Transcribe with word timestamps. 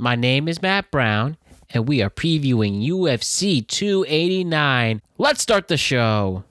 My 0.00 0.14
name 0.14 0.46
is 0.46 0.62
Matt 0.62 0.92
Brown, 0.92 1.36
and 1.70 1.88
we 1.88 2.02
are 2.02 2.08
previewing 2.08 2.86
UFC 2.88 3.66
289. 3.66 5.02
Let's 5.18 5.42
start 5.42 5.66
the 5.66 5.76
show. 5.76 6.44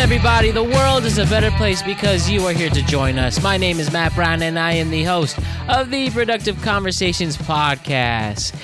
Everybody? 0.00 0.50
The 0.50 0.64
world 0.64 1.04
is 1.04 1.18
a 1.18 1.26
better 1.26 1.50
place 1.58 1.82
because 1.82 2.28
you 2.30 2.46
are 2.46 2.54
here 2.54 2.70
to 2.70 2.82
join 2.86 3.18
us. 3.18 3.42
My 3.42 3.58
name 3.58 3.78
is 3.78 3.92
Matt 3.92 4.14
Brown, 4.14 4.40
and 4.40 4.58
I 4.58 4.72
am 4.72 4.88
the 4.88 5.04
host 5.04 5.38
of 5.68 5.90
the 5.90 6.08
Productive 6.08 6.60
Conversations 6.62 7.36
podcast. 7.36 8.54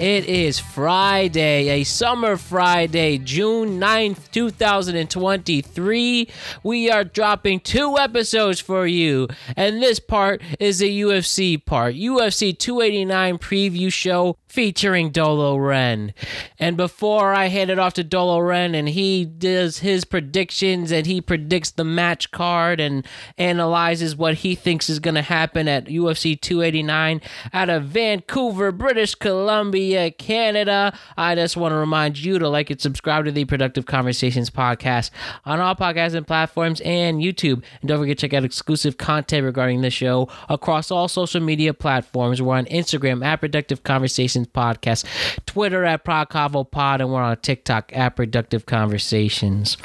It 0.00 0.24
is 0.24 0.58
Friday, 0.58 1.68
a 1.68 1.84
summer 1.84 2.38
Friday, 2.38 3.18
June 3.18 3.78
9th, 3.78 4.30
2023. 4.30 6.28
We 6.62 6.90
are 6.90 7.04
dropping 7.04 7.60
two 7.60 7.98
episodes 7.98 8.58
for 8.58 8.86
you, 8.86 9.28
and 9.54 9.82
this 9.82 10.00
part 10.00 10.40
is 10.58 10.80
a 10.80 10.86
UFC 10.86 11.62
part 11.62 11.94
UFC 11.94 12.58
289 12.58 13.36
preview 13.36 13.92
show 13.92 14.38
featuring 14.56 15.10
Dolo 15.10 15.58
Ren. 15.58 16.14
And 16.58 16.78
before 16.78 17.34
I 17.34 17.48
hand 17.48 17.68
it 17.68 17.78
off 17.78 17.92
to 17.92 18.02
Dolo 18.02 18.38
Ren 18.38 18.74
and 18.74 18.88
he 18.88 19.26
does 19.26 19.80
his 19.80 20.06
predictions 20.06 20.90
and 20.90 21.04
he 21.04 21.20
predicts 21.20 21.72
the 21.72 21.84
match 21.84 22.30
card 22.30 22.80
and 22.80 23.06
analyzes 23.36 24.16
what 24.16 24.36
he 24.36 24.54
thinks 24.54 24.88
is 24.88 24.98
going 24.98 25.14
to 25.14 25.20
happen 25.20 25.68
at 25.68 25.88
UFC 25.88 26.40
289 26.40 27.20
out 27.52 27.68
of 27.68 27.84
Vancouver, 27.84 28.72
British 28.72 29.14
Columbia, 29.14 30.10
Canada, 30.10 30.98
I 31.18 31.34
just 31.34 31.58
want 31.58 31.72
to 31.72 31.76
remind 31.76 32.18
you 32.18 32.38
to 32.38 32.48
like 32.48 32.70
and 32.70 32.80
subscribe 32.80 33.26
to 33.26 33.32
the 33.32 33.44
Productive 33.44 33.84
Conversations 33.84 34.48
podcast 34.48 35.10
on 35.44 35.60
all 35.60 35.74
podcasting 35.74 36.26
platforms 36.26 36.80
and 36.80 37.20
YouTube. 37.20 37.62
And 37.82 37.88
don't 37.88 37.98
forget 37.98 38.16
to 38.16 38.26
check 38.26 38.32
out 38.32 38.42
exclusive 38.42 38.96
content 38.96 39.44
regarding 39.44 39.82
the 39.82 39.90
show 39.90 40.30
across 40.48 40.90
all 40.90 41.08
social 41.08 41.42
media 41.42 41.74
platforms. 41.74 42.40
We're 42.40 42.56
on 42.56 42.64
Instagram 42.64 43.22
at 43.22 43.42
Productive 43.42 43.82
Conversations 43.82 44.45
Podcast, 44.46 45.04
Twitter 45.46 45.84
at 45.84 46.04
ProdConvo 46.04 46.70
Pod, 46.70 47.00
and 47.00 47.12
we're 47.12 47.20
on 47.20 47.36
TikTok 47.38 47.92
at 47.94 48.16
Productive 48.16 48.66
Conversations. 48.66 49.76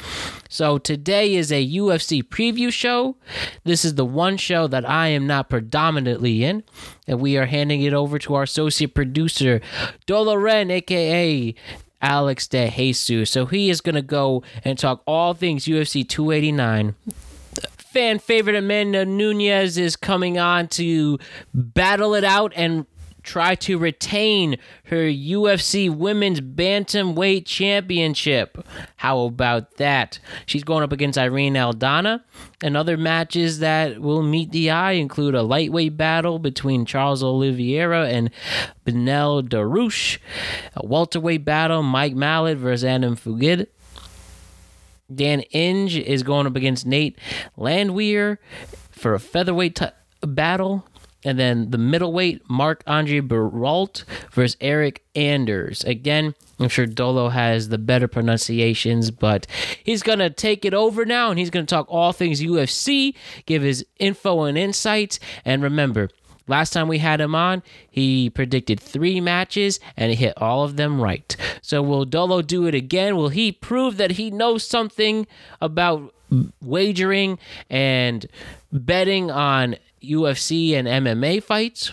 So 0.48 0.78
today 0.78 1.34
is 1.34 1.50
a 1.50 1.66
UFC 1.66 2.22
preview 2.22 2.72
show. 2.72 3.16
This 3.64 3.84
is 3.84 3.94
the 3.94 4.04
one 4.04 4.36
show 4.36 4.66
that 4.66 4.88
I 4.88 5.08
am 5.08 5.26
not 5.26 5.48
predominantly 5.48 6.44
in, 6.44 6.64
and 7.06 7.20
we 7.20 7.36
are 7.36 7.46
handing 7.46 7.82
it 7.82 7.94
over 7.94 8.18
to 8.20 8.34
our 8.34 8.42
associate 8.42 8.94
producer, 8.94 9.60
Dolo 10.06 10.34
Ren, 10.34 10.70
aka 10.70 11.54
Alex 12.00 12.48
De 12.48 12.68
Jesus. 12.70 13.30
So 13.30 13.46
he 13.46 13.70
is 13.70 13.80
going 13.80 13.94
to 13.94 14.02
go 14.02 14.42
and 14.64 14.78
talk 14.78 15.02
all 15.06 15.34
things 15.34 15.64
UFC 15.64 16.06
289 16.06 16.94
fan 17.92 18.18
favorite 18.18 18.56
Amanda 18.56 19.04
Nunes 19.04 19.76
is 19.76 19.96
coming 19.96 20.38
on 20.38 20.66
to 20.68 21.18
battle 21.52 22.14
it 22.14 22.24
out 22.24 22.52
and 22.56 22.86
try 23.22 23.54
to 23.56 23.78
retain 23.78 24.58
her 24.84 25.04
UFC 25.04 25.94
Women's 25.94 26.40
Bantamweight 26.40 27.46
Championship. 27.46 28.66
How 28.96 29.20
about 29.20 29.76
that? 29.76 30.18
She's 30.46 30.64
going 30.64 30.82
up 30.82 30.92
against 30.92 31.18
Irene 31.18 31.54
Aldana. 31.54 32.22
And 32.62 32.76
other 32.76 32.96
matches 32.96 33.58
that 33.58 34.00
will 34.00 34.22
meet 34.22 34.52
the 34.52 34.70
eye 34.70 34.92
include 34.92 35.34
a 35.34 35.42
lightweight 35.42 35.96
battle 35.96 36.38
between 36.38 36.86
Charles 36.86 37.22
Oliveira 37.22 38.08
and 38.08 38.30
Beneil 38.84 39.42
Dariush, 39.42 40.18
a 40.74 40.86
welterweight 40.86 41.44
battle, 41.44 41.82
Mike 41.82 42.14
Malott 42.14 42.56
versus 42.56 42.84
Adam 42.84 43.16
Fugitt. 43.16 43.66
Dan 45.14 45.42
Ige 45.52 46.02
is 46.02 46.22
going 46.22 46.46
up 46.46 46.56
against 46.56 46.86
Nate 46.86 47.18
Landwehr 47.56 48.38
for 48.90 49.14
a 49.14 49.20
featherweight 49.20 49.76
t- 49.76 49.86
battle. 50.22 50.86
And 51.24 51.38
then 51.38 51.70
the 51.70 51.78
middleweight, 51.78 52.42
Marc-André 52.48 53.26
Barriault 53.26 54.04
versus 54.32 54.56
Eryk 54.60 54.98
Anders. 55.14 55.84
Again, 55.84 56.34
I'm 56.58 56.68
sure 56.68 56.86
Dolo 56.86 57.28
has 57.28 57.68
the 57.68 57.78
better 57.78 58.08
pronunciations, 58.08 59.10
but 59.10 59.46
he's 59.82 60.02
going 60.02 60.18
to 60.18 60.30
take 60.30 60.64
it 60.64 60.74
over 60.74 61.04
now 61.04 61.30
and 61.30 61.38
he's 61.38 61.50
going 61.50 61.66
to 61.66 61.74
talk 61.74 61.86
all 61.88 62.12
things 62.12 62.40
UFC, 62.40 63.14
give 63.46 63.62
his 63.62 63.84
info 63.98 64.42
and 64.42 64.58
insights. 64.58 65.20
And 65.44 65.62
remember, 65.62 66.08
Last 66.48 66.72
time 66.72 66.88
we 66.88 66.98
had 66.98 67.20
him 67.20 67.34
on, 67.34 67.62
he 67.88 68.28
predicted 68.28 68.80
three 68.80 69.20
matches 69.20 69.78
and 69.96 70.10
he 70.10 70.16
hit 70.16 70.34
all 70.36 70.64
of 70.64 70.76
them 70.76 71.00
right. 71.00 71.36
So 71.62 71.82
will 71.82 72.04
Dolo 72.04 72.42
do 72.42 72.66
it 72.66 72.74
again? 72.74 73.16
Will 73.16 73.28
he 73.28 73.52
prove 73.52 73.96
that 73.96 74.12
he 74.12 74.30
knows 74.30 74.64
something 74.64 75.26
about 75.60 76.12
wagering 76.60 77.38
and 77.70 78.26
betting 78.72 79.30
on 79.30 79.76
UFC 80.02 80.74
and 80.74 80.86
MMA 80.86 81.42
fights? 81.42 81.92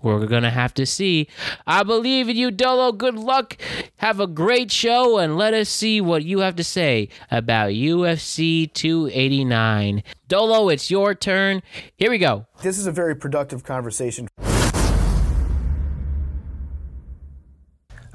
We're 0.00 0.26
going 0.26 0.44
to 0.44 0.50
have 0.50 0.74
to 0.74 0.86
see. 0.86 1.26
I 1.66 1.82
believe 1.82 2.28
in 2.28 2.36
you, 2.36 2.52
Dolo. 2.52 2.92
Good 2.92 3.16
luck. 3.16 3.56
Have 3.96 4.20
a 4.20 4.28
great 4.28 4.70
show, 4.70 5.18
and 5.18 5.36
let 5.36 5.54
us 5.54 5.68
see 5.68 6.00
what 6.00 6.24
you 6.24 6.38
have 6.38 6.54
to 6.56 6.64
say 6.64 7.08
about 7.32 7.70
UFC 7.70 8.72
289. 8.72 10.04
Dolo, 10.28 10.68
it's 10.68 10.88
your 10.88 11.16
turn. 11.16 11.62
Here 11.96 12.10
we 12.10 12.18
go. 12.18 12.46
This 12.62 12.78
is 12.78 12.86
a 12.86 12.92
very 12.92 13.16
productive 13.16 13.64
conversation. 13.64 14.28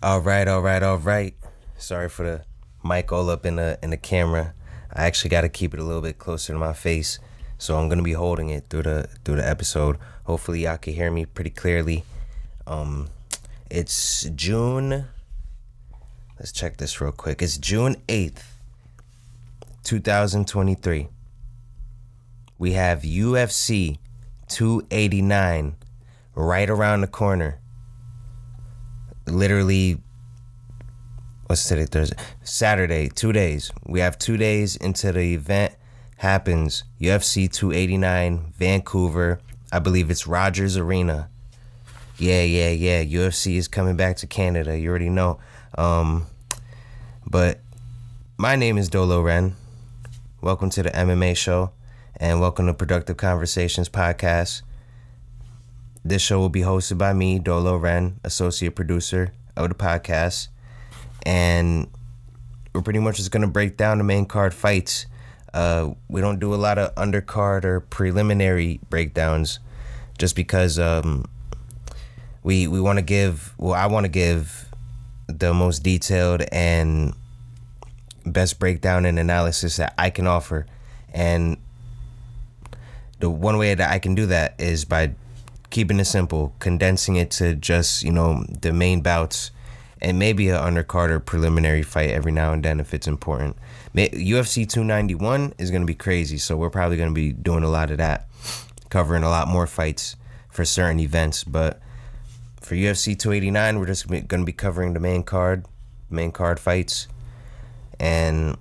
All 0.02 0.22
right, 0.22 0.48
all 0.48 0.62
right, 0.62 0.84
all 0.84 0.98
right. 0.98 1.34
Sorry 1.78 2.08
for 2.08 2.24
the 2.24 2.46
mic 2.84 3.12
all 3.12 3.30
up 3.30 3.46
in 3.46 3.58
the 3.58 3.78
in 3.84 3.90
the 3.90 3.98
camera. 3.98 4.54
I 4.92 5.06
actually 5.06 5.32
got 5.32 5.42
to 5.42 5.50
keep 5.50 5.74
it 5.74 5.80
a 5.80 5.84
little 5.84 6.02
bit 6.02 6.18
closer 6.18 6.54
to 6.54 6.60
my 6.60 6.74
face, 6.74 7.20
so 7.64 7.78
I'm 7.78 7.88
gonna 7.88 8.04
be 8.04 8.12
holding 8.12 8.50
it 8.50 8.66
through 8.70 8.84
the 8.84 9.08
through 9.24 9.38
the 9.38 9.48
episode. 9.48 9.98
Hopefully, 10.26 10.64
y'all 10.64 10.76
can 10.76 10.94
hear 10.96 11.10
me 11.10 11.26
pretty 11.26 11.50
clearly. 11.50 12.04
Um, 12.68 13.08
it's 13.72 14.26
June. 14.36 15.06
Let's 16.38 16.52
check 16.52 16.76
this 16.76 17.00
real 17.00 17.14
quick. 17.14 17.42
It's 17.42 17.58
June 17.58 17.96
eighth, 18.10 18.58
two 19.82 20.02
thousand 20.02 20.46
twenty-three. 20.50 21.08
We 22.58 22.74
have 22.74 23.04
UFC 23.04 23.98
289 24.50 25.78
right 26.36 26.70
around 26.70 27.00
the 27.00 27.08
corner. 27.08 27.62
Literally, 29.26 30.02
what's 31.46 31.66
today? 31.66 31.86
Thursday, 31.86 32.18
Saturday. 32.44 33.08
Two 33.08 33.32
days. 33.32 33.72
We 33.86 34.02
have 34.02 34.20
two 34.20 34.36
days 34.36 34.76
into 34.76 35.14
the 35.14 35.34
event. 35.34 35.76
Happens 36.24 36.86
UFC 37.02 37.52
289 37.52 38.54
Vancouver. 38.58 39.42
I 39.74 39.80
believe 39.80 40.10
it's 40.10 40.26
Rogers 40.26 40.78
Arena. 40.78 41.28
Yeah, 42.18 42.44
yeah, 42.44 42.70
yeah. 42.70 43.04
UFC 43.04 43.58
is 43.58 43.68
coming 43.68 43.98
back 43.98 44.16
to 44.16 44.28
Canada. 44.28 44.80
You 44.80 44.90
already 44.90 45.10
know. 45.10 45.42
Um, 45.78 46.28
but 47.30 47.60
my 48.38 48.56
name 48.56 48.78
is 48.78 48.88
Dolo 48.88 49.20
Ren. 49.20 49.58
Welcome 50.40 50.70
to 50.70 50.84
the 50.84 50.92
MMA 50.92 51.36
show 51.36 51.72
and 52.16 52.40
welcome 52.40 52.68
to 52.68 52.74
Productive 52.74 53.18
Conversations 53.18 53.90
podcast. 53.90 54.62
This 56.06 56.22
show 56.22 56.40
will 56.40 56.48
be 56.48 56.62
hosted 56.62 56.98
by 56.98 57.12
me, 57.12 57.38
Dolo 57.38 57.76
Ren, 57.76 58.22
associate 58.24 58.78
producer 58.78 59.34
of 59.58 59.68
the 59.68 59.76
podcast. 59.76 60.48
And 61.26 61.90
we're 62.74 62.82
pretty 62.82 63.00
much 63.00 63.18
just 63.18 63.32
going 63.32 63.42
to 63.42 63.50
break 63.50 63.76
down 63.76 63.98
the 63.98 64.06
main 64.06 64.26
card 64.26 64.54
fights. 64.54 65.06
Uh, 65.54 65.94
we 66.08 66.22
don't 66.22 66.40
do 66.40 66.54
a 66.54 66.58
lot 66.58 66.78
of 66.78 66.94
undercard 66.96 67.64
or 67.64 67.80
preliminary 67.80 68.80
breakdowns 68.90 69.60
just 70.18 70.36
because 70.36 70.80
um, 70.80 71.26
we 72.44 72.68
we 72.68 72.82
want 72.82 72.98
to 72.98 73.04
give 73.04 73.54
well 73.58 73.74
I 73.74 73.86
want 73.86 74.06
to 74.06 74.10
give 74.10 74.70
the 75.28 75.54
most 75.54 75.84
detailed 75.84 76.44
and 76.52 77.14
best 78.26 78.60
breakdown 78.60 79.06
and 79.06 79.20
analysis 79.20 79.78
that 79.78 79.94
I 79.98 80.10
can 80.10 80.28
offer. 80.28 80.66
And 81.14 81.58
the 83.20 83.30
one 83.30 83.58
way 83.58 83.74
that 83.74 83.92
I 83.92 84.00
can 84.00 84.16
do 84.16 84.26
that 84.28 84.56
is 84.60 84.86
by 84.86 85.16
keeping 85.70 86.00
it 86.00 86.06
simple, 86.06 86.54
condensing 86.60 87.16
it 87.16 87.32
to 87.32 87.56
just, 87.56 88.04
you 88.04 88.12
know, 88.12 88.46
the 88.50 88.74
main 88.74 89.02
bouts 89.02 89.52
and 90.04 90.20
maybe 90.20 90.50
an 90.50 90.56
undercard 90.56 91.10
or 91.10 91.20
preliminary 91.20 91.82
fight 91.82 92.10
every 92.10 92.32
now 92.32 92.52
and 92.52 92.64
then 92.64 92.80
if 92.80 92.94
it's 92.94 93.08
important. 93.08 93.56
UFC 93.96 94.68
291 94.68 95.54
is 95.58 95.72
going 95.72 95.82
to 95.82 95.88
be 95.88 95.96
crazy, 95.96 96.38
so 96.38 96.58
we're 96.58 96.70
probably 96.70 96.98
going 96.98 97.10
to 97.10 97.16
be 97.16 97.32
doing 97.32 97.64
a 97.64 97.70
lot 97.70 97.90
of 97.90 97.98
that, 97.98 98.28
covering 98.90 99.24
a 99.24 99.30
lot 99.30 99.48
more 99.48 99.66
fights 99.66 100.16
for 100.50 100.66
certain 100.66 101.00
events, 101.00 101.44
but 101.44 101.80
for 102.60 102.76
UFC 102.76 103.18
289, 103.18 103.80
we're 103.80 103.86
just 103.86 104.08
going 104.08 104.28
to 104.28 104.46
be 104.46 104.54
covering 104.54 104.94
the 104.94 105.00
main 105.00 105.24
card, 105.24 105.66
main 106.10 106.32
card 106.32 106.60
fights. 106.60 107.08
And 108.00 108.58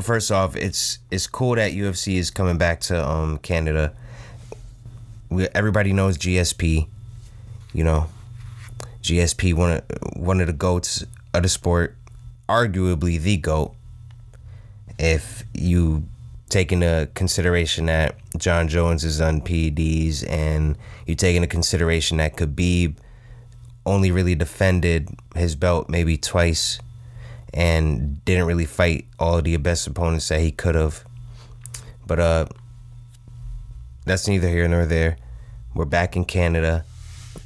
first 0.00 0.30
off, 0.30 0.56
it's 0.56 0.98
it's 1.10 1.26
cool 1.26 1.54
that 1.54 1.72
UFC 1.72 2.14
is 2.14 2.30
coming 2.30 2.58
back 2.58 2.80
to 2.82 3.08
um 3.08 3.38
Canada. 3.38 3.92
We, 5.28 5.46
everybody 5.54 5.92
knows 5.92 6.18
GSP, 6.18 6.88
you 7.72 7.84
know. 7.84 8.08
GSP 9.02 9.54
one 9.54 9.72
of 9.72 9.82
one 10.14 10.40
of 10.40 10.46
the 10.46 10.52
goats 10.52 11.04
of 11.32 11.42
the 11.42 11.48
sport, 11.48 11.96
arguably 12.48 13.20
the 13.20 13.36
goat. 13.36 13.74
If 14.98 15.44
you 15.54 16.04
take 16.50 16.72
into 16.72 17.08
consideration 17.14 17.86
that 17.86 18.16
Jon 18.36 18.68
Jones 18.68 19.04
is 19.04 19.20
on 19.20 19.40
PEDs 19.40 20.28
and 20.28 20.76
you 21.06 21.14
take 21.14 21.36
into 21.36 21.48
consideration 21.48 22.18
that 22.18 22.36
Khabib 22.36 22.96
only 23.86 24.10
really 24.10 24.34
defended 24.34 25.08
his 25.34 25.54
belt 25.54 25.88
maybe 25.88 26.16
twice 26.16 26.80
and 27.54 28.22
didn't 28.24 28.46
really 28.46 28.66
fight 28.66 29.06
all 29.18 29.40
the 29.40 29.56
best 29.56 29.86
opponents 29.86 30.28
that 30.28 30.40
he 30.40 30.50
could 30.50 30.74
have. 30.74 31.04
But 32.06 32.20
uh 32.20 32.46
that's 34.04 34.26
neither 34.26 34.48
here 34.48 34.66
nor 34.68 34.86
there. 34.86 35.16
We're 35.74 35.84
back 35.84 36.16
in 36.16 36.24
Canada 36.24 36.84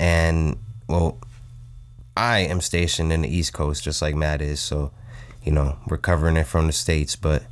and 0.01 0.57
well 0.89 1.19
I 2.17 2.41
am 2.41 2.61
stationed 2.61 3.13
in 3.13 3.23
the 3.23 3.29
East 3.29 3.53
Coast 3.53 3.83
just 3.83 4.01
like 4.01 4.15
Matt 4.15 4.41
is, 4.41 4.61
so 4.61 4.93
you 5.43 5.53
know, 5.53 5.79
we're 5.89 5.99
covering 5.99 6.37
it 6.37 6.47
from 6.47 6.67
the 6.67 6.73
States, 6.73 7.17
but 7.17 7.43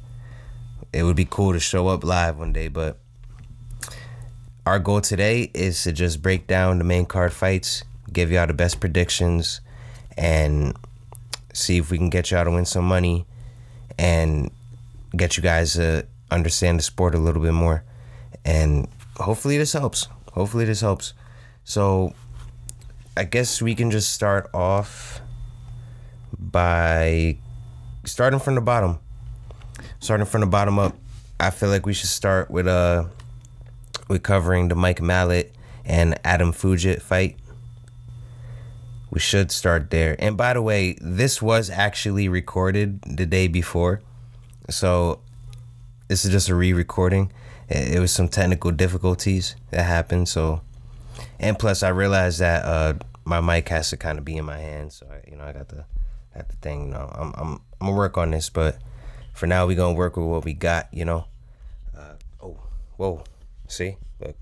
it 0.93 1.03
would 1.03 1.17
be 1.17 1.27
cool 1.29 1.53
to 1.53 1.61
show 1.61 1.89
up 1.89 2.05
live 2.05 2.39
one 2.39 2.53
day, 2.53 2.69
but 2.69 2.99
our 4.65 4.79
goal 4.79 5.01
today 5.01 5.51
is 5.55 5.83
to 5.83 5.93
just 5.93 6.23
break 6.23 6.47
down 6.47 6.79
the 6.79 6.85
main 6.85 7.05
card 7.05 7.33
fights, 7.33 7.83
give 8.13 8.31
y'all 8.31 8.47
the 8.47 8.55
best 8.55 8.81
predictions, 8.81 9.61
and 10.17 10.77
see 11.53 11.79
if 11.79 11.91
we 11.91 11.99
can 11.99 12.11
get 12.11 12.31
y'all 12.31 12.45
to 12.45 12.51
win 12.51 12.65
some 12.65 12.85
money 12.85 13.27
and 13.99 14.51
get 15.17 15.37
you 15.37 15.43
guys 15.43 15.75
to 15.75 16.07
understand 16.31 16.79
the 16.79 16.83
sport 16.83 17.15
a 17.15 17.19
little 17.19 17.43
bit 17.43 17.53
more. 17.53 17.83
And 18.45 18.89
hopefully 19.17 19.59
this 19.59 19.73
helps. 19.73 20.09
Hopefully 20.33 20.65
this 20.65 20.81
helps. 20.81 21.13
So 21.65 22.15
I 23.17 23.25
guess 23.25 23.61
we 23.61 23.75
can 23.75 23.91
just 23.91 24.13
start 24.13 24.49
off 24.55 25.21
by 26.39 27.37
starting 28.05 28.41
from 28.41 28.55
the 28.55 28.61
bottom 28.61 28.99
starting 30.01 30.27
from 30.27 30.41
the 30.41 30.47
bottom 30.47 30.79
up, 30.79 30.97
I 31.39 31.51
feel 31.51 31.69
like 31.69 31.87
we 31.87 31.95
should 31.95 32.09
start 32.09 32.51
with 32.51 32.67
uh 32.67 33.05
with 34.09 34.23
covering 34.23 34.69
the 34.69 34.75
Mike 34.75 35.01
Malott 35.01 35.51
and 35.85 36.19
Adam 36.25 36.53
Fugitt 36.53 37.01
fight. 37.01 37.37
We 39.11 39.21
should 39.21 39.51
start 39.51 39.91
there. 39.91 40.17
And 40.19 40.37
by 40.37 40.55
the 40.55 40.63
way, 40.63 40.97
this 41.01 41.43
was 41.43 41.71
actually 41.71 42.29
recorded 42.29 43.01
the 43.03 43.27
day 43.27 43.47
before. 43.47 44.01
So 44.71 45.21
this 46.09 46.25
is 46.25 46.31
just 46.31 46.49
a 46.49 46.55
re-recording. 46.55 47.31
It 47.69 48.01
was 48.01 48.11
some 48.11 48.29
technical 48.29 48.71
difficulties 48.71 49.55
that 49.71 49.85
happened, 49.85 50.29
so 50.29 50.63
and 51.43 51.59
plus 51.59 51.83
I 51.83 51.89
realized 51.89 52.41
that 52.41 52.65
uh 52.65 52.95
my 53.25 53.41
mic 53.41 53.69
has 53.69 53.91
to 53.91 53.97
kind 53.97 54.19
of 54.19 54.25
be 54.25 54.37
in 54.37 54.45
my 54.45 54.59
hand, 54.59 54.93
so 54.93 55.07
I, 55.11 55.29
you 55.31 55.37
know 55.37 55.45
I 55.45 55.53
got 55.53 55.69
the 55.69 55.85
got 56.35 56.49
the 56.49 56.57
thing. 56.57 56.87
You 56.87 56.93
know, 56.95 57.11
I'm 57.15 57.35
I'm 57.37 57.53
I'm 57.81 57.87
gonna 57.87 57.97
work 57.97 58.17
on 58.17 58.31
this, 58.31 58.49
but 58.49 58.79
for 59.33 59.47
now, 59.47 59.67
we 59.67 59.75
gonna 59.75 59.95
work 59.95 60.17
with 60.17 60.27
what 60.27 60.45
we 60.45 60.55
got. 60.55 60.89
You 60.93 61.05
know. 61.05 61.27
Uh, 61.97 62.15
oh, 62.43 62.57
whoa! 62.97 63.25
See, 63.69 63.97
look, 64.21 64.37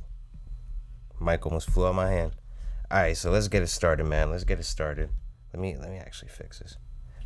mic 1.21 1.45
almost 1.47 1.71
flew 1.71 1.87
out 1.87 1.95
my 1.95 2.11
hand. 2.11 2.33
All 2.91 2.99
right, 2.99 3.17
so 3.17 3.31
let's 3.31 3.49
get 3.49 3.63
it 3.63 3.69
started, 3.69 4.05
man. 4.05 4.31
Let's 4.31 4.45
get 4.45 4.59
it 4.59 4.65
started. 4.65 5.11
Let 5.53 5.61
me 5.61 5.77
let 5.77 5.91
me 5.91 5.99
actually 5.99 6.29
fix 6.29 6.59
this. 6.59 6.77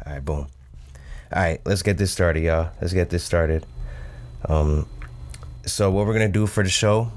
All 0.05 0.13
right, 0.13 0.25
boom. 0.25 0.49
All 1.33 1.43
right, 1.43 1.61
let's 1.65 1.83
get 1.83 1.99
this 1.99 2.13
started, 2.13 2.43
y'all. 2.43 2.71
Let's 2.81 2.93
get 2.93 3.11
this 3.11 3.25
started. 3.25 3.67
Um, 4.47 4.89
so 5.65 5.91
what 5.91 6.07
we're 6.07 6.13
gonna 6.13 6.29
do 6.29 6.47
for 6.47 6.63
the 6.63 6.69
show, 6.71 7.11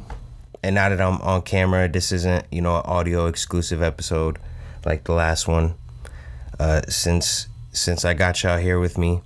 and 0.63 0.75
now 0.75 0.89
that 0.89 1.01
I'm 1.01 1.21
on 1.21 1.41
camera, 1.41 1.87
this 1.89 2.11
isn't 2.11 2.45
you 2.51 2.61
know 2.61 2.77
an 2.77 2.83
audio 2.85 3.27
exclusive 3.27 3.81
episode 3.81 4.39
like 4.85 5.03
the 5.03 5.13
last 5.13 5.47
one. 5.47 5.75
Uh, 6.59 6.81
since 6.87 7.47
since 7.71 8.05
I 8.05 8.13
got 8.13 8.43
y'all 8.43 8.57
here 8.57 8.79
with 8.79 8.97
me, 8.97 9.21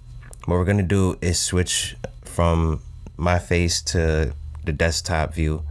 what 0.46 0.56
we're 0.56 0.66
gonna 0.66 0.84
do 0.84 1.18
is 1.22 1.40
switch 1.40 1.96
from 2.24 2.82
my 3.18 3.40
face 3.40 3.82
to 3.82 4.34
the 4.64 4.74
desktop 4.74 5.34
view 5.34 5.64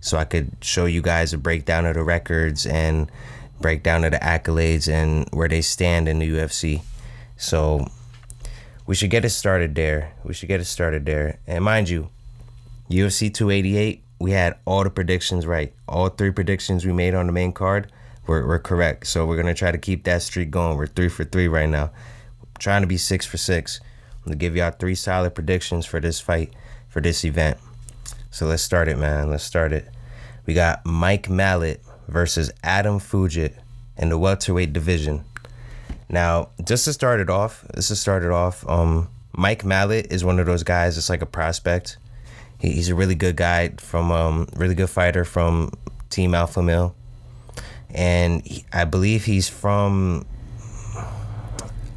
so 0.00 0.16
I 0.16 0.24
could 0.24 0.52
show 0.60 0.86
you 0.86 1.02
guys 1.02 1.32
a 1.32 1.38
breakdown 1.38 1.84
of 1.84 1.94
the 1.94 2.02
records 2.04 2.64
and 2.64 3.10
breakdown 3.60 4.04
of 4.04 4.12
the 4.12 4.18
accolades 4.18 4.88
and 4.88 5.28
where 5.32 5.48
they 5.48 5.62
stand 5.62 6.08
in 6.08 6.20
the 6.20 6.30
UFC. 6.30 6.82
So 7.36 7.88
we 8.86 8.94
should 8.94 9.10
get 9.10 9.24
it 9.24 9.30
started 9.30 9.74
there. 9.74 10.12
We 10.22 10.32
should 10.32 10.48
get 10.48 10.60
it 10.60 10.66
started 10.66 11.06
there. 11.06 11.38
And 11.46 11.64
mind 11.64 11.88
you, 11.88 12.10
UFC 12.88 13.32
288, 13.32 14.02
we 14.18 14.30
had 14.32 14.56
all 14.64 14.84
the 14.84 14.90
predictions 14.90 15.46
right. 15.46 15.72
All 15.88 16.08
three 16.08 16.30
predictions 16.30 16.84
we 16.84 16.92
made 16.92 17.14
on 17.14 17.26
the 17.26 17.32
main 17.32 17.52
card 17.52 17.90
were, 18.26 18.46
were 18.46 18.58
correct. 18.58 19.06
So 19.06 19.26
we're 19.26 19.36
gonna 19.36 19.54
try 19.54 19.70
to 19.70 19.78
keep 19.78 20.04
that 20.04 20.22
streak 20.22 20.50
going. 20.50 20.76
We're 20.76 20.86
three 20.86 21.08
for 21.08 21.24
three 21.24 21.48
right 21.48 21.68
now. 21.68 21.90
trying 22.58 22.82
to 22.82 22.86
be 22.86 22.96
six 22.96 23.26
for 23.26 23.36
six 23.36 23.80
I'm 24.26 24.30
gonna 24.30 24.38
give 24.38 24.56
y'all 24.56 24.72
three 24.72 24.96
solid 24.96 25.36
predictions 25.36 25.86
for 25.86 26.00
this 26.00 26.18
fight, 26.18 26.52
for 26.88 27.00
this 27.00 27.24
event. 27.24 27.58
So 28.32 28.46
let's 28.46 28.62
start 28.62 28.88
it, 28.88 28.98
man. 28.98 29.30
Let's 29.30 29.44
start 29.44 29.72
it. 29.72 29.88
We 30.46 30.54
got 30.54 30.84
Mike 30.84 31.28
Malott 31.28 31.78
versus 32.08 32.50
Adam 32.64 32.98
Fugitt 32.98 33.52
in 33.96 34.08
the 34.08 34.18
welterweight 34.18 34.72
division. 34.72 35.24
Now, 36.08 36.48
just 36.64 36.84
to 36.86 36.92
start 36.92 37.20
it 37.20 37.30
off, 37.30 37.64
this 37.72 37.86
to 37.88 37.96
start 37.96 38.24
it 38.24 38.32
off, 38.32 38.68
um, 38.68 39.08
Mike 39.32 39.62
Malott 39.62 40.10
is 40.10 40.24
one 40.24 40.40
of 40.40 40.46
those 40.46 40.64
guys 40.64 40.96
that's 40.96 41.08
like 41.08 41.22
a 41.22 41.26
prospect. 41.26 41.96
He, 42.58 42.72
he's 42.72 42.88
a 42.88 42.94
really 42.94 43.14
good 43.14 43.36
guy 43.36 43.70
from, 43.78 44.10
um, 44.10 44.48
really 44.56 44.74
good 44.74 44.90
fighter 44.90 45.24
from 45.24 45.72
Team 46.10 46.34
Alpha 46.34 46.62
Male. 46.62 46.94
And 47.90 48.44
he, 48.44 48.64
I 48.72 48.84
believe 48.84 49.24
he's 49.24 49.48
from, 49.48 50.26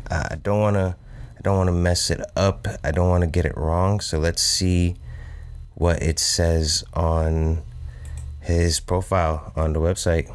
I 0.09 0.37
don't 0.41 0.59
want 0.59 0.75
to 0.75 0.95
I 1.39 1.41
don't 1.41 1.55
want 1.55 1.67
to 1.69 1.73
mess 1.73 2.11
it 2.11 2.19
up. 2.35 2.67
I 2.83 2.91
don't 2.91 3.07
want 3.07 3.21
to 3.21 3.29
get 3.29 3.45
it 3.45 3.55
wrong. 3.55 4.01
So 4.01 4.19
let's 4.19 4.41
see 4.41 4.97
what 5.75 6.03
it 6.03 6.19
says 6.19 6.83
on 6.93 7.63
his 8.41 8.81
profile 8.81 9.53
on 9.55 9.71
the 9.71 9.79
website. 9.79 10.29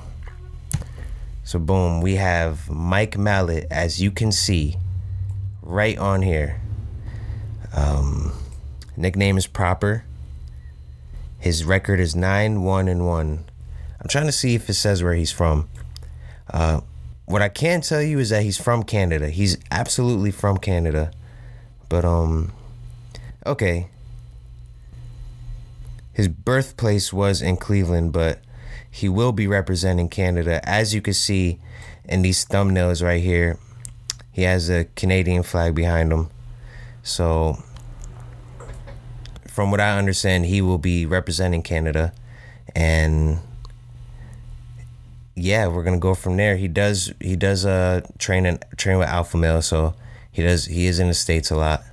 So, 1.42 1.58
boom, 1.58 2.00
we 2.00 2.14
have 2.14 2.70
Mike 2.70 3.16
Malott, 3.16 3.66
as 3.70 4.00
you 4.00 4.10
can 4.10 4.32
see 4.32 4.76
right 5.60 5.98
on 5.98 6.22
here. 6.22 6.58
Um, 7.74 8.32
nickname 8.96 9.36
is 9.36 9.46
proper. 9.46 10.04
His 11.44 11.62
record 11.62 12.00
is 12.00 12.16
9 12.16 12.62
1 12.62 12.88
and 12.88 13.06
1. 13.06 13.44
I'm 14.00 14.08
trying 14.08 14.24
to 14.24 14.32
see 14.32 14.54
if 14.54 14.70
it 14.70 14.74
says 14.74 15.02
where 15.02 15.12
he's 15.12 15.30
from. 15.30 15.68
Uh, 16.50 16.80
what 17.26 17.42
I 17.42 17.50
can 17.50 17.82
tell 17.82 18.00
you 18.00 18.18
is 18.18 18.30
that 18.30 18.44
he's 18.44 18.56
from 18.56 18.82
Canada. 18.82 19.28
He's 19.28 19.58
absolutely 19.70 20.30
from 20.30 20.56
Canada. 20.56 21.10
But 21.90 22.06
um 22.06 22.54
okay. 23.44 23.88
His 26.14 26.28
birthplace 26.28 27.12
was 27.12 27.42
in 27.42 27.58
Cleveland, 27.58 28.14
but 28.14 28.38
he 28.90 29.10
will 29.10 29.32
be 29.32 29.46
representing 29.46 30.08
Canada. 30.08 30.66
As 30.66 30.94
you 30.94 31.02
can 31.02 31.12
see 31.12 31.58
in 32.06 32.22
these 32.22 32.46
thumbnails 32.46 33.04
right 33.04 33.22
here, 33.22 33.58
he 34.32 34.44
has 34.44 34.70
a 34.70 34.86
Canadian 34.96 35.42
flag 35.42 35.74
behind 35.74 36.10
him. 36.10 36.30
So 37.02 37.62
from 39.54 39.70
what 39.70 39.80
I 39.80 39.96
understand, 39.96 40.46
he 40.46 40.60
will 40.60 40.78
be 40.78 41.06
representing 41.06 41.62
Canada 41.62 42.12
and 42.74 43.38
yeah, 45.36 45.68
we're 45.68 45.84
gonna 45.84 45.98
go 46.00 46.14
from 46.14 46.36
there. 46.36 46.56
He 46.56 46.66
does 46.66 47.12
he 47.20 47.36
does 47.36 47.64
uh 47.64 48.00
train 48.18 48.46
and 48.46 48.64
train 48.76 48.98
with 48.98 49.06
Alpha 49.06 49.36
Male, 49.36 49.62
so 49.62 49.94
he 50.32 50.42
does 50.42 50.64
he 50.64 50.86
is 50.86 50.98
in 50.98 51.06
the 51.06 51.14
states 51.14 51.52
a 51.52 51.56
lot. 51.56 51.84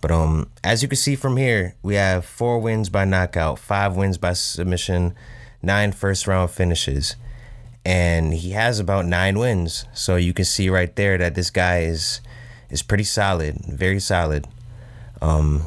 But 0.00 0.10
um, 0.10 0.48
as 0.64 0.82
you 0.82 0.88
can 0.88 0.96
see 0.96 1.16
from 1.16 1.36
here, 1.36 1.74
we 1.82 1.96
have 1.96 2.24
four 2.24 2.58
wins 2.58 2.88
by 2.88 3.04
knockout, 3.04 3.58
five 3.58 3.94
wins 3.94 4.16
by 4.16 4.32
submission, 4.32 5.14
nine 5.62 5.92
first 5.92 6.26
round 6.26 6.50
finishes, 6.50 7.16
and 7.84 8.32
he 8.32 8.52
has 8.52 8.78
about 8.78 9.04
nine 9.04 9.38
wins. 9.38 9.84
So 9.92 10.16
you 10.16 10.32
can 10.32 10.46
see 10.46 10.70
right 10.70 10.96
there 10.96 11.18
that 11.18 11.34
this 11.34 11.50
guy 11.50 11.80
is 11.80 12.22
is 12.70 12.82
pretty 12.82 13.04
solid, 13.04 13.58
very 13.66 14.00
solid. 14.00 14.46
Um, 15.20 15.66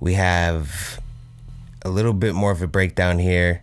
we 0.00 0.14
have 0.14 1.00
a 1.82 1.90
little 1.90 2.12
bit 2.12 2.34
more 2.34 2.50
of 2.50 2.62
a 2.62 2.66
breakdown 2.66 3.18
here. 3.18 3.62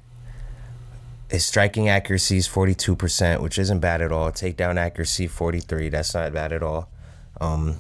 His 1.30 1.46
striking 1.46 1.90
accuracy 1.90 2.38
is 2.38 2.48
42%, 2.48 3.42
which 3.42 3.58
isn't 3.58 3.80
bad 3.80 4.02
at 4.02 4.12
all. 4.12 4.32
Takedown 4.32 4.78
accuracy 4.78 5.28
43. 5.28 5.90
That's 5.90 6.14
not 6.14 6.32
bad 6.32 6.54
at 6.54 6.64
all. 6.64 6.90
Um, 7.42 7.78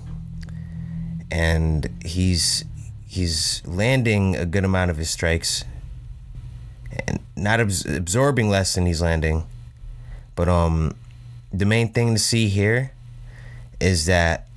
and 1.31 1.89
he's 2.05 2.65
he's 3.07 3.61
landing 3.65 4.35
a 4.35 4.45
good 4.45 4.63
amount 4.63 4.91
of 4.91 4.97
his 4.97 5.09
strikes 5.09 5.63
and 7.07 7.19
not 7.35 7.59
abs- 7.59 7.85
absorbing 7.85 8.49
less 8.49 8.75
than 8.75 8.85
he's 8.85 9.01
landing. 9.01 9.45
But 10.35 10.47
um 10.47 10.95
the 11.51 11.65
main 11.65 11.91
thing 11.93 12.13
to 12.13 12.19
see 12.19 12.47
here 12.49 12.91
is 13.79 14.05
that 14.05 14.47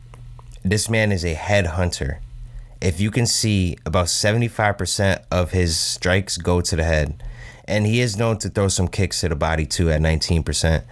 this 0.64 0.88
man 0.88 1.12
is 1.12 1.25
a 1.25 1.35
head 1.35 1.66
hunter. 1.66 2.21
If 2.80 2.99
you 2.99 3.10
can 3.10 3.26
see 3.26 3.76
about 3.84 4.06
75% 4.06 5.22
of 5.30 5.50
his 5.50 5.76
strikes 5.76 6.38
go 6.38 6.60
to 6.62 6.76
the 6.76 6.84
head 6.84 7.22
and 7.68 7.87
he 7.87 8.00
is 8.00 8.16
known 8.16 8.38
to 8.38 8.49
throw 8.49 8.68
some 8.68 8.88
kicks 8.88 9.20
to 9.20 9.28
the 9.28 9.37
body 9.37 9.66
too 9.66 9.90
at 9.90 10.00
19% 10.00 10.82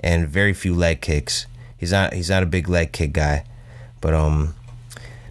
and 0.00 0.28
very 0.28 0.52
few 0.52 0.74
leg 0.74 1.00
kicks. 1.00 1.46
He's 1.76 1.92
not 1.92 2.12
he's 2.12 2.28
not 2.28 2.42
a 2.42 2.46
big 2.46 2.68
leg 2.68 2.92
kick 2.92 3.12
guy, 3.12 3.44
but 4.00 4.14
um 4.14 4.54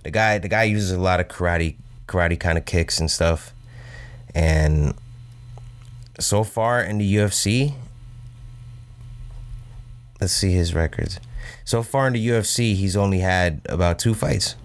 the 0.04 0.12
guy 0.12 0.40
the 0.40 0.48
guy 0.48 0.64
uses 0.64 0.92
a 0.92 1.00
lot 1.00 1.20
of 1.20 1.28
karate 1.28 1.76
karate 2.08 2.40
kind 2.40 2.58
of 2.58 2.66
kicks 2.66 3.00
and 3.00 3.12
stuff. 3.12 3.54
And 4.34 4.96
so 6.20 6.44
far 6.44 6.82
in 6.82 6.98
the 6.98 7.16
UFC, 7.16 7.74
let's 10.20 10.34
see 10.34 10.52
his 10.52 10.74
records. 10.74 11.20
So 11.64 11.84
far 11.84 12.08
in 12.08 12.14
the 12.14 12.28
UFC, 12.28 12.76
he's 12.76 12.96
only 12.96 13.20
had 13.20 13.62
about 13.70 14.00
two 14.00 14.14
fights. 14.14 14.56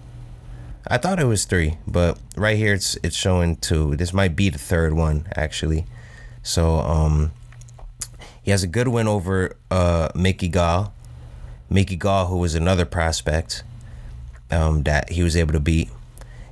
I 0.87 0.97
thought 0.97 1.19
it 1.19 1.25
was 1.25 1.45
three, 1.45 1.77
but 1.87 2.19
right 2.35 2.57
here 2.57 2.73
it's 2.73 2.97
it's 3.03 3.15
showing 3.15 3.55
two. 3.55 3.95
This 3.95 4.13
might 4.13 4.35
be 4.35 4.49
the 4.49 4.59
third 4.59 4.93
one 4.93 5.27
actually. 5.35 5.85
So 6.41 6.79
um, 6.79 7.31
he 8.41 8.51
has 8.51 8.63
a 8.63 8.67
good 8.67 8.89
win 8.89 9.07
over 9.07 9.55
uh, 9.71 10.09
Mickey 10.13 10.49
Gall. 10.49 10.93
Mickey 11.69 11.95
Gall, 11.95 12.27
who 12.27 12.37
was 12.37 12.53
another 12.53 12.85
prospect 12.85 13.63
um, 14.51 14.83
that 14.83 15.09
he 15.09 15.23
was 15.23 15.37
able 15.37 15.53
to 15.53 15.59
beat, 15.59 15.89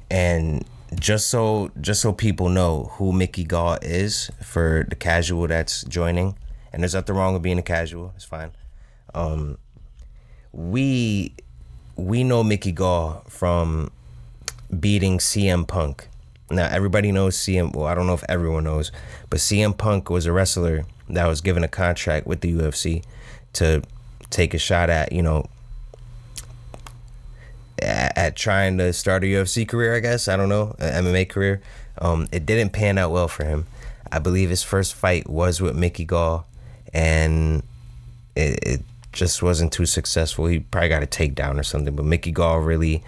and 0.10 0.66
just 0.96 1.28
so 1.28 1.72
just 1.80 2.02
so 2.02 2.14
people 2.14 2.48
know 2.48 2.92
who 2.94 3.12
Mickey 3.12 3.44
Gall 3.44 3.78
is 3.82 4.32
for 4.42 4.86
the 4.88 4.96
casual 4.96 5.48
that's 5.48 5.84
joining, 5.84 6.36
and 6.72 6.82
there's 6.82 6.96
nothing 6.96 7.16
wrong 7.16 7.34
with 7.34 7.44
being 7.44 7.60
a 7.60 7.64
casual. 7.64 8.14
It's 8.16 8.26
fine. 8.26 8.52
Um, 9.14 9.58
we 10.54 11.36
we 11.98 12.24
know 12.24 12.44
Mickey 12.44 12.72
Gall 12.72 13.24
from 13.28 13.92
beating 14.80 15.18
CM 15.18 15.68
Punk. 15.68 16.08
Now 16.50 16.68
everybody 16.70 17.12
knows 17.12 17.38
CM. 17.38 17.76
Well, 17.76 17.88
I 17.88 17.96
don't 17.96 18.08
know 18.08 18.14
if 18.14 18.24
everyone 18.28 18.66
knows, 18.66 18.92
but 19.30 19.40
CM 19.40 19.78
Punk 19.78 20.10
was 20.10 20.26
a 20.26 20.32
wrestler 20.32 20.86
that 21.10 21.28
was 21.28 21.42
given 21.42 21.64
a 21.64 21.68
contract 21.68 22.28
with 22.28 22.42
the 22.42 22.54
UFC 22.54 23.04
to 23.54 23.82
take 24.30 24.54
a 24.54 24.58
shot 24.58 24.90
at 24.90 25.12
you 25.12 25.22
know 25.22 25.48
at, 27.82 28.18
at 28.18 28.36
trying 28.36 28.78
to 28.78 28.94
start 28.94 29.24
a 29.24 29.28
UFC 29.28 29.68
career. 29.68 29.96
I 29.96 30.00
guess 30.00 30.28
I 30.28 30.36
don't 30.38 30.50
know 30.50 30.76
MMA 30.80 31.30
career. 31.30 31.62
Um, 31.98 32.28
it 32.32 32.46
didn't 32.46 32.72
pan 32.72 32.98
out 32.98 33.12
well 33.12 33.28
for 33.28 33.46
him. 33.46 33.68
I 34.12 34.20
believe 34.20 34.50
his 34.50 34.64
first 34.64 34.94
fight 34.94 35.30
was 35.30 35.62
with 35.62 35.76
Mickey 35.76 36.04
Gall, 36.04 36.46
and 36.94 37.64
it, 38.36 38.60
it 38.62 38.82
just 39.14 39.42
wasn't 39.42 39.72
too 39.72 39.86
successful. 39.86 40.48
He 40.48 40.60
probably 40.60 40.90
got 40.90 41.04
a 41.04 41.08
takedown 41.08 41.60
or 41.60 41.64
something, 41.64 41.96
but 41.96 42.06
Mickey 42.06 42.32
Gall 42.32 42.60
really, 42.60 43.04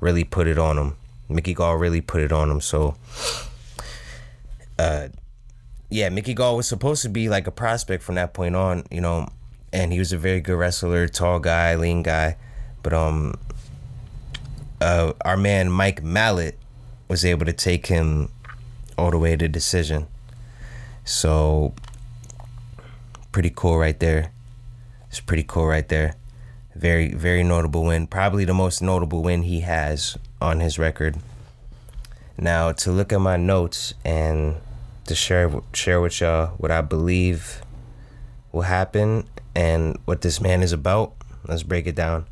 really 0.00 0.24
put 0.24 0.46
it 0.46 0.58
on 0.58 0.76
him. 0.76 0.96
Mickey 1.32 1.54
Gall 1.54 1.76
really 1.76 2.00
put 2.00 2.22
it 2.22 2.32
on 2.32 2.50
him. 2.50 2.60
So, 2.60 2.96
uh, 4.78 5.08
yeah, 5.90 6.08
Mickey 6.08 6.34
Gall 6.34 6.56
was 6.56 6.66
supposed 6.66 7.02
to 7.02 7.08
be 7.08 7.28
like 7.28 7.46
a 7.46 7.50
prospect 7.50 8.02
from 8.02 8.14
that 8.16 8.32
point 8.34 8.56
on, 8.56 8.84
you 8.90 9.00
know, 9.00 9.28
and 9.72 9.92
he 9.92 9.98
was 9.98 10.12
a 10.12 10.18
very 10.18 10.40
good 10.40 10.56
wrestler, 10.56 11.08
tall 11.08 11.38
guy, 11.38 11.74
lean 11.74 12.02
guy, 12.02 12.36
but 12.82 12.92
um, 12.92 13.34
uh, 14.80 15.12
our 15.24 15.36
man 15.36 15.70
Mike 15.70 16.02
Malott 16.02 16.54
was 17.08 17.24
able 17.24 17.46
to 17.46 17.52
take 17.52 17.86
him 17.86 18.30
all 18.96 19.10
the 19.10 19.18
way 19.18 19.36
to 19.36 19.48
decision. 19.48 20.06
So, 21.04 21.74
pretty 23.32 23.52
cool 23.54 23.78
right 23.78 23.98
there. 23.98 24.32
It's 25.08 25.20
pretty 25.20 25.44
cool 25.46 25.66
right 25.66 25.88
there. 25.88 26.14
Very, 26.74 27.12
very 27.12 27.42
notable 27.42 27.84
win. 27.84 28.06
Probably 28.06 28.44
the 28.44 28.54
most 28.54 28.82
notable 28.82 29.22
win 29.22 29.42
he 29.42 29.60
has 29.60 30.16
on 30.42 30.60
his 30.60 30.78
record. 30.78 31.16
Now, 32.36 32.72
to 32.72 32.90
look 32.90 33.12
at 33.12 33.20
my 33.20 33.36
notes 33.36 33.94
and 34.04 34.56
to 35.06 35.14
share 35.14 35.50
share 35.72 36.00
with 36.00 36.20
y'all 36.20 36.48
what 36.58 36.70
I 36.70 36.80
believe 36.80 37.62
will 38.50 38.62
happen 38.62 39.28
and 39.54 39.98
what 40.04 40.20
this 40.20 40.40
man 40.40 40.62
is 40.62 40.72
about. 40.72 41.14
Let's 41.46 41.62
break 41.62 41.86
it 41.86 41.94
down. 41.94 42.26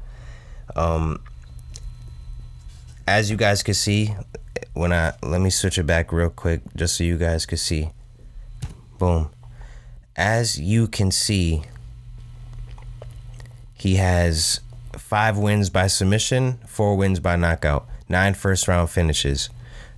Um, 0.77 1.23
as 3.07 3.31
you 3.31 3.37
guys 3.37 3.63
can 3.63 3.75
see, 3.75 4.15
when 4.73 4.93
I 4.93 5.13
let 5.23 5.41
me 5.41 5.51
switch 5.51 5.79
it 5.79 5.87
back 5.87 6.13
real 6.13 6.31
quick 6.31 6.63
just 6.77 6.97
so 6.97 7.05
you 7.05 7.19
guys 7.19 7.47
can 7.47 7.59
see. 7.59 7.91
Boom. 8.99 9.31
As 10.17 10.61
you 10.61 10.87
can 10.87 11.11
see, 11.11 11.63
he 13.75 13.97
has 13.97 14.61
five 14.93 15.39
wins 15.39 15.71
by 15.71 15.87
submission, 15.87 16.59
four 16.67 16.97
wins 16.97 17.19
by 17.19 17.37
knockout, 17.37 17.89
nine 18.11 18.35
first 18.35 18.69
round 18.69 18.91
finishes. 18.91 19.49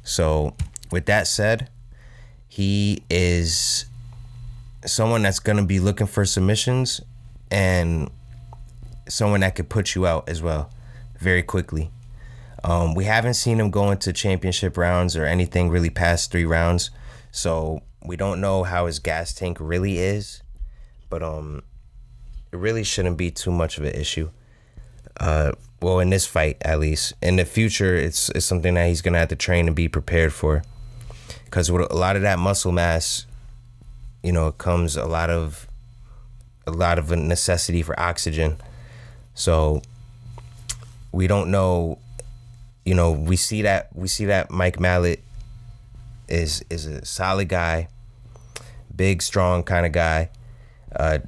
So, 0.04 0.54
with 0.90 1.06
that 1.06 1.26
said, 1.26 1.68
he 2.46 3.02
is 3.08 3.86
someone 4.84 5.22
that's 5.22 5.38
going 5.38 5.56
to 5.56 5.64
be 5.64 5.80
looking 5.80 6.06
for 6.06 6.24
submissions 6.24 7.00
and 7.50 8.10
someone 9.08 9.40
that 9.40 9.54
could 9.54 9.68
put 9.68 9.94
you 9.94 10.06
out 10.06 10.28
as 10.28 10.42
well 10.42 10.70
very 11.18 11.42
quickly. 11.42 11.90
Um, 12.64 12.94
we 12.94 13.04
haven't 13.04 13.34
seen 13.34 13.58
him 13.58 13.70
go 13.70 13.90
into 13.90 14.12
championship 14.12 14.76
rounds 14.76 15.16
or 15.16 15.24
anything 15.24 15.68
really 15.68 15.90
past 15.90 16.30
three 16.30 16.44
rounds, 16.44 16.90
so 17.30 17.82
we 18.04 18.16
don't 18.16 18.40
know 18.40 18.62
how 18.62 18.86
his 18.86 18.98
gas 18.98 19.32
tank 19.32 19.58
really 19.60 19.98
is. 19.98 20.42
But 21.08 21.22
um, 21.22 21.62
it 22.52 22.56
really 22.56 22.84
shouldn't 22.84 23.16
be 23.16 23.30
too 23.30 23.50
much 23.50 23.78
of 23.78 23.84
an 23.84 23.94
issue. 23.94 24.30
Uh, 25.18 25.52
well, 25.80 25.98
in 25.98 26.10
this 26.10 26.26
fight, 26.26 26.56
at 26.62 26.78
least. 26.78 27.12
In 27.20 27.36
the 27.36 27.44
future, 27.44 27.94
it's 27.94 28.28
it's 28.30 28.46
something 28.46 28.74
that 28.74 28.88
he's 28.88 29.02
gonna 29.02 29.18
have 29.18 29.28
to 29.28 29.36
train 29.36 29.66
and 29.66 29.76
be 29.76 29.88
prepared 29.88 30.32
for, 30.32 30.62
because 31.44 31.70
with 31.70 31.90
a 31.90 31.96
lot 31.96 32.16
of 32.16 32.22
that 32.22 32.38
muscle 32.38 32.72
mass, 32.72 33.26
you 34.22 34.32
know, 34.32 34.48
it 34.48 34.58
comes 34.58 34.96
a 34.96 35.06
lot 35.06 35.30
of 35.30 35.66
a 36.66 36.70
lot 36.70 36.98
of 36.98 37.10
a 37.10 37.16
necessity 37.16 37.82
for 37.82 37.98
oxygen. 37.98 38.56
So 39.34 39.82
we 41.10 41.26
don't 41.26 41.50
know. 41.50 41.98
You 42.84 42.94
know, 42.94 43.12
we 43.12 43.36
see 43.36 43.62
that 43.62 43.88
we 43.94 44.08
see 44.08 44.26
that 44.26 44.50
Mike 44.50 44.78
Malott 44.78 45.20
is 46.28 46.64
is 46.70 46.86
a 46.86 47.04
solid 47.04 47.48
guy, 47.48 47.88
big, 48.94 49.22
strong 49.22 49.62
kind 49.62 49.86
of 49.86 49.92
guy. 49.92 50.30
Uh, 50.94 51.18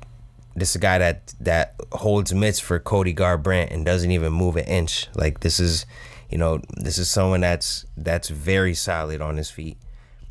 this 0.57 0.71
is 0.71 0.77
a 0.77 0.81
guy 0.81 0.99
that 0.99 1.35
that 1.41 1.75
holds 1.93 2.33
mitts 2.33 2.61
for 2.61 2.79
Cody 2.79 3.15
Garbrandt 3.15 3.73
and 3.73 3.85
doesn't 3.85 4.11
even 4.11 4.33
move 4.33 4.57
an 4.57 4.65
inch. 4.65 5.09
Like 5.15 5.41
this 5.41 5.59
is, 5.59 5.85
you 6.31 6.39
know, 6.39 6.61
this 6.77 6.99
is 6.99 7.11
someone 7.11 7.41
that's 7.41 7.87
that's 7.97 8.29
very 8.29 8.75
solid 8.75 9.21
on 9.21 9.37
his 9.37 9.51
feet. 9.51 9.77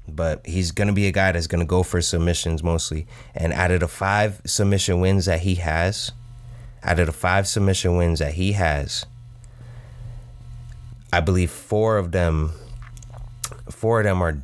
But 0.07 0.45
he's 0.45 0.71
gonna 0.71 0.93
be 0.93 1.07
a 1.07 1.11
guy 1.11 1.31
that's 1.31 1.47
gonna 1.47 1.65
go 1.65 1.83
for 1.83 2.01
submissions 2.01 2.63
mostly. 2.63 3.05
And 3.35 3.53
out 3.53 3.71
of 3.71 3.81
the 3.81 3.87
five 3.87 4.41
submission 4.45 5.01
wins 5.01 5.25
that 5.25 5.41
he 5.41 5.55
has, 5.55 6.11
out 6.83 6.99
of 6.99 7.07
the 7.07 7.13
five 7.13 7.47
submission 7.47 7.97
wins 7.97 8.19
that 8.19 8.33
he 8.33 8.53
has, 8.53 9.05
I 11.11 11.19
believe 11.19 11.51
four 11.51 11.97
of 11.97 12.11
them, 12.11 12.53
four 13.69 13.99
of 13.99 14.05
them 14.05 14.21
are 14.21 14.37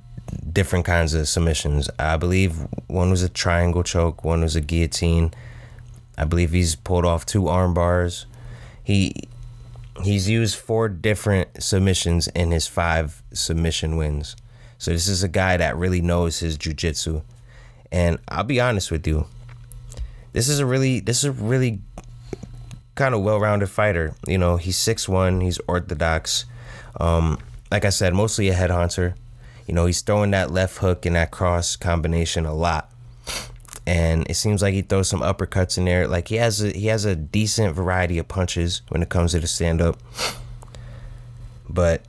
different 0.52 0.86
kinds 0.86 1.14
of 1.14 1.28
submissions. 1.28 1.90
I 1.98 2.18
believe 2.18 2.68
one 2.88 3.10
was 3.10 3.24
a 3.24 3.30
triangle 3.30 3.84
choke, 3.84 4.24
one 4.24 4.42
was 4.42 4.56
a 4.56 4.62
guillotine 4.62 5.34
I 6.20 6.26
believe 6.26 6.52
he's 6.52 6.76
pulled 6.76 7.06
off 7.06 7.26
two 7.26 7.48
arm 7.48 7.74
bars. 7.74 8.26
He 8.84 9.14
he's 10.04 10.30
used 10.30 10.58
four 10.58 10.90
different 10.90 11.64
submissions 11.64 12.28
in 12.30 12.52
his 12.52 12.68
five 12.68 13.24
submission 13.34 13.96
wins. 13.96 14.36
So 14.78 14.92
this 14.92 15.08
is 15.08 15.24
a 15.24 15.30
guy 15.30 15.56
that 15.58 15.78
really 15.78 16.02
knows 16.02 16.40
his 16.40 16.58
jujitsu. 16.58 17.24
And 17.92 18.20
I'll 18.28 18.44
be 18.44 18.60
honest 18.60 18.92
with 18.92 19.08
you. 19.08 19.28
This 20.34 20.50
is 20.50 20.60
a 20.60 20.66
really 20.66 21.00
this 21.00 21.20
is 21.20 21.26
a 21.26 21.32
really 21.32 21.80
kind 22.96 23.16
of 23.16 23.24
well-rounded 23.24 23.68
fighter. 23.68 24.14
You 24.28 24.38
know, 24.38 24.58
he's 24.58 24.76
six 24.76 25.08
one, 25.08 25.40
he's 25.40 25.58
orthodox. 25.68 26.46
Um, 27.00 27.40
like 27.72 27.86
I 27.86 27.90
said, 27.90 28.14
mostly 28.14 28.50
a 28.50 28.56
headhunter. 28.56 29.16
You 29.68 29.74
know, 29.74 29.86
he's 29.86 30.02
throwing 30.02 30.32
that 30.32 30.52
left 30.52 30.80
hook 30.80 31.06
and 31.06 31.16
that 31.16 31.32
cross 31.32 31.78
combination 31.78 32.46
a 32.46 32.54
lot 32.54 32.92
and 33.89 34.29
it 34.29 34.36
seems 34.36 34.62
like 34.62 34.75
he 34.75 34.84
throws 34.84 35.10
some 35.10 35.22
uppercuts 35.22 35.79
in 35.79 35.86
there. 35.86 36.08
Like 36.08 36.27
he 36.27 36.36
has 36.36 36.62
a 36.62 36.69
he 36.69 36.86
has 36.88 37.05
a 37.05 37.15
decent 37.15 37.74
variety 37.74 38.19
of 38.19 38.27
punches 38.27 38.84
when 38.89 39.01
it 39.01 39.10
comes 39.10 39.31
to 39.31 39.39
the 39.39 39.48
stand 39.48 39.81
up. 39.81 39.98
But 41.67 42.03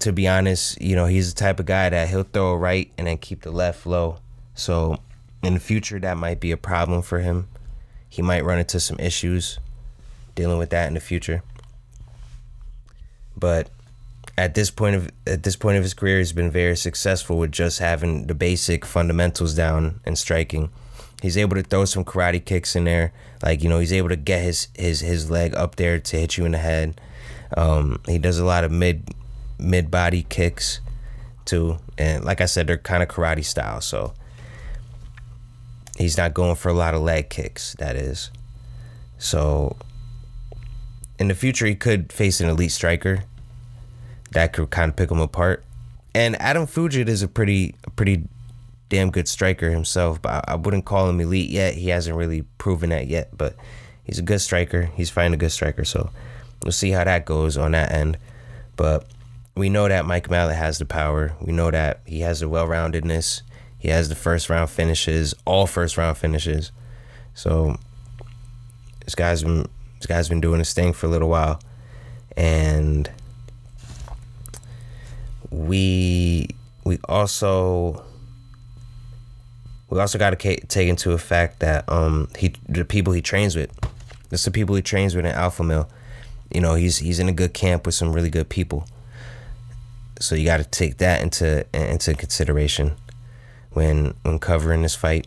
to 0.00 0.14
be 0.14 0.26
honest, 0.26 0.80
you 0.80 0.96
know, 0.96 1.04
he's 1.04 1.34
the 1.34 1.38
type 1.38 1.60
of 1.60 1.66
guy 1.66 1.90
that 1.90 2.08
he'll 2.08 2.22
throw 2.22 2.52
a 2.52 2.56
right 2.56 2.90
and 2.96 3.06
then 3.06 3.18
keep 3.18 3.42
the 3.42 3.50
left 3.50 3.84
low. 3.84 4.16
So 4.54 4.98
in 5.42 5.52
the 5.52 5.60
future 5.60 5.98
that 6.00 6.16
might 6.16 6.40
be 6.40 6.52
a 6.52 6.56
problem 6.56 7.02
for 7.02 7.18
him. 7.18 7.48
He 8.08 8.22
might 8.22 8.42
run 8.42 8.58
into 8.58 8.80
some 8.80 8.98
issues 8.98 9.58
dealing 10.34 10.56
with 10.56 10.70
that 10.70 10.88
in 10.88 10.94
the 10.94 11.00
future. 11.00 11.42
But 13.36 13.68
at 14.38 14.54
this 14.54 14.70
point 14.70 14.96
of 14.96 15.10
at 15.26 15.42
this 15.42 15.56
point 15.56 15.76
of 15.76 15.82
his 15.82 15.92
career 15.92 16.16
he's 16.16 16.32
been 16.32 16.50
very 16.50 16.78
successful 16.78 17.36
with 17.36 17.52
just 17.52 17.78
having 17.78 18.26
the 18.26 18.34
basic 18.34 18.86
fundamentals 18.86 19.54
down 19.54 20.00
and 20.06 20.16
striking 20.16 20.70
He's 21.22 21.36
able 21.36 21.56
to 21.56 21.62
throw 21.62 21.84
some 21.84 22.04
karate 22.04 22.44
kicks 22.44 22.76
in 22.76 22.84
there. 22.84 23.12
Like 23.42 23.62
you 23.62 23.68
know, 23.68 23.78
he's 23.78 23.92
able 23.92 24.08
to 24.10 24.16
get 24.16 24.42
his 24.42 24.68
his 24.74 25.00
his 25.00 25.30
leg 25.30 25.54
up 25.54 25.76
there 25.76 25.98
to 25.98 26.16
hit 26.16 26.36
you 26.36 26.44
in 26.44 26.52
the 26.52 26.58
head. 26.58 27.00
Um, 27.56 28.00
he 28.06 28.18
does 28.18 28.38
a 28.38 28.44
lot 28.44 28.64
of 28.64 28.70
mid 28.70 29.08
mid 29.58 29.90
body 29.90 30.26
kicks 30.28 30.80
too, 31.44 31.78
and 31.96 32.24
like 32.24 32.40
I 32.40 32.46
said, 32.46 32.66
they're 32.66 32.76
kind 32.76 33.02
of 33.02 33.08
karate 33.08 33.44
style. 33.44 33.80
So 33.80 34.14
he's 35.96 36.16
not 36.16 36.34
going 36.34 36.56
for 36.56 36.68
a 36.68 36.74
lot 36.74 36.94
of 36.94 37.02
leg 37.02 37.30
kicks. 37.30 37.74
That 37.78 37.96
is. 37.96 38.30
So 39.18 39.76
in 41.18 41.28
the 41.28 41.34
future, 41.34 41.66
he 41.66 41.74
could 41.74 42.12
face 42.12 42.40
an 42.40 42.48
elite 42.48 42.72
striker 42.72 43.24
that 44.32 44.52
could 44.52 44.70
kind 44.70 44.90
of 44.90 44.96
pick 44.96 45.10
him 45.10 45.20
apart 45.20 45.64
and 46.16 46.40
Adam 46.40 46.66
Fugitt 46.66 47.08
is 47.08 47.22
a 47.22 47.28
pretty 47.28 47.74
pretty 47.94 48.24
damn 48.88 49.10
good 49.10 49.28
striker 49.28 49.70
himself, 49.70 50.20
but 50.22 50.30
I, 50.48 50.52
I 50.52 50.54
wouldn't 50.56 50.84
call 50.84 51.08
him 51.08 51.20
elite 51.20 51.50
yet. 51.50 51.74
He 51.74 51.88
hasn't 51.88 52.16
really 52.16 52.42
proven 52.58 52.90
that 52.90 53.08
yet, 53.08 53.36
but 53.36 53.56
he's 54.04 54.18
a 54.18 54.22
good 54.22 54.40
striker. 54.40 54.90
He's 54.94 55.10
fighting 55.10 55.34
a 55.34 55.38
good 55.38 55.52
striker, 55.52 55.84
so 55.84 56.10
we'll 56.62 56.72
see 56.72 56.90
how 56.90 57.04
that 57.04 57.24
goes 57.24 57.56
on 57.56 57.72
that 57.72 57.92
end. 57.92 58.18
But 58.76 59.06
we 59.54 59.68
know 59.68 59.88
that 59.88 60.06
Mike 60.06 60.28
Malott 60.28 60.56
has 60.56 60.78
the 60.78 60.84
power. 60.84 61.34
We 61.40 61.52
know 61.52 61.70
that 61.70 62.00
he 62.04 62.20
has 62.20 62.40
the 62.40 62.48
well 62.48 62.66
roundedness. 62.66 63.42
He 63.78 63.88
has 63.88 64.08
the 64.08 64.14
first 64.14 64.50
round 64.50 64.70
finishes, 64.70 65.34
all 65.44 65.66
first 65.66 65.96
round 65.96 66.18
finishes. 66.18 66.72
So 67.34 67.78
this 69.04 69.14
guy's 69.14 69.42
been 69.42 69.68
this 69.98 70.06
guy's 70.06 70.28
been 70.28 70.40
doing 70.40 70.58
his 70.58 70.72
thing 70.74 70.92
for 70.92 71.06
a 71.06 71.08
little 71.08 71.28
while, 71.28 71.60
and 72.36 73.10
we 75.50 76.48
we 76.84 76.98
also 77.08 78.04
we 79.88 80.00
also 80.00 80.18
got 80.18 80.38
to 80.38 80.56
take 80.66 80.88
into 80.88 81.12
effect 81.12 81.60
that 81.60 81.88
um 81.88 82.28
he 82.36 82.54
the 82.68 82.84
people 82.84 83.12
he 83.12 83.22
trains 83.22 83.56
with, 83.56 83.70
it's 84.30 84.44
the 84.44 84.50
people 84.50 84.74
he 84.74 84.82
trains 84.82 85.14
with 85.14 85.24
in 85.24 85.32
Alpha 85.32 85.62
Male. 85.62 85.88
You 86.52 86.60
know 86.60 86.74
he's 86.74 86.98
he's 86.98 87.18
in 87.18 87.28
a 87.28 87.32
good 87.32 87.54
camp 87.54 87.86
with 87.86 87.94
some 87.94 88.12
really 88.12 88.30
good 88.30 88.48
people. 88.48 88.86
So 90.20 90.34
you 90.34 90.44
got 90.44 90.58
to 90.58 90.64
take 90.64 90.98
that 90.98 91.22
into 91.22 91.66
into 91.74 92.14
consideration 92.14 92.96
when 93.72 94.14
when 94.22 94.38
covering 94.38 94.82
this 94.82 94.94
fight. 94.94 95.26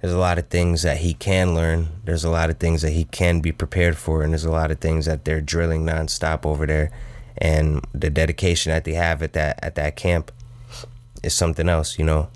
There's 0.00 0.12
a 0.12 0.18
lot 0.18 0.38
of 0.38 0.48
things 0.48 0.82
that 0.82 0.98
he 0.98 1.14
can 1.14 1.54
learn. 1.54 1.88
There's 2.04 2.22
a 2.22 2.30
lot 2.30 2.50
of 2.50 2.58
things 2.58 2.82
that 2.82 2.92
he 2.92 3.04
can 3.04 3.40
be 3.40 3.50
prepared 3.50 3.96
for, 3.96 4.22
and 4.22 4.32
there's 4.32 4.44
a 4.44 4.52
lot 4.52 4.70
of 4.70 4.78
things 4.78 5.06
that 5.06 5.24
they're 5.24 5.40
drilling 5.40 5.84
nonstop 5.84 6.46
over 6.46 6.66
there. 6.66 6.90
And 7.38 7.84
the 7.92 8.08
dedication 8.08 8.70
that 8.70 8.84
they 8.84 8.92
have 8.92 9.22
at 9.22 9.32
that 9.32 9.58
at 9.62 9.74
that 9.74 9.96
camp 9.96 10.30
is 11.22 11.34
something 11.34 11.68
else. 11.68 11.98
You 11.98 12.04
know, 12.04 12.28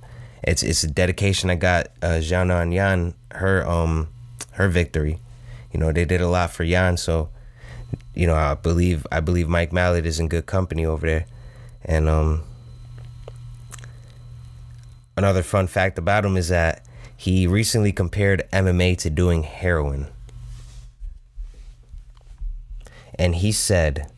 it's 0.43 0.63
it's 0.63 0.83
a 0.85 0.89
dedication 0.89 1.51
I 1.51 1.57
got 1.57 1.89
uh, 2.03 2.21
and 2.23 2.75
Yan 2.75 3.15
her 3.33 3.67
um 3.69 4.09
her 4.53 4.69
victory. 4.69 5.19
You 5.73 5.81
know, 5.81 5.93
they 5.93 6.05
did 6.05 6.21
a 6.21 6.29
lot 6.29 6.51
for 6.51 6.65
Yan, 6.65 6.97
so 6.97 7.31
you 8.15 8.27
know, 8.27 8.35
I 8.35 8.55
believe 8.55 9.07
I 9.13 9.21
believe 9.21 9.49
Mike 9.49 9.71
Malott 9.71 10.05
is 10.05 10.19
in 10.19 10.29
good 10.29 10.47
company 10.47 10.85
over 10.85 11.07
there. 11.07 11.27
And 11.85 12.09
um 12.09 12.43
another 15.17 15.43
fun 15.43 15.67
fact 15.67 15.99
about 15.99 16.25
him 16.25 16.37
is 16.37 16.49
that 16.49 16.85
he 17.17 17.47
recently 17.47 17.93
compared 17.93 18.49
MMA 18.51 18.97
to 18.99 19.11
doing 19.11 19.43
heroin. 19.43 20.07
And 23.19 23.35
he 23.35 23.53
said 23.53 24.11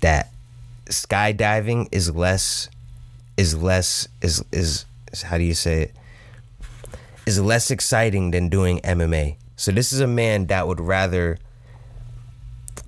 that 0.00 0.32
skydiving 0.86 1.88
is 1.92 2.14
less 2.14 2.68
is 3.36 3.56
less 3.56 4.08
is, 4.20 4.44
is 4.50 4.84
how 5.22 5.38
do 5.38 5.44
you 5.44 5.54
say 5.54 5.82
it? 5.82 5.96
Is 7.26 7.40
less 7.40 7.70
exciting 7.70 8.30
than 8.30 8.48
doing 8.48 8.80
MMA. 8.80 9.36
So 9.56 9.72
this 9.72 9.92
is 9.92 10.00
a 10.00 10.06
man 10.06 10.46
that 10.46 10.66
would 10.66 10.80
rather 10.80 11.38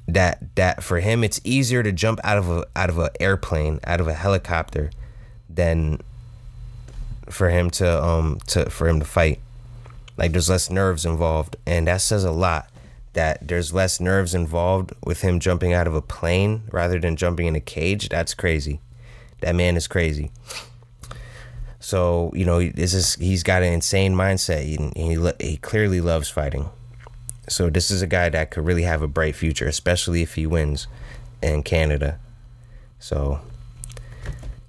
that 0.09 0.57
that 0.57 0.83
for 0.83 1.01
him 1.01 1.23
it's 1.23 1.41
easier 1.45 1.83
to 1.83 1.93
jump 1.93 2.21
out 2.25 2.39
of 2.39 2.51
a 2.51 2.67
out 2.75 2.91
of 2.91 2.99
an 2.99 3.11
airplane, 3.21 3.81
out 3.85 4.01
of 4.01 4.09
a 4.09 4.15
helicopter 4.15 4.91
than 5.49 6.01
for 7.29 7.51
him 7.51 7.71
to 7.71 8.05
um 8.05 8.39
to 8.47 8.71
for 8.71 8.89
him 8.89 9.01
to 9.01 9.07
fight. 9.07 9.41
Like 10.17 10.33
there's 10.33 10.49
less 10.49 10.71
nerves 10.71 11.05
involved 11.05 11.57
and 11.67 11.87
that 11.87 12.01
says 12.01 12.25
a 12.25 12.33
lot 12.33 12.71
that 13.13 13.47
there's 13.47 13.73
less 13.75 14.01
nerves 14.01 14.35
involved 14.35 14.93
with 15.05 15.23
him 15.23 15.41
jumping 15.41 15.73
out 15.73 15.87
of 15.87 15.95
a 15.95 16.03
plane 16.03 16.63
rather 16.71 16.99
than 17.01 17.17
jumping 17.17 17.47
in 17.47 17.57
a 17.57 17.61
cage. 17.61 18.09
That's 18.09 18.35
crazy. 18.35 18.81
That 19.41 19.57
man 19.57 19.77
is 19.77 19.89
crazy. 19.89 20.31
So, 21.81 22.31
you 22.35 22.45
know, 22.45 22.69
this 22.69 22.93
is 22.93 23.15
he's 23.15 23.43
got 23.43 23.63
an 23.63 23.73
insane 23.73 24.15
mindset 24.15 24.77
and 24.77 24.95
he 24.95 25.47
he 25.47 25.57
clearly 25.57 26.01
loves 26.01 26.29
fighting. 26.29 26.69
So 27.49 27.69
this 27.71 27.91
is 27.91 28.03
a 28.03 28.07
guy 28.07 28.29
that 28.29 28.51
could 28.51 28.65
really 28.65 28.83
have 28.83 29.03
a 29.03 29.09
bright 29.09 29.35
future, 29.35 29.67
especially 29.67 30.23
if 30.23 30.35
he 30.35 30.47
wins 30.47 30.87
in 31.43 31.63
Canada. 31.63 32.21
So 33.01 33.41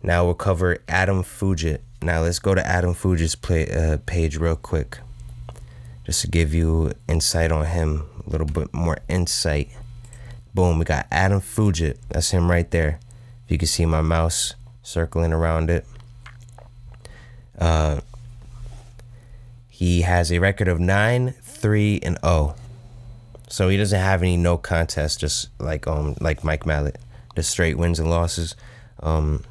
now 0.02 0.26
we'll 0.26 0.34
cover 0.34 0.80
Adam 0.88 1.22
Fugitt. 1.22 1.82
Now 2.02 2.22
let's 2.22 2.40
go 2.40 2.56
to 2.56 2.66
Adam 2.66 2.96
Fugitt's 2.96 3.36
play, 3.36 3.70
uh, 3.70 3.98
page 4.06 4.38
real 4.38 4.56
quick, 4.56 4.98
just 6.06 6.22
to 6.22 6.28
give 6.28 6.54
you 6.54 6.94
insight 7.08 7.52
on 7.52 7.66
him, 7.68 8.06
a 8.26 8.30
little 8.30 8.48
bit 8.48 8.74
more 8.74 8.98
insight. 9.08 9.70
Boom, 10.56 10.80
we 10.80 10.86
got 10.86 11.06
Adam 11.12 11.40
Fugitt. 11.42 11.98
That's 12.10 12.32
him 12.32 12.50
right 12.50 12.72
there. 12.72 13.00
If 13.46 13.52
you 13.52 13.58
can 13.58 13.68
see 13.68 13.86
my 13.86 14.02
mouse 14.02 14.56
circling 14.82 15.34
around 15.34 15.70
it. 15.70 15.86
Uh, 17.58 18.02
he 19.70 20.02
has 20.02 20.32
a 20.32 20.40
record 20.40 20.68
of 20.68 20.80
9 20.80 21.34
3 21.42 22.00
and 22.04 22.18
0 22.24 22.56
so 23.52 23.68
he 23.68 23.76
doesn't 23.76 24.00
have 24.00 24.22
any 24.22 24.38
no 24.38 24.58
contest, 24.58 25.20
just 25.20 25.50
like 25.60 25.86
um 25.86 26.16
like 26.22 26.42
Mike 26.44 26.64
Malott. 26.64 26.96
the 27.36 27.44
straight 27.44 27.78
wins 27.78 28.00
and 28.00 28.10
losses. 28.10 28.56
Um, 29.04 29.44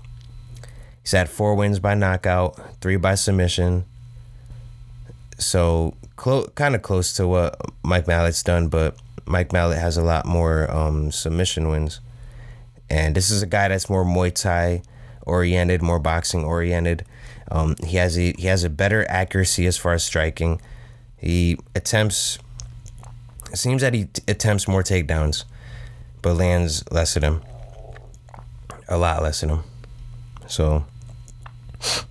he's 1.03 1.13
had 1.13 1.29
four 1.29 1.55
wins 1.55 1.79
by 1.81 1.95
knockout, 1.95 2.59
three 2.81 2.97
by 2.97 3.15
submission. 3.15 3.85
So 5.37 5.95
close, 6.17 6.49
kind 6.55 6.75
of 6.75 6.81
close 6.81 7.13
to 7.15 7.29
what 7.29 7.61
Mike 7.83 8.07
Malott's 8.07 8.43
done, 8.43 8.69
but 8.69 8.97
Mike 9.27 9.51
Malott 9.51 9.79
has 9.79 9.99
a 9.99 10.03
lot 10.03 10.25
more 10.25 10.71
um, 10.71 11.13
submission 11.13 11.69
wins. 11.69 12.01
And 12.89 13.15
this 13.15 13.31
is 13.31 13.43
a 13.43 13.47
guy 13.47 13.69
that's 13.69 13.91
more 13.91 14.05
Muay 14.05 14.35
Thai 14.35 14.83
oriented, 15.27 15.83
more 15.83 15.99
boxing 15.99 16.43
oriented. 16.43 17.05
Um, 17.51 17.77
he 17.85 17.97
has 17.97 18.17
a 18.17 18.33
he 18.39 18.47
has 18.47 18.65
a 18.65 18.71
better 18.71 19.07
accuracy 19.09 19.67
as 19.67 19.77
far 19.77 19.93
as 19.93 20.05
striking. 20.05 20.61
He 21.17 21.59
attempts 21.75 22.39
it 23.53 23.57
seems 23.59 23.83
that 23.83 23.95
he 23.95 24.05
t- 24.05 24.23
attempts 24.29 24.69
more 24.69 24.83
takedowns, 24.83 25.45
but 26.23 26.35
lands 26.35 26.85
less 26.93 27.17
of 27.17 27.23
them. 27.23 27.43
A 28.89 28.97
lot 28.97 29.23
less 29.23 29.43
of 29.43 29.49
them. 29.49 29.65
So 30.47 30.85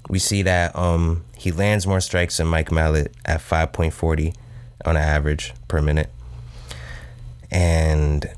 we 0.09 0.19
see 0.19 0.41
that 0.43 0.75
um, 0.75 1.23
he 1.37 1.51
lands 1.51 1.87
more 1.87 2.01
strikes 2.01 2.37
than 2.37 2.47
Mike 2.47 2.69
Malott 2.69 3.13
at 3.25 3.39
5.40 3.39 4.35
on 4.85 4.97
an 4.97 5.03
average 5.03 5.53
per 5.67 5.81
minute. 5.81 6.09
And 7.51 8.29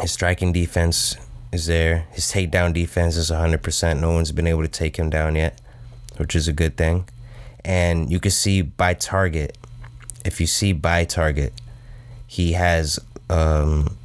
his 0.00 0.12
striking 0.12 0.52
defense 0.52 1.16
is 1.52 1.66
there. 1.66 2.06
His 2.12 2.24
takedown 2.24 2.72
defense 2.72 3.16
is 3.16 3.30
100%. 3.30 4.00
No 4.00 4.12
one's 4.12 4.32
been 4.32 4.46
able 4.46 4.62
to 4.62 4.68
take 4.68 4.96
him 4.96 5.10
down 5.10 5.36
yet, 5.36 5.60
which 6.18 6.36
is 6.36 6.48
a 6.48 6.52
good 6.52 6.76
thing. 6.76 7.08
And 7.64 8.10
you 8.10 8.20
can 8.20 8.30
see 8.30 8.62
by 8.62 8.94
target, 8.94 9.58
if 10.24 10.40
you 10.40 10.46
see 10.46 10.72
by 10.72 11.04
target, 11.04 11.52
he 12.26 12.52
has 12.52 12.98
um, 13.28 13.96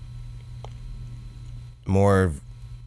more 1.86 2.34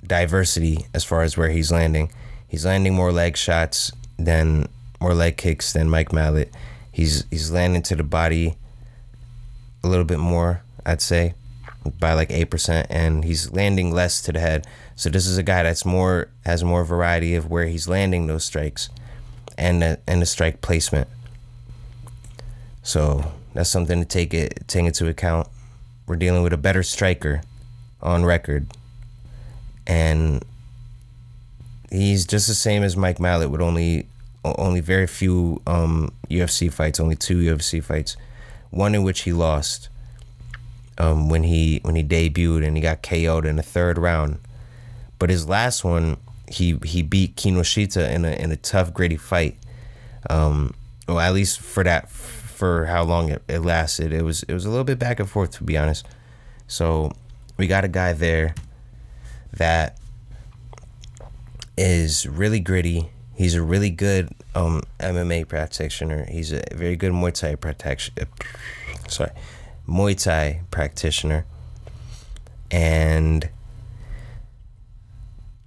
diversity 0.06 0.86
as 0.94 1.04
far 1.04 1.22
as 1.22 1.36
where 1.36 1.50
he's 1.50 1.70
landing. 1.70 2.10
He's 2.48 2.64
landing 2.64 2.94
more 2.94 3.12
leg 3.12 3.36
shots 3.36 3.92
than 4.18 4.68
more 5.00 5.14
leg 5.14 5.36
kicks 5.36 5.72
than 5.72 5.90
Mike 5.90 6.10
Malott. 6.10 6.48
He's 6.92 7.24
he's 7.30 7.50
landing 7.50 7.82
to 7.82 7.96
the 7.96 8.04
body 8.04 8.56
a 9.82 9.88
little 9.88 10.04
bit 10.04 10.18
more, 10.18 10.62
I'd 10.86 11.00
say, 11.02 11.34
by 11.98 12.14
like 12.14 12.30
eight 12.30 12.50
percent, 12.50 12.86
and 12.90 13.24
he's 13.24 13.52
landing 13.52 13.92
less 13.92 14.22
to 14.22 14.32
the 14.32 14.40
head. 14.40 14.66
So 14.96 15.10
this 15.10 15.26
is 15.26 15.36
a 15.36 15.42
guy 15.42 15.64
that's 15.64 15.84
more 15.84 16.28
has 16.46 16.62
more 16.62 16.84
variety 16.84 17.34
of 17.34 17.50
where 17.50 17.66
he's 17.66 17.88
landing 17.88 18.26
those 18.26 18.44
strikes, 18.44 18.88
and 19.56 19.82
the, 19.82 20.00
and 20.06 20.22
the 20.22 20.26
strike 20.26 20.60
placement. 20.60 21.08
So 22.82 23.32
that's 23.54 23.70
something 23.70 24.00
to 24.00 24.04
take 24.04 24.34
it 24.34 24.64
take 24.68 24.84
into 24.84 25.08
account. 25.08 25.48
We're 26.06 26.16
dealing 26.16 26.42
with 26.42 26.52
a 26.52 26.58
better 26.58 26.82
striker 26.82 27.42
on 28.02 28.24
record, 28.24 28.66
and 29.86 30.44
he's 31.90 32.26
just 32.26 32.46
the 32.46 32.54
same 32.54 32.82
as 32.82 32.96
Mike 32.96 33.18
Malott 33.18 33.50
with 33.50 33.62
only 33.62 34.06
only 34.44 34.80
very 34.80 35.06
few 35.06 35.62
um, 35.66 36.12
UFC 36.28 36.70
fights, 36.70 37.00
only 37.00 37.16
two 37.16 37.38
UFC 37.38 37.82
fights, 37.82 38.16
one 38.70 38.94
in 38.94 39.02
which 39.02 39.20
he 39.20 39.32
lost 39.32 39.88
um, 40.98 41.28
when 41.28 41.44
he 41.44 41.80
when 41.82 41.96
he 41.96 42.04
debuted 42.04 42.66
and 42.66 42.76
he 42.76 42.82
got 42.82 43.02
KO'd 43.02 43.46
in 43.46 43.56
the 43.56 43.62
third 43.62 43.98
round. 43.98 44.38
But 45.18 45.30
his 45.30 45.48
last 45.48 45.84
one, 45.84 46.18
he 46.48 46.78
he 46.84 47.02
beat 47.02 47.36
Kinoshita 47.36 48.10
in 48.10 48.24
a 48.24 48.32
in 48.32 48.52
a 48.52 48.56
tough, 48.56 48.92
gritty 48.92 49.16
fight. 49.16 49.56
Um, 50.30 50.74
well, 51.08 51.20
at 51.20 51.34
least 51.34 51.60
for 51.60 51.84
that 51.84 52.10
for 52.10 52.86
how 52.86 53.02
long 53.02 53.30
it, 53.30 53.42
it 53.48 53.60
lasted. 53.60 54.12
It 54.12 54.22
was 54.22 54.42
it 54.44 54.52
was 54.52 54.64
a 54.64 54.70
little 54.70 54.84
bit 54.84 54.98
back 54.98 55.20
and 55.20 55.28
forth 55.28 55.52
to 55.52 55.64
be 55.64 55.76
honest. 55.76 56.06
So 56.66 57.12
we 57.56 57.66
got 57.66 57.84
a 57.84 57.88
guy 57.88 58.12
there 58.12 58.54
that 59.52 59.98
is 61.76 62.26
really 62.26 62.60
gritty. 62.60 63.10
He's 63.34 63.54
a 63.54 63.62
really 63.62 63.90
good 63.90 64.30
um, 64.54 64.82
MMA 65.00 65.48
practitioner. 65.48 66.24
He's 66.30 66.52
a 66.52 66.62
very 66.72 66.96
good 66.96 67.12
Muay 67.12 67.32
Thai 67.32 67.56
practitioner. 67.56 68.26
Sorry, 69.08 69.30
Muay 69.88 70.20
Thai 70.22 70.62
practitioner, 70.70 71.44
and 72.70 73.48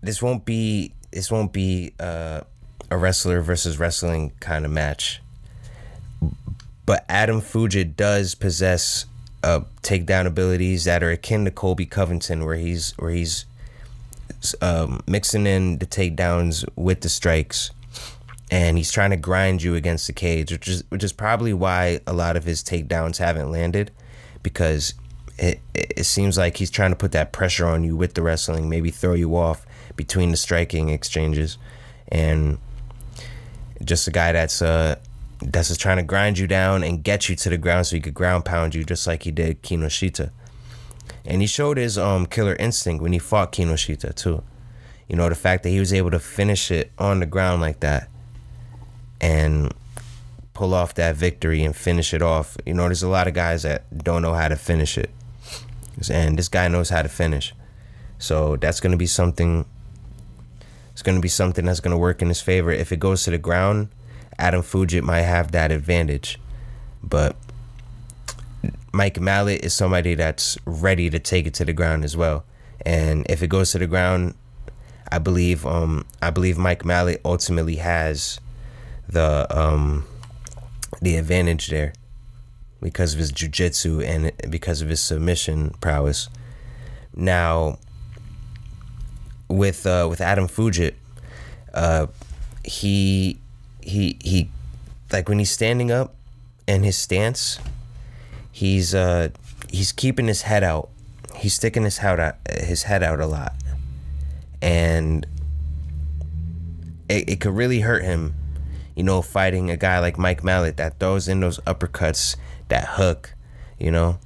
this 0.01 0.21
won't 0.21 0.45
be 0.45 0.93
this 1.11 1.31
won't 1.31 1.53
be 1.53 1.93
uh, 1.99 2.41
a 2.89 2.97
wrestler 2.97 3.41
versus 3.41 3.79
wrestling 3.79 4.31
kind 4.39 4.65
of 4.65 4.71
match. 4.71 5.21
But 6.85 7.05
Adam 7.09 7.41
Fugitt 7.41 7.95
does 7.95 8.33
possess 8.33 9.05
uh, 9.43 9.61
takedown 9.81 10.25
abilities 10.25 10.85
that 10.85 11.03
are 11.03 11.11
akin 11.11 11.45
to 11.45 11.51
Colby 11.51 11.85
Covington, 11.85 12.45
where 12.45 12.55
he's 12.55 12.93
where 12.97 13.11
he's 13.11 13.45
um, 14.61 15.01
mixing 15.05 15.45
in 15.45 15.79
the 15.79 15.85
takedowns 15.85 16.65
with 16.75 17.01
the 17.01 17.09
strikes, 17.09 17.71
and 18.49 18.77
he's 18.77 18.91
trying 18.91 19.09
to 19.09 19.17
grind 19.17 19.63
you 19.63 19.75
against 19.75 20.07
the 20.07 20.13
cage, 20.13 20.51
which 20.51 20.67
is 20.67 20.83
which 20.89 21.03
is 21.03 21.11
probably 21.11 21.53
why 21.53 21.99
a 22.07 22.13
lot 22.13 22.37
of 22.37 22.45
his 22.45 22.63
takedowns 22.63 23.17
haven't 23.17 23.51
landed, 23.51 23.91
because 24.41 24.93
it 25.37 25.59
it 25.73 26.05
seems 26.05 26.37
like 26.37 26.55
he's 26.55 26.71
trying 26.71 26.91
to 26.91 26.95
put 26.95 27.11
that 27.11 27.33
pressure 27.33 27.65
on 27.65 27.83
you 27.83 27.97
with 27.97 28.13
the 28.13 28.21
wrestling, 28.21 28.69
maybe 28.69 28.91
throw 28.91 29.13
you 29.13 29.35
off 29.35 29.66
between 29.97 30.31
the 30.31 30.37
striking 30.37 30.87
exchanges, 30.89 31.57
and 32.07 32.57
just 33.83 34.07
a 34.07 34.11
guy 34.11 34.31
that's 34.31 34.61
uh 34.61 34.95
that's 35.41 35.67
just 35.67 35.81
trying 35.81 35.97
to 35.97 36.03
grind 36.03 36.37
you 36.39 36.47
down 36.47 36.83
and 36.83 37.03
get 37.03 37.29
you 37.29 37.35
to 37.35 37.49
the 37.49 37.57
ground 37.57 37.85
so 37.85 37.95
he 37.95 38.01
could 38.01 38.13
ground 38.13 38.45
pound 38.45 38.73
you 38.73 38.83
just 38.83 39.05
like 39.05 39.23
he 39.23 39.31
did 39.31 39.61
Kinoshita. 39.61 40.31
And 41.25 41.41
he 41.41 41.47
showed 41.47 41.77
his 41.77 41.97
um 41.97 42.25
killer 42.25 42.55
instinct 42.55 43.03
when 43.03 43.11
he 43.11 43.19
fought 43.19 43.51
Kinoshita 43.51 44.15
too. 44.15 44.41
You 45.07 45.15
know, 45.15 45.29
the 45.29 45.35
fact 45.35 45.63
that 45.63 45.69
he 45.69 45.79
was 45.79 45.93
able 45.93 46.11
to 46.11 46.19
finish 46.19 46.71
it 46.71 46.91
on 46.97 47.19
the 47.19 47.25
ground 47.25 47.61
like 47.61 47.79
that 47.81 48.09
and 49.21 49.73
pull 50.53 50.73
off 50.73 50.95
that 50.95 51.15
victory 51.15 51.63
and 51.63 51.75
finish 51.75 52.13
it 52.13 52.21
off. 52.21 52.57
You 52.65 52.73
know, 52.73 52.85
there's 52.85 53.03
a 53.03 53.07
lot 53.07 53.27
of 53.27 53.33
guys 53.33 53.63
that 53.63 54.03
don't 54.03 54.21
know 54.21 54.33
how 54.33 54.47
to 54.47 54.55
finish 54.55 54.97
it. 54.97 55.11
And 56.09 56.37
this 56.37 56.49
guy 56.49 56.67
knows 56.67 56.89
how 56.89 57.03
to 57.03 57.09
finish. 57.09 57.53
So 58.17 58.55
that's 58.55 58.79
going 58.79 58.91
to 58.91 58.97
be 58.97 59.05
something 59.05 59.65
it's 60.97 61.03
going 61.03 61.15
to 61.15 61.21
be 61.21 61.27
something 61.27 61.63
that's 61.63 61.79
going 61.79 61.91
to 61.91 61.97
work 61.97 62.23
in 62.23 62.27
his 62.27 62.41
favor. 62.41 62.71
If 62.71 62.91
it 62.91 62.99
goes 62.99 63.21
to 63.25 63.29
the 63.29 63.37
ground, 63.37 63.89
Adam 64.39 64.63
Fugitt 64.63 65.03
might 65.03 65.21
have 65.21 65.51
that 65.51 65.71
advantage. 65.71 66.39
But 67.03 67.35
Mike 68.91 69.19
Malott 69.19 69.59
is 69.59 69.75
somebody 69.75 70.15
that's 70.15 70.57
ready 70.65 71.11
to 71.11 71.19
take 71.19 71.45
it 71.45 71.53
to 71.53 71.65
the 71.65 71.71
ground 71.71 72.03
as 72.03 72.17
well. 72.17 72.45
And 72.83 73.27
if 73.29 73.43
it 73.43 73.47
goes 73.47 73.73
to 73.73 73.77
the 73.77 73.85
ground, 73.85 74.33
I 75.11 75.19
believe 75.19 75.67
um 75.67 76.03
I 76.19 76.31
believe 76.31 76.57
Mike 76.57 76.81
Malott 76.81 77.21
ultimately 77.23 77.75
has 77.75 78.39
the 79.07 79.45
um 79.55 80.03
the 80.99 81.15
advantage 81.15 81.67
there 81.67 81.93
because 82.81 83.13
of 83.13 83.19
his 83.19 83.31
jiu-jitsu 83.31 84.01
and 84.01 84.31
because 84.49 84.81
of 84.81 84.89
his 84.89 84.99
submission 84.99 85.75
prowess. 85.79 86.27
Now 87.15 87.77
with 89.47 89.85
uh 89.85 90.07
with 90.09 90.21
Adam 90.21 90.47
Fugitt, 90.47 90.95
uh 91.73 92.07
he 92.63 93.39
he 93.81 94.17
he 94.23 94.49
like 95.11 95.29
when 95.29 95.39
he's 95.39 95.51
standing 95.51 95.91
up 95.91 96.15
and 96.67 96.83
his 96.83 96.97
stance, 96.97 97.59
he's 98.51 98.93
uh 98.93 99.29
he's 99.69 99.91
keeping 99.91 100.27
his 100.27 100.43
head 100.43 100.63
out. 100.63 100.89
He's 101.35 101.53
sticking 101.53 101.83
his 101.83 101.99
head 101.99 102.19
out 102.19 102.35
his 102.49 102.83
head 102.83 103.03
out 103.03 103.19
a 103.19 103.25
lot. 103.25 103.53
And 104.61 105.25
it, 107.09 107.29
it 107.29 107.39
could 107.39 107.55
really 107.55 107.81
hurt 107.81 108.03
him, 108.03 108.33
you 108.95 109.03
know, 109.03 109.21
fighting 109.21 109.69
a 109.69 109.77
guy 109.77 109.99
like 109.99 110.17
Mike 110.17 110.41
Malott 110.41 110.77
that 110.77 110.99
throws 110.99 111.27
in 111.27 111.39
those 111.39 111.59
uppercuts, 111.59 112.35
that 112.69 112.85
hook, 112.91 113.33
you 113.79 113.91
know. 113.91 114.19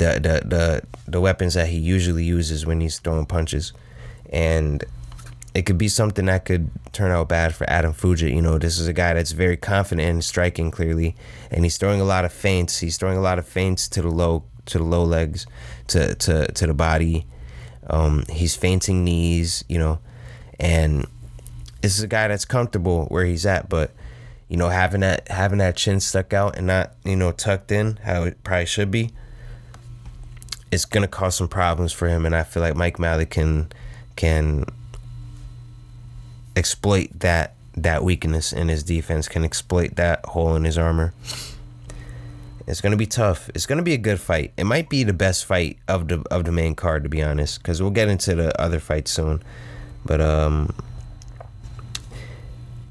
The 0.00 0.14
the 0.14 0.48
the 0.48 0.82
the 1.06 1.20
weapons 1.20 1.54
that 1.54 1.68
he 1.68 1.78
usually 1.78 2.24
uses 2.24 2.64
when 2.64 2.80
he's 2.80 2.98
throwing 2.98 3.26
punches. 3.26 3.72
And 4.32 4.84
it 5.54 5.66
could 5.66 5.78
be 5.78 5.88
something 5.88 6.26
that 6.26 6.44
could 6.44 6.70
turn 6.92 7.10
out 7.10 7.28
bad 7.28 7.54
for 7.54 7.68
Adam 7.68 7.92
Fugitt. 7.92 8.34
You 8.34 8.40
know, 8.40 8.58
this 8.58 8.78
is 8.78 8.86
a 8.86 8.92
guy 8.92 9.14
that's 9.14 9.32
very 9.32 9.56
confident 9.56 10.08
in 10.08 10.22
striking 10.22 10.70
clearly, 10.70 11.16
and 11.50 11.64
he's 11.64 11.76
throwing 11.76 12.00
a 12.00 12.04
lot 12.04 12.24
of 12.24 12.32
feints. 12.32 12.78
He's 12.78 12.96
throwing 12.96 13.18
a 13.18 13.20
lot 13.20 13.38
of 13.38 13.46
feints 13.46 13.88
to 13.88 14.02
the 14.02 14.08
low 14.08 14.44
to 14.66 14.78
the 14.78 14.84
low 14.84 15.04
legs, 15.04 15.46
to 15.88 16.14
to 16.14 16.50
to 16.52 16.66
the 16.66 16.74
body. 16.74 17.26
Um, 17.88 18.24
he's 18.30 18.54
feinting 18.54 19.04
knees, 19.04 19.64
you 19.68 19.78
know, 19.78 19.98
and 20.60 21.06
this 21.80 21.96
is 21.96 22.02
a 22.04 22.06
guy 22.06 22.28
that's 22.28 22.44
comfortable 22.44 23.06
where 23.06 23.24
he's 23.24 23.44
at, 23.46 23.68
but 23.68 23.90
you 24.48 24.56
know, 24.56 24.68
having 24.68 25.00
that 25.00 25.28
having 25.28 25.58
that 25.58 25.76
chin 25.76 25.98
stuck 25.98 26.32
out 26.32 26.56
and 26.56 26.66
not 26.66 26.92
you 27.04 27.16
know 27.16 27.32
tucked 27.32 27.72
in 27.72 27.98
how 28.04 28.24
it 28.24 28.42
probably 28.44 28.66
should 28.66 28.90
be, 28.90 29.10
it's 30.72 30.84
gonna 30.84 31.08
cause 31.08 31.34
some 31.34 31.48
problems 31.48 31.92
for 31.92 32.08
him. 32.08 32.24
And 32.24 32.34
I 32.34 32.42
feel 32.42 32.62
like 32.62 32.76
Mike 32.76 32.98
Malott 32.98 33.30
can 33.30 33.70
can 34.16 34.64
exploit 36.56 37.08
that 37.20 37.54
that 37.76 38.04
weakness 38.04 38.52
in 38.52 38.68
his 38.68 38.82
defense, 38.82 39.28
can 39.28 39.44
exploit 39.44 39.96
that 39.96 40.24
hole 40.26 40.54
in 40.56 40.64
his 40.64 40.76
armor. 40.76 41.14
It's 42.66 42.80
gonna 42.80 42.96
be 42.96 43.06
tough. 43.06 43.50
It's 43.54 43.66
gonna 43.66 43.82
be 43.82 43.94
a 43.94 43.98
good 43.98 44.20
fight. 44.20 44.52
It 44.56 44.64
might 44.64 44.88
be 44.88 45.02
the 45.02 45.12
best 45.12 45.44
fight 45.44 45.78
of 45.88 46.08
the 46.08 46.22
of 46.30 46.44
the 46.44 46.52
main 46.52 46.74
card, 46.74 47.02
to 47.02 47.08
be 47.08 47.22
honest, 47.22 47.58
because 47.58 47.82
we'll 47.82 47.90
get 47.90 48.08
into 48.08 48.34
the 48.34 48.58
other 48.60 48.78
fights 48.78 49.10
soon. 49.10 49.42
But 50.04 50.20
um, 50.20 50.74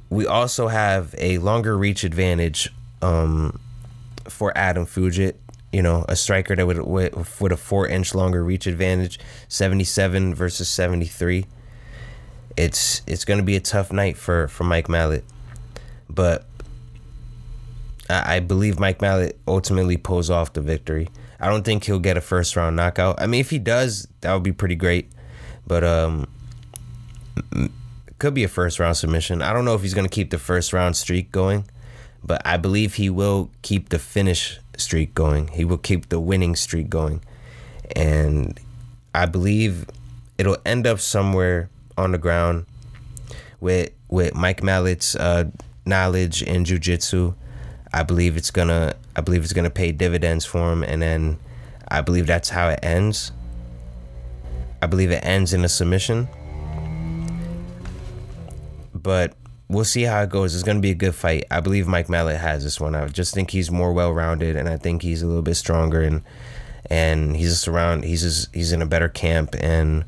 we 0.10 0.26
also 0.26 0.68
have 0.68 1.16
a 1.18 1.38
longer 1.38 1.78
reach 1.78 2.04
advantage 2.04 2.74
um 3.02 3.60
for 4.28 4.56
Adam 4.58 4.86
Fugitt. 4.86 5.36
You 5.72 5.84
know, 5.84 6.04
a 6.10 6.16
striker 6.16 6.56
that 6.56 6.66
would 6.66 6.82
with, 6.82 7.40
with 7.40 7.52
a 7.52 7.58
four 7.58 7.88
inch 7.88 8.16
longer 8.16 8.44
reach 8.44 8.66
advantage, 8.66 9.20
seventy 9.48 9.84
seven 9.84 10.34
versus 10.34 10.68
seventy 10.68 11.06
three 11.06 11.46
it's 12.60 13.02
it's 13.08 13.24
gonna 13.24 13.44
be 13.44 13.56
a 13.56 13.62
tough 13.62 13.92
night 13.92 14.18
for 14.18 14.50
for 14.50 14.66
Mike 14.66 14.88
Malott, 14.88 15.24
but 16.10 16.46
I, 18.10 18.36
I 18.36 18.40
believe 18.42 18.80
Mike 18.80 19.00
Malott 19.00 19.34
ultimately 19.48 19.96
pulls 19.96 20.30
off 20.30 20.52
the 20.54 20.62
victory. 20.62 21.08
I 21.40 21.48
don't 21.48 21.64
think 21.64 21.86
he'll 21.86 22.00
get 22.00 22.18
a 22.18 22.22
first 22.22 22.58
round 22.58 22.76
knockout. 22.76 23.22
I 23.22 23.28
mean, 23.28 23.40
if 23.40 23.50
he 23.50 23.60
does, 23.60 24.10
that 24.22 24.34
would 24.34 24.44
be 24.44 24.52
pretty 24.52 24.76
great, 24.76 25.10
but 25.66 25.86
um, 25.86 26.28
could 28.20 28.34
be 28.34 28.44
a 28.44 28.50
first 28.50 28.78
round 28.78 28.98
submission. 28.98 29.42
I 29.42 29.54
don't 29.54 29.64
know 29.64 29.76
if 29.76 29.82
he's 29.82 29.94
gonna 29.94 30.10
keep 30.10 30.30
the 30.30 30.38
first 30.40 30.74
round 30.74 30.98
streak 30.98 31.32
going, 31.32 31.64
but 32.24 32.42
I 32.46 32.58
believe 32.58 32.96
he 32.96 33.10
will 33.10 33.52
keep 33.62 33.88
the 33.88 34.00
finish 34.00 34.60
streak 34.80 35.14
going. 35.14 35.48
He 35.50 35.66
will 35.66 35.78
keep 35.78 36.10
the 36.10 36.20
winning 36.20 36.56
streak 36.56 36.90
going, 36.90 37.22
and 37.96 38.60
I 39.14 39.26
believe 39.26 39.86
it'll 40.38 40.58
end 40.66 40.88
up 40.88 41.00
somewhere 41.00 41.70
on 41.98 42.12
the 42.12 42.18
ground 42.18 42.66
with 43.60 43.92
with 44.08 44.34
Mike 44.34 44.62
Malott's 44.64 45.16
uh, 45.16 45.46
knowledge 45.86 46.42
in 46.42 46.64
jujitsu. 46.64 47.36
I 47.94 48.04
believe 48.04 48.38
it's 48.38 48.52
gonna 48.52 48.96
I 49.16 49.22
believe 49.22 49.44
it's 49.44 49.54
gonna 49.54 49.70
pay 49.70 49.92
dividends 49.92 50.46
for 50.46 50.72
him, 50.72 50.84
and 50.84 51.02
then 51.02 51.40
I 51.88 52.02
believe 52.02 52.28
that's 52.28 52.50
how 52.50 52.70
it 52.70 52.80
ends. 52.84 53.32
I 54.82 54.86
believe 54.86 55.12
it 55.12 55.24
ends 55.26 55.54
in 55.54 55.66
a 55.66 55.70
submission, 55.70 56.30
but 58.94 59.34
we'll 59.70 59.86
see 59.86 60.04
how 60.04 60.22
it 60.24 60.30
goes. 60.30 60.54
It's 60.54 60.64
gonna 60.64 60.80
be 60.80 60.92
a 60.92 60.96
good 60.96 61.16
fight. 61.16 61.46
I 61.50 61.62
believe 61.62 61.88
Mike 61.88 62.08
Malott 62.08 62.40
has 62.40 62.64
this 62.64 62.80
one. 62.80 62.96
I 62.96 63.08
just 63.08 63.34
think 63.34 63.52
he's 63.52 63.72
more 63.72 63.94
well 63.94 64.12
rounded, 64.12 64.56
and 64.56 64.68
I 64.68 64.78
think 64.78 65.04
he's 65.04 65.22
a 65.22 65.28
little 65.28 65.44
bit 65.44 65.56
stronger, 65.56 66.02
and 66.02 66.24
and 66.90 67.36
he's 67.36 67.52
just 67.52 67.68
around. 67.68 68.04
He's 68.04 68.24
just 68.24 68.54
he's 68.54 68.72
in 68.72 68.82
a 68.82 68.88
better 68.88 69.08
camp, 69.08 69.56
and 69.60 70.04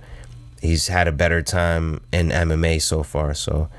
he's 0.61 0.87
had 0.87 1.07
a 1.07 1.11
better 1.11 1.41
time 1.41 2.01
in 2.11 2.29
MMA 2.29 2.81
so 2.81 3.03
far. 3.03 3.33
So 3.33 3.69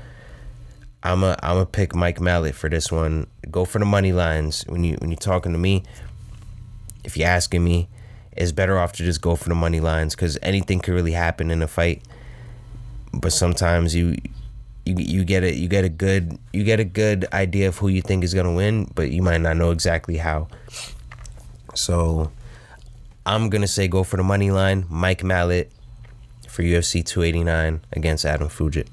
I'm 1.03 1.23
a 1.23 1.37
I'm 1.43 1.57
a 1.57 1.65
pick 1.65 1.93
Mike 1.93 2.19
Malott 2.19 2.55
for 2.55 2.69
this 2.69 2.91
one. 2.91 3.27
Go 3.51 3.65
for 3.65 3.79
the 3.79 3.85
money 3.85 4.13
lines 4.13 4.63
when 4.67 4.83
you 4.83 4.95
when 4.99 5.11
you're 5.11 5.17
talking 5.17 5.51
to 5.51 5.59
me. 5.59 5.83
If 7.03 7.17
you're 7.17 7.27
asking 7.27 7.65
me, 7.65 7.89
it's 8.31 8.53
better 8.53 8.79
off 8.79 8.93
to 8.93 9.03
just 9.03 9.19
go 9.19 9.35
for 9.35 9.49
the 9.49 9.55
money 9.55 9.81
lines 9.81 10.15
because 10.15 10.37
anything 10.41 10.79
could 10.79 10.93
really 10.93 11.11
happen 11.11 11.51
in 11.51 11.61
a 11.61 11.67
fight. 11.67 12.01
But 13.11 13.33
sometimes 13.33 13.93
you 13.93 14.15
you 14.85 14.95
you 14.97 15.23
get 15.23 15.43
a 15.43 15.53
you 15.53 15.67
get 15.67 15.85
a 15.85 15.89
good 15.89 16.37
you 16.51 16.63
get 16.63 16.79
a 16.79 16.83
good 16.83 17.25
idea 17.33 17.67
of 17.69 17.77
who 17.77 17.87
you 17.87 18.01
think 18.01 18.23
is 18.23 18.33
gonna 18.33 18.53
win, 18.53 18.91
but 18.95 19.11
you 19.11 19.21
might 19.21 19.41
not 19.41 19.57
know 19.57 19.71
exactly 19.71 20.17
how. 20.17 20.47
So 21.75 22.31
I'm 23.25 23.49
gonna 23.49 23.67
say 23.67 23.87
go 23.87 24.03
for 24.03 24.17
the 24.17 24.23
money 24.23 24.51
line, 24.51 24.85
Mike 24.89 25.21
Malott 25.21 25.69
for 26.47 26.61
UFC 26.63 27.03
289 27.03 27.81
against 27.93 28.25
Adam 28.25 28.47
Fugitt. 28.47 28.87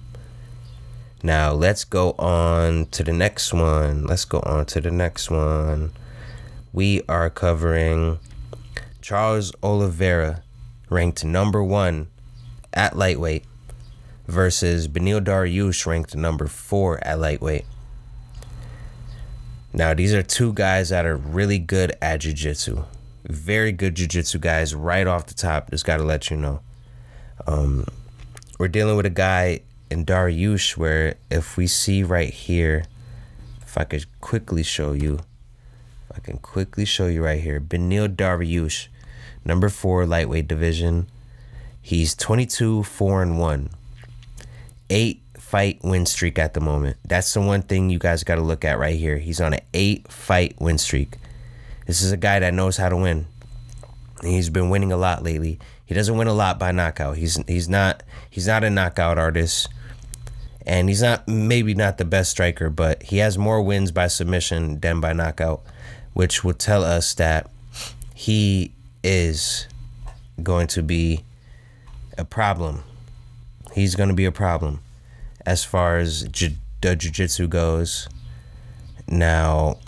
Now 1.23 1.53
let's 1.53 1.85
go 1.85 2.13
on 2.13 2.87
to 2.93 3.05
the 3.05 3.13
next 3.13 3.53
one. 3.53 4.07
Let's 4.07 4.25
go 4.25 4.41
on 4.41 4.65
to 4.67 4.81
the 4.81 4.91
next 4.91 5.31
one. 5.31 5.93
We 6.73 7.03
are 7.09 7.29
covering 7.29 8.19
Charles 9.03 9.53
Oliveira, 9.63 10.43
ranked 10.89 11.25
number 11.25 11.63
one 11.63 12.07
at 12.73 12.97
lightweight, 12.97 13.45
versus 14.31 14.89
Beneil 14.89 15.21
Dariush, 15.21 15.87
ranked 15.87 16.15
number 16.15 16.47
four 16.47 17.05
at 17.05 17.19
lightweight. 17.19 17.67
Now 19.73 19.95
these 19.95 20.15
are 20.15 20.23
two 20.23 20.53
guys 20.53 20.89
that 20.89 21.05
are 21.05 21.17
really 21.17 21.59
good 21.59 21.93
at 22.01 22.21
jiu-jitsu. 22.21 22.85
Very 23.25 23.73
good 23.73 23.95
jiu-jitsu 23.97 24.39
guys 24.39 24.75
right 24.75 25.07
off 25.07 25.27
the 25.27 25.35
top. 25.35 25.71
Just 25.71 25.85
got 25.85 25.99
to 25.99 26.05
let 26.05 26.31
you 26.31 26.37
know. 26.37 26.61
Um, 27.47 27.87
we're 28.59 28.69
dealing 28.69 28.97
with 28.97 29.07
a 29.07 29.11
guy 29.11 29.61
in 29.91 30.05
Dariush 30.05 30.77
where 30.77 31.17
if 31.31 31.57
we 31.57 31.67
see 31.67 32.03
right 32.03 32.33
here, 32.33 32.85
if 33.63 33.77
I 33.77 33.85
could 33.85 34.07
quickly 34.21 34.63
show 34.63 34.93
you, 34.93 35.21
if 36.09 36.17
I 36.17 36.21
can 36.21 36.39
quickly 36.39 36.85
show 36.85 37.07
you 37.07 37.25
right 37.25 37.41
here, 37.41 37.61
Beneil 37.61 38.09
Dariush, 38.09 38.89
number 39.45 39.69
four 39.69 40.07
lightweight 40.07 40.49
division. 40.49 41.09
He's 41.83 42.15
22, 42.15 42.83
4 42.83 43.23
and 43.23 43.39
1. 43.39 43.71
Eight 44.91 45.23
fight 45.39 45.81
win 45.83 46.05
streak 46.05 46.39
at 46.39 46.55
the 46.55 46.61
moment. 46.61 46.97
That's 47.05 47.33
the 47.33 47.41
one 47.41 47.63
thing 47.63 47.91
you 47.91 47.99
guys 47.99 48.23
got 48.23 48.35
to 48.35 48.43
look 48.43 48.65
at 48.65 48.79
right 48.79 48.97
here. 48.97 49.19
He's 49.19 49.41
on 49.41 49.55
an 49.55 49.61
eight 49.73 50.11
fight 50.13 50.61
win 50.61 50.79
streak. 50.79 51.17
This 51.87 52.03
is 52.03 52.13
a 52.13 52.17
guy 52.17 52.39
that 52.39 52.55
knows 52.55 52.77
how 52.77 52.89
to 52.89 52.97
win. 52.97 53.27
He's 54.23 54.51
been 54.51 54.69
winning 54.69 54.93
a 54.93 54.97
lot 54.97 55.23
lately. 55.23 55.59
He 55.87 55.95
doesn't 55.95 56.17
win 56.17 56.29
a 56.29 56.33
lot 56.33 56.59
by 56.59 56.71
knockout. 56.71 57.17
He's 57.17 57.37
he's 57.49 57.69
not 57.69 58.03
he's 58.29 58.47
not 58.47 58.63
a 58.63 58.71
knockout 58.71 59.19
artist. 59.19 59.69
And 60.67 60.89
he's 60.89 61.03
not 61.03 61.27
maybe 61.27 61.75
not 61.75 61.99
the 61.99 62.05
best 62.05 62.31
striker, 62.31 62.69
but 62.69 63.03
he 63.03 63.19
has 63.19 63.39
more 63.39 63.63
wins 63.63 63.91
by 63.91 64.09
submission 64.09 64.79
than 64.81 65.01
by 65.01 65.15
knockout, 65.15 65.63
which 66.13 66.45
would 66.45 66.59
tell 66.59 66.85
us 66.85 67.15
that 67.15 67.51
he 68.15 68.73
is 69.03 69.67
going 70.43 70.67
to 70.69 70.83
be 70.83 71.25
a 72.19 72.25
problem. 72.25 72.85
He's 73.75 73.95
going 73.95 74.09
to 74.09 74.15
be 74.15 74.25
a 74.25 74.33
problem 74.33 74.81
as 75.47 75.65
far 75.65 75.99
as 75.99 76.23
ju- 76.25 76.57
the 76.81 76.97
jiu-jitsu 76.97 77.49
goes. 77.49 78.09
Now 79.07 79.79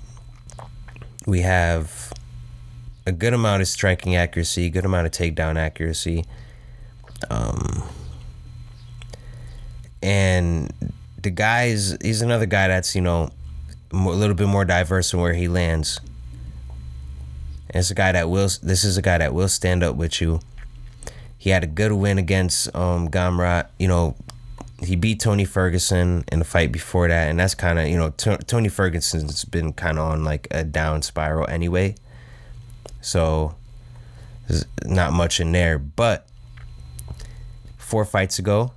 we 1.27 1.41
have 1.41 2.13
a 3.07 3.13
good 3.13 3.33
amount 3.33 3.63
of 3.63 3.69
striking 3.69 4.17
accuracy, 4.17 4.71
good 4.71 4.85
amount 4.85 5.07
of 5.07 5.13
takedown 5.13 5.57
accuracy. 5.57 6.25
Um, 7.31 7.83
and 10.03 10.73
the 11.21 11.31
guy 11.31 11.65
is 11.67 11.97
he's 12.03 12.23
another 12.23 12.47
guy 12.47 12.69
that's 12.69 12.95
you 12.95 13.01
know 13.01 13.31
a 13.93 13.97
little 13.97 14.35
bit 14.35 14.49
more 14.49 14.65
diverse 14.65 15.13
in 15.13 15.21
where 15.21 15.35
he 15.35 15.49
lands. 15.49 16.01
And 17.71 17.81
it's 17.81 17.91
a 17.91 17.95
guy 17.95 18.13
that 18.13 18.29
will. 18.29 18.49
This 18.63 18.85
is 18.85 18.97
a 18.97 19.03
guy 19.03 19.19
that 19.19 19.33
will 19.35 19.49
stand 19.49 19.83
up 19.83 19.97
with 19.97 20.21
you. 20.21 20.41
He 21.43 21.51
had 21.51 21.65
a 21.65 21.67
good 21.67 21.91
win 21.91 22.19
against 22.19 22.73
um, 22.73 23.09
Gamrot. 23.09 23.67
You 23.77 23.89
know, 23.89 24.15
he 24.79 24.95
beat 24.95 25.19
Tony 25.19 25.45
Ferguson 25.45 26.23
in 26.31 26.39
the 26.39 26.45
fight 26.45 26.71
before 26.71 27.09
that, 27.09 27.29
and 27.31 27.41
that's 27.41 27.57
kind 27.57 27.81
of 27.81 27.89
you 27.89 27.97
know 27.97 28.11
T- 28.11 28.37
Tony 28.47 28.69
Ferguson's 28.69 29.45
been 29.45 29.73
kind 29.73 29.99
of 29.99 30.05
on 30.05 30.23
like 30.23 30.47
a 30.53 30.63
down 30.63 31.03
spiral 31.03 31.51
anyway. 31.51 31.97
So 33.01 33.57
there's 34.47 34.67
not 34.85 35.15
much 35.15 35.41
in 35.41 35.51
there, 35.51 35.81
but 35.81 36.29
four 37.77 38.05
fights 38.05 38.39
ago, 38.39 38.71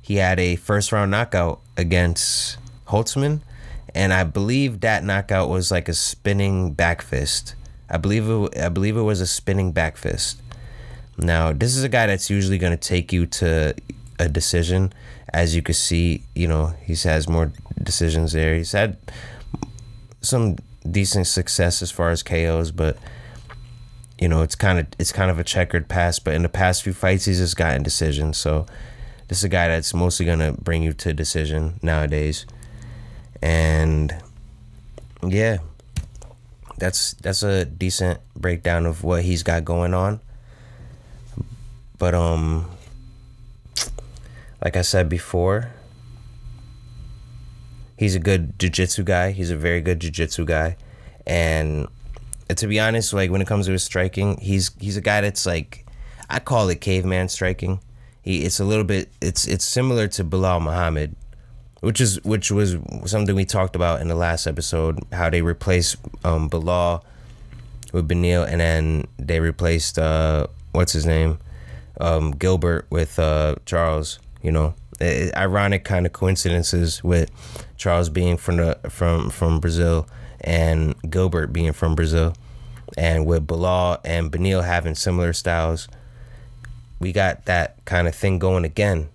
he 0.00 0.14
had 0.14 0.38
a 0.38 0.54
first 0.54 0.92
round 0.92 1.10
knockout 1.10 1.58
against 1.76 2.56
Holtzman, 2.86 3.40
and 3.96 4.12
I 4.12 4.22
believe 4.22 4.78
that 4.82 5.02
knockout 5.02 5.48
was 5.48 5.72
like 5.72 5.88
a 5.88 5.94
spinning 5.94 6.72
back 6.72 7.02
fist. 7.02 7.56
I 7.90 7.96
believe 7.96 8.30
it. 8.30 8.60
I 8.60 8.68
believe 8.68 8.96
it 8.96 9.02
was 9.02 9.20
a 9.20 9.26
spinning 9.26 9.72
back 9.72 9.96
fist. 9.96 10.40
Now, 11.18 11.52
this 11.52 11.76
is 11.76 11.84
a 11.84 11.88
guy 11.88 12.06
that's 12.06 12.30
usually 12.30 12.58
going 12.58 12.76
to 12.76 12.88
take 12.88 13.12
you 13.12 13.26
to 13.26 13.74
a 14.18 14.28
decision. 14.28 14.92
As 15.32 15.54
you 15.54 15.62
can 15.62 15.74
see, 15.74 16.22
you 16.34 16.48
know, 16.48 16.74
he 16.82 16.94
has 17.08 17.28
more 17.28 17.52
decisions 17.82 18.32
there. 18.32 18.54
He's 18.54 18.72
had 18.72 18.96
some 20.20 20.56
decent 20.88 21.26
success 21.26 21.82
as 21.82 21.90
far 21.90 22.10
as 22.10 22.22
KOs, 22.22 22.70
but 22.70 22.96
you 24.18 24.28
know, 24.28 24.42
it's 24.42 24.54
kind 24.54 24.78
of 24.78 24.86
it's 24.98 25.10
kind 25.10 25.30
of 25.30 25.38
a 25.38 25.44
checkered 25.44 25.88
past. 25.88 26.24
But 26.24 26.34
in 26.34 26.42
the 26.42 26.48
past 26.48 26.82
few 26.82 26.92
fights, 26.92 27.24
he's 27.24 27.38
just 27.38 27.56
gotten 27.56 27.82
decisions. 27.82 28.38
So 28.38 28.66
this 29.28 29.38
is 29.38 29.44
a 29.44 29.48
guy 29.48 29.68
that's 29.68 29.92
mostly 29.92 30.26
gonna 30.26 30.52
bring 30.52 30.82
you 30.82 30.92
to 30.92 31.12
decision 31.12 31.80
nowadays. 31.82 32.46
And 33.42 34.14
yeah, 35.26 35.58
that's 36.78 37.14
that's 37.14 37.42
a 37.42 37.64
decent 37.64 38.20
breakdown 38.36 38.86
of 38.86 39.02
what 39.02 39.24
he's 39.24 39.42
got 39.42 39.64
going 39.64 39.94
on. 39.94 40.20
But 42.02 42.16
um 42.16 42.68
like 44.60 44.76
I 44.76 44.82
said 44.82 45.08
before, 45.08 45.70
he's 47.96 48.16
a 48.16 48.18
good 48.18 48.58
jiu-jitsu 48.58 49.04
guy. 49.04 49.30
He's 49.30 49.50
a 49.50 49.56
very 49.56 49.80
good 49.80 50.00
jiu-jitsu 50.00 50.44
guy. 50.44 50.76
And 51.28 51.86
to 52.48 52.66
be 52.66 52.80
honest, 52.80 53.12
like 53.12 53.30
when 53.30 53.40
it 53.40 53.46
comes 53.46 53.66
to 53.66 53.72
his 53.72 53.84
striking, 53.84 54.36
he's 54.38 54.72
he's 54.80 54.96
a 54.96 55.00
guy 55.00 55.20
that's 55.20 55.46
like 55.46 55.86
I 56.28 56.40
call 56.40 56.68
it 56.70 56.80
caveman 56.80 57.28
striking. 57.28 57.78
He 58.20 58.42
it's 58.42 58.58
a 58.58 58.64
little 58.64 58.82
bit 58.82 59.08
it's 59.20 59.46
it's 59.46 59.64
similar 59.64 60.08
to 60.08 60.24
Belal 60.24 60.60
Muhammad, 60.60 61.14
which 61.82 62.00
is 62.00 62.20
which 62.24 62.50
was 62.50 62.78
something 63.04 63.36
we 63.36 63.44
talked 63.44 63.76
about 63.76 64.00
in 64.00 64.08
the 64.08 64.16
last 64.16 64.48
episode. 64.48 64.98
How 65.12 65.30
they 65.30 65.42
replaced 65.42 65.98
um, 66.24 66.50
Belal 66.50 67.04
with 67.92 68.08
Beneil 68.08 68.44
and 68.44 68.60
then 68.60 69.06
they 69.20 69.38
replaced 69.38 70.00
uh, 70.00 70.48
what's 70.72 70.94
his 70.94 71.06
name, 71.06 71.38
um, 72.00 72.32
Gilbert 72.32 72.86
with 72.90 73.18
uh, 73.18 73.56
Charles. 73.66 74.18
You 74.42 74.52
know, 74.52 74.74
it, 75.00 75.34
ironic 75.36 75.84
kind 75.84 76.06
of 76.06 76.12
coincidences 76.12 77.02
with 77.02 77.30
Charles 77.76 78.08
being 78.08 78.36
from 78.36 78.56
the 78.56 78.78
from 78.88 79.30
from 79.30 79.60
Brazil 79.60 80.06
and 80.40 80.94
Gilbert 81.08 81.52
being 81.52 81.72
from 81.72 81.94
Brazil, 81.94 82.34
and 82.96 83.26
with 83.26 83.46
Belal 83.46 84.00
and 84.04 84.30
Beneil 84.30 84.64
having 84.64 84.94
similar 84.94 85.32
styles, 85.32 85.88
we 86.98 87.12
got 87.12 87.44
that 87.46 87.84
kind 87.84 88.08
of 88.08 88.14
thing 88.14 88.38
going 88.38 88.64
again. 88.64 89.08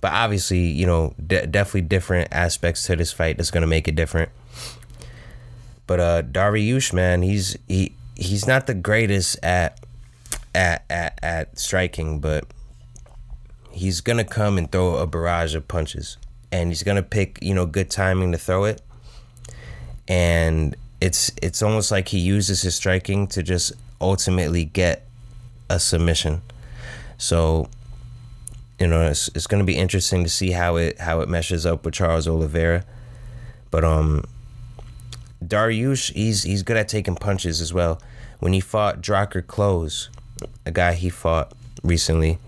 But 0.00 0.12
obviously, 0.12 0.60
you 0.60 0.86
know, 0.86 1.14
de- 1.24 1.46
definitely 1.46 1.82
different 1.82 2.28
aspects 2.32 2.84
to 2.86 2.96
this 2.96 3.12
fight 3.12 3.36
that's 3.36 3.50
gonna 3.50 3.66
make 3.66 3.88
it 3.88 3.96
different. 3.96 4.30
But 5.86 6.00
uh, 6.00 6.22
Dariush, 6.22 6.92
man, 6.92 7.22
he's 7.22 7.56
he 7.66 7.94
he's 8.14 8.46
not 8.46 8.66
the 8.66 8.74
greatest 8.74 9.38
at 9.42 9.78
at 10.58 10.84
at 10.90 11.18
at 11.22 11.58
striking, 11.58 12.18
but 12.18 12.44
he's 13.70 14.00
gonna 14.00 14.24
come 14.24 14.58
and 14.58 14.70
throw 14.70 14.96
a 14.96 15.06
barrage 15.06 15.54
of 15.54 15.68
punches, 15.68 16.18
and 16.50 16.68
he's 16.70 16.82
gonna 16.82 17.02
pick 17.02 17.38
you 17.40 17.54
know 17.54 17.64
good 17.64 17.90
timing 17.90 18.32
to 18.32 18.38
throw 18.38 18.64
it, 18.64 18.82
and 20.08 20.76
it's 21.00 21.30
it's 21.40 21.62
almost 21.62 21.90
like 21.90 22.08
he 22.08 22.18
uses 22.18 22.62
his 22.62 22.74
striking 22.74 23.28
to 23.28 23.42
just 23.42 23.72
ultimately 24.00 24.64
get 24.64 25.06
a 25.70 25.78
submission. 25.78 26.42
So, 27.18 27.68
you 28.78 28.86
know, 28.86 29.08
it's, 29.08 29.28
it's 29.34 29.46
going 29.46 29.60
to 29.60 29.66
be 29.66 29.76
interesting 29.76 30.22
to 30.22 30.30
see 30.30 30.52
how 30.52 30.76
it 30.76 30.98
how 30.98 31.20
it 31.20 31.28
meshes 31.28 31.66
up 31.66 31.84
with 31.84 31.94
Charles 31.94 32.26
Oliveira. 32.26 32.84
But 33.70 33.84
um, 33.84 34.24
Dariush, 35.44 36.12
he's 36.12 36.42
he's 36.42 36.62
good 36.62 36.76
at 36.76 36.88
taking 36.88 37.16
punches 37.16 37.60
as 37.60 37.72
well. 37.72 38.00
When 38.40 38.52
he 38.52 38.60
fought 38.60 39.00
Drakkar 39.00 39.42
Klose, 39.42 40.08
a 40.66 40.70
guy 40.70 40.94
he 40.94 41.10
fought 41.10 41.52
recently, 41.82 42.38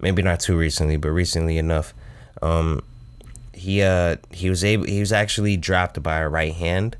maybe 0.00 0.22
not 0.22 0.40
too 0.40 0.56
recently, 0.56 0.96
but 0.96 1.10
recently 1.10 1.58
enough, 1.58 1.94
um, 2.42 2.82
he 3.52 3.82
uh 3.82 4.16
he 4.30 4.50
was 4.50 4.64
able 4.64 4.84
he 4.84 5.00
was 5.00 5.12
actually 5.12 5.56
dropped 5.56 6.02
by 6.02 6.18
a 6.18 6.28
right 6.28 6.54
hand. 6.54 6.96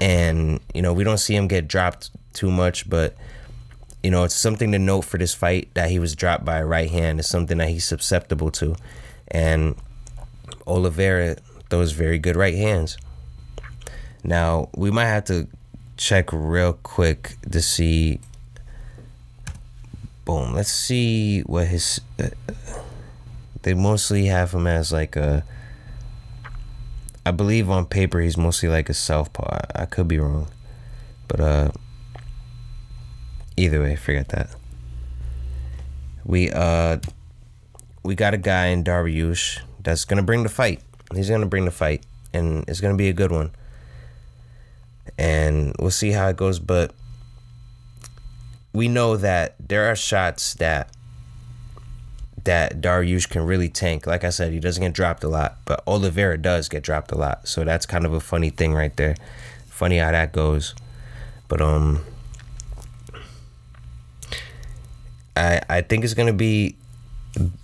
And 0.00 0.60
you 0.74 0.82
know 0.82 0.92
we 0.92 1.04
don't 1.04 1.18
see 1.18 1.34
him 1.34 1.48
get 1.48 1.68
dropped 1.68 2.10
too 2.32 2.50
much, 2.50 2.88
but 2.88 3.16
you 4.02 4.10
know, 4.10 4.24
it's 4.24 4.34
something 4.34 4.72
to 4.72 4.78
note 4.78 5.02
for 5.02 5.18
this 5.18 5.34
fight 5.34 5.68
that 5.74 5.90
he 5.90 5.98
was 5.98 6.14
dropped 6.14 6.44
by 6.44 6.58
a 6.58 6.66
right 6.66 6.90
hand. 6.90 7.18
It's 7.18 7.28
something 7.28 7.58
that 7.58 7.68
he's 7.68 7.84
susceptible 7.84 8.50
to. 8.52 8.76
And 9.28 9.74
Oliveira 10.66 11.36
throws 11.68 11.92
very 11.92 12.18
good 12.18 12.36
right 12.36 12.54
hands. 12.54 12.96
Now, 14.22 14.68
we 14.76 14.90
might 14.90 15.06
have 15.06 15.24
to 15.24 15.48
check 15.98 16.32
real 16.32 16.72
quick 16.72 17.36
to 17.50 17.60
see. 17.60 18.20
Boom. 20.24 20.54
Let's 20.54 20.72
see 20.72 21.40
what 21.40 21.66
his. 21.66 22.00
Uh, 22.18 22.30
they 23.62 23.74
mostly 23.74 24.26
have 24.26 24.52
him 24.52 24.66
as 24.66 24.92
like 24.92 25.16
a. 25.16 25.44
I 27.26 27.30
believe 27.32 27.68
on 27.68 27.84
paper 27.84 28.20
he's 28.20 28.38
mostly 28.38 28.70
like 28.70 28.88
a 28.88 28.94
southpaw. 28.94 29.58
I 29.74 29.84
could 29.84 30.08
be 30.08 30.18
wrong. 30.18 30.48
But, 31.26 31.40
uh 31.40 31.70
either 33.58 33.82
way, 33.82 33.96
forget 33.96 34.28
that. 34.28 34.54
We 36.24 36.50
uh 36.50 36.98
we 38.02 38.14
got 38.14 38.32
a 38.32 38.38
guy 38.38 38.66
in 38.66 38.84
Dariush 38.84 39.60
that's 39.82 40.04
gonna 40.04 40.22
bring 40.22 40.42
the 40.42 40.48
fight. 40.48 40.80
He's 41.14 41.28
gonna 41.28 41.46
bring 41.46 41.64
the 41.64 41.70
fight, 41.70 42.04
and 42.32 42.64
it's 42.68 42.80
gonna 42.80 42.96
be 42.96 43.08
a 43.08 43.12
good 43.12 43.32
one. 43.32 43.50
And 45.16 45.74
we'll 45.78 45.90
see 45.90 46.12
how 46.12 46.28
it 46.28 46.36
goes, 46.36 46.58
but 46.58 46.92
we 48.72 48.88
know 48.88 49.16
that 49.16 49.54
there 49.58 49.90
are 49.90 49.96
shots 49.96 50.54
that 50.54 50.90
that 52.44 52.80
Dariush 52.80 53.28
can 53.28 53.42
really 53.42 53.68
tank. 53.68 54.06
Like 54.06 54.24
I 54.24 54.30
said, 54.30 54.52
he 54.52 54.60
doesn't 54.60 54.82
get 54.82 54.92
dropped 54.92 55.22
a 55.24 55.28
lot, 55.28 55.58
but 55.64 55.82
Oliveira 55.86 56.38
does 56.38 56.68
get 56.68 56.82
dropped 56.82 57.12
a 57.12 57.16
lot. 57.16 57.46
So 57.46 57.64
that's 57.64 57.84
kind 57.84 58.06
of 58.06 58.12
a 58.12 58.20
funny 58.20 58.50
thing 58.50 58.74
right 58.74 58.96
there. 58.96 59.16
Funny 59.66 59.98
how 59.98 60.12
that 60.12 60.32
goes. 60.32 60.74
But 61.48 61.60
um 61.60 62.04
I 65.36 65.60
I 65.68 65.80
think 65.82 66.04
it's 66.04 66.14
gonna 66.14 66.32
be. 66.32 66.76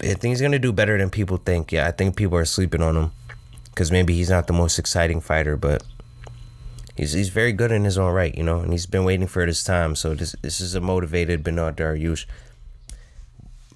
I 0.00 0.14
think 0.14 0.32
he's 0.32 0.40
gonna 0.40 0.58
do 0.58 0.72
better 0.72 0.96
than 0.96 1.10
people 1.10 1.38
think. 1.38 1.72
Yeah, 1.72 1.86
I 1.86 1.90
think 1.90 2.16
people 2.16 2.38
are 2.38 2.44
sleeping 2.44 2.82
on 2.82 2.96
him 2.96 3.12
because 3.66 3.90
maybe 3.90 4.14
he's 4.14 4.30
not 4.30 4.46
the 4.46 4.52
most 4.52 4.78
exciting 4.78 5.20
fighter, 5.20 5.56
but 5.56 5.82
he's 6.96 7.12
he's 7.12 7.28
very 7.28 7.52
good 7.52 7.72
in 7.72 7.84
his 7.84 7.98
own 7.98 8.12
right, 8.12 8.36
you 8.36 8.42
know, 8.42 8.60
and 8.60 8.72
he's 8.72 8.86
been 8.86 9.04
waiting 9.04 9.26
for 9.26 9.44
his 9.46 9.62
time. 9.64 9.96
So 9.96 10.14
this 10.14 10.34
this 10.42 10.60
is 10.60 10.74
a 10.74 10.80
motivated 10.80 11.42
Bernard 11.42 11.76
Dariush. 11.76 12.26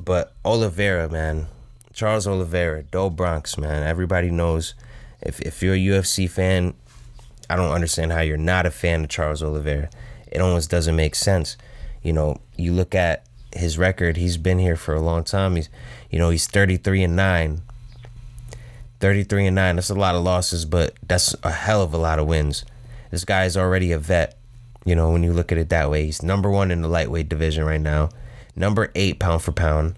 But 0.00 0.32
Oliveira, 0.44 1.08
man, 1.08 1.48
Charles 1.92 2.26
Oliveira, 2.26 2.84
Do 2.84 3.10
Bronx, 3.10 3.58
man. 3.58 3.82
Everybody 3.82 4.30
knows. 4.30 4.74
If 5.20 5.40
if 5.40 5.62
you're 5.62 5.74
a 5.74 5.78
UFC 5.78 6.30
fan, 6.30 6.74
I 7.50 7.56
don't 7.56 7.72
understand 7.72 8.12
how 8.12 8.20
you're 8.20 8.36
not 8.36 8.66
a 8.66 8.70
fan 8.70 9.04
of 9.04 9.10
Charles 9.10 9.42
Oliveira. 9.42 9.90
It 10.30 10.40
almost 10.40 10.70
doesn't 10.70 10.94
make 10.94 11.14
sense. 11.14 11.56
You 12.02 12.12
know, 12.12 12.40
you 12.56 12.72
look 12.72 12.94
at 12.94 13.24
his 13.52 13.78
record. 13.78 14.16
He's 14.16 14.36
been 14.36 14.58
here 14.58 14.76
for 14.76 14.94
a 14.94 15.00
long 15.00 15.24
time. 15.24 15.56
He's, 15.56 15.68
you 16.10 16.18
know, 16.18 16.30
he's 16.30 16.46
33 16.46 17.02
and 17.02 17.16
nine. 17.16 17.62
33 19.00 19.46
and 19.46 19.54
9 19.54 19.76
that's 19.76 19.90
a 19.90 19.94
lot 19.94 20.16
of 20.16 20.24
losses 20.24 20.64
but 20.64 20.92
that's 21.06 21.32
a 21.44 21.52
hell 21.52 21.82
of 21.82 21.94
a 21.94 21.96
lot 21.96 22.18
of 22.18 22.26
wins 22.26 22.64
this 23.10 23.24
guy 23.24 23.44
is 23.44 23.56
already 23.56 23.92
a 23.92 23.98
vet 23.98 24.38
you 24.84 24.94
know 24.94 25.10
when 25.10 25.22
you 25.22 25.32
look 25.32 25.52
at 25.52 25.58
it 25.58 25.68
that 25.68 25.90
way. 25.90 26.06
He's 26.06 26.22
number 26.22 26.50
one 26.50 26.70
in 26.70 26.82
the 26.82 26.88
lightweight 26.88 27.28
division 27.28 27.64
right 27.64 27.80
now 27.80 28.10
number 28.56 28.90
eight 28.94 29.18
pound 29.18 29.42
for 29.42 29.52
pound 29.52 29.96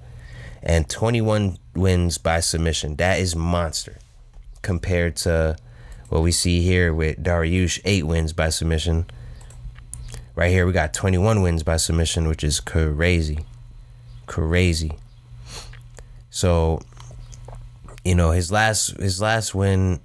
and 0.63 0.89
21 0.89 1.57
wins 1.75 2.19
by 2.19 2.41
submission. 2.41 2.97
That 2.97 3.19
is 3.19 3.35
monster 3.35 3.99
compared 4.63 5.17
to 5.17 5.57
what 6.09 6.23
we 6.23 6.33
see 6.33 6.61
here 6.61 6.93
with 6.93 7.23
Dariush 7.23 7.81
eight 7.85 8.07
wins 8.07 8.33
by 8.33 8.51
submission. 8.51 9.07
Right 10.35 10.51
here 10.51 10.67
we 10.67 10.73
got 10.73 10.93
21 10.93 11.43
wins 11.43 11.63
by 11.63 11.77
submission 11.77 12.29
which 12.29 12.45
is 12.45 12.61
crazy 12.61 13.47
crazy. 14.31 14.93
So 16.31 16.81
you 18.05 18.15
know 18.15 18.31
his 18.31 18.53
last 18.53 18.97
his 19.01 19.21
last 19.21 19.55
win 19.55 20.01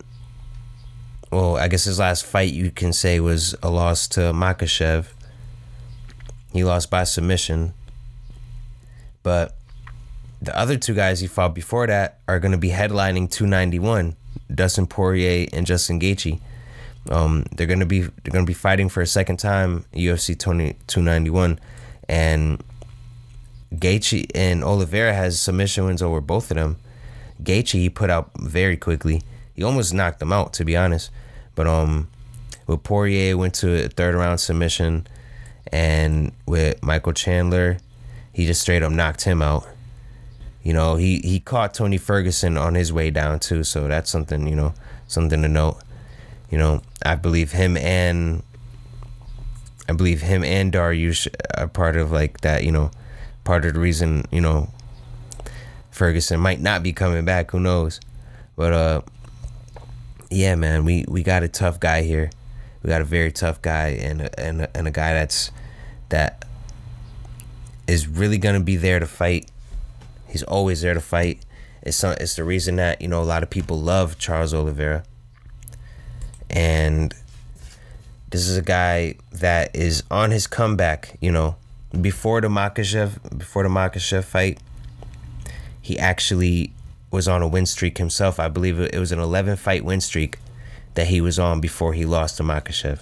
well 1.32 1.58
i 1.58 1.68
guess 1.68 1.86
his 1.86 2.00
last 2.00 2.26
fight 2.26 2.54
you 2.54 2.72
can 2.72 2.94
say 2.94 3.20
was 3.20 3.56
a 3.62 3.70
loss 3.70 4.08
to 4.08 4.20
Makhachev. 4.34 5.08
He 6.56 6.64
lost 6.64 6.90
by 6.90 7.04
submission. 7.04 7.74
But 9.24 9.56
the 10.42 10.58
other 10.58 10.78
two 10.78 10.94
guys 10.94 11.20
he 11.20 11.28
fought 11.28 11.54
before 11.54 11.86
that 11.88 12.20
are 12.30 12.40
going 12.40 12.54
to 12.54 12.58
be 12.58 12.70
headlining 12.70 13.30
291 13.30 14.16
Dustin 14.54 14.88
Poirier 14.88 15.48
and 15.52 15.66
Justin 15.66 16.00
Gaethje. 16.00 16.40
Um, 17.10 17.46
they're 17.52 17.68
going 17.68 17.82
to 17.82 17.86
be 17.86 18.02
they're 18.02 18.32
going 18.32 18.46
to 18.46 18.50
be 18.50 18.54
fighting 18.54 18.88
for 18.88 19.02
a 19.02 19.08
second 19.08 19.38
time 19.38 19.84
UFC 19.94 20.38
20, 20.38 20.78
291 20.88 21.60
and 22.08 22.64
Gaethje 23.74 24.28
and 24.34 24.64
Oliveira 24.64 25.14
has 25.14 25.42
submission 25.42 25.86
wins 25.86 26.02
over 26.02 26.22
both 26.22 26.52
of 26.52 26.56
them. 26.56 26.78
Gaethje 27.44 27.74
he 27.74 27.90
put 27.90 28.10
out 28.10 28.32
very 28.40 28.78
quickly. 28.78 29.24
He 29.56 29.64
almost 29.64 29.94
knocked 29.94 30.22
him 30.22 30.34
out, 30.34 30.54
to 30.54 30.66
be 30.66 30.76
honest. 30.76 31.10
But 31.56 31.68
um, 31.68 32.10
with 32.68 32.84
Poirier 32.84 33.38
went 33.38 33.54
to 33.56 33.86
a 33.86 33.88
third 33.88 34.16
round 34.16 34.40
submission, 34.40 35.08
and 35.72 36.32
with 36.46 36.84
Michael 36.84 37.14
Chandler, 37.14 37.78
he 38.34 38.46
just 38.46 38.62
straight 38.62 38.84
up 38.84 38.92
knocked 38.92 39.24
him 39.24 39.42
out. 39.42 39.66
You 40.62 40.74
know, 40.74 40.96
he 40.96 41.20
he 41.20 41.40
caught 41.40 41.74
Tony 41.74 41.98
Ferguson 41.98 42.58
on 42.58 42.76
his 42.76 42.92
way 42.92 43.12
down 43.12 43.40
too, 43.40 43.64
so 43.64 43.88
that's 43.88 44.10
something 44.10 44.48
you 44.48 44.56
know 44.56 44.74
something 45.08 45.42
to 45.42 45.48
note. 45.48 45.80
You 46.50 46.58
know, 46.58 46.82
I 47.06 47.16
believe 47.16 47.52
him 47.52 47.78
and 47.78 48.44
I 49.88 49.94
believe 49.94 50.22
him 50.22 50.44
and 50.44 50.74
Dariush 50.74 51.28
are 51.56 51.68
part 51.68 51.96
of 51.96 52.12
like 52.12 52.42
that. 52.42 52.64
You 52.64 52.72
know, 52.72 52.92
part 53.44 53.64
of 53.66 53.76
the 53.76 53.80
reason 53.80 54.26
you 54.32 54.42
know 54.42 54.70
Ferguson 55.92 56.40
might 56.40 56.60
not 56.60 56.84
be 56.84 56.92
coming 56.92 57.26
back. 57.26 57.52
Who 57.52 57.60
knows? 57.60 58.00
But 58.56 58.74
uh, 58.74 59.02
yeah, 60.36 60.56
man, 60.56 60.84
we 60.84 61.06
we 61.08 61.24
got 61.24 61.44
a 61.44 61.48
tough 61.48 61.80
guy 61.80 62.04
here. 62.04 62.30
We 62.84 62.90
got 62.90 63.02
a 63.02 63.06
very 63.06 63.32
tough 63.32 63.62
guy 63.62 63.88
and 63.88 64.30
and 64.38 64.68
and 64.76 64.88
a 64.88 64.92
guy 64.92 65.14
that's 65.14 65.50
that 66.10 66.46
is 67.88 68.08
really 68.08 68.38
gonna 68.38 68.60
be 68.60 68.76
there 68.76 69.00
to 69.00 69.08
fight. 69.08 69.50
He's 70.28 70.44
always 70.44 70.82
there 70.82 70.94
to 70.94 71.00
fight. 71.00 71.40
It's 71.82 71.98
some, 71.98 72.16
it's 72.20 72.36
the 72.36 72.44
reason 72.44 72.76
that 72.76 73.02
you 73.02 73.08
know 73.08 73.22
a 73.22 73.24
lot 73.24 73.44
of 73.44 73.50
people 73.50 73.80
love 73.80 74.18
Charles 74.18 74.54
Oliveira. 74.54 75.06
And 76.50 77.14
this 78.30 78.48
is 78.48 78.58
a 78.58 78.62
guy 78.62 79.16
that 79.32 79.74
is 79.74 80.04
on 80.12 80.32
his 80.32 80.48
comeback. 80.48 81.18
You 81.22 81.32
know, 81.32 81.56
before 82.02 82.42
the 82.42 82.50
Makhachev 82.50 83.38
before 83.38 83.64
the 83.64 83.70
Makhachev 83.70 84.26
fight 84.26 84.60
he 85.86 86.00
actually 86.00 86.74
was 87.16 87.28
on 87.28 87.42
a 87.42 87.48
win 87.48 87.66
streak 87.66 87.98
himself. 87.98 88.40
I 88.40 88.50
believe 88.50 88.80
it 88.80 89.00
was 89.00 89.12
an 89.12 89.20
11 89.20 89.56
fight 89.56 89.84
win 89.84 90.02
streak 90.02 90.38
that 90.94 91.08
he 91.08 91.22
was 91.22 91.40
on 91.40 91.62
before 91.62 91.94
he 91.94 92.06
lost 92.06 92.38
to 92.38 92.44
Makhachev. 92.44 93.00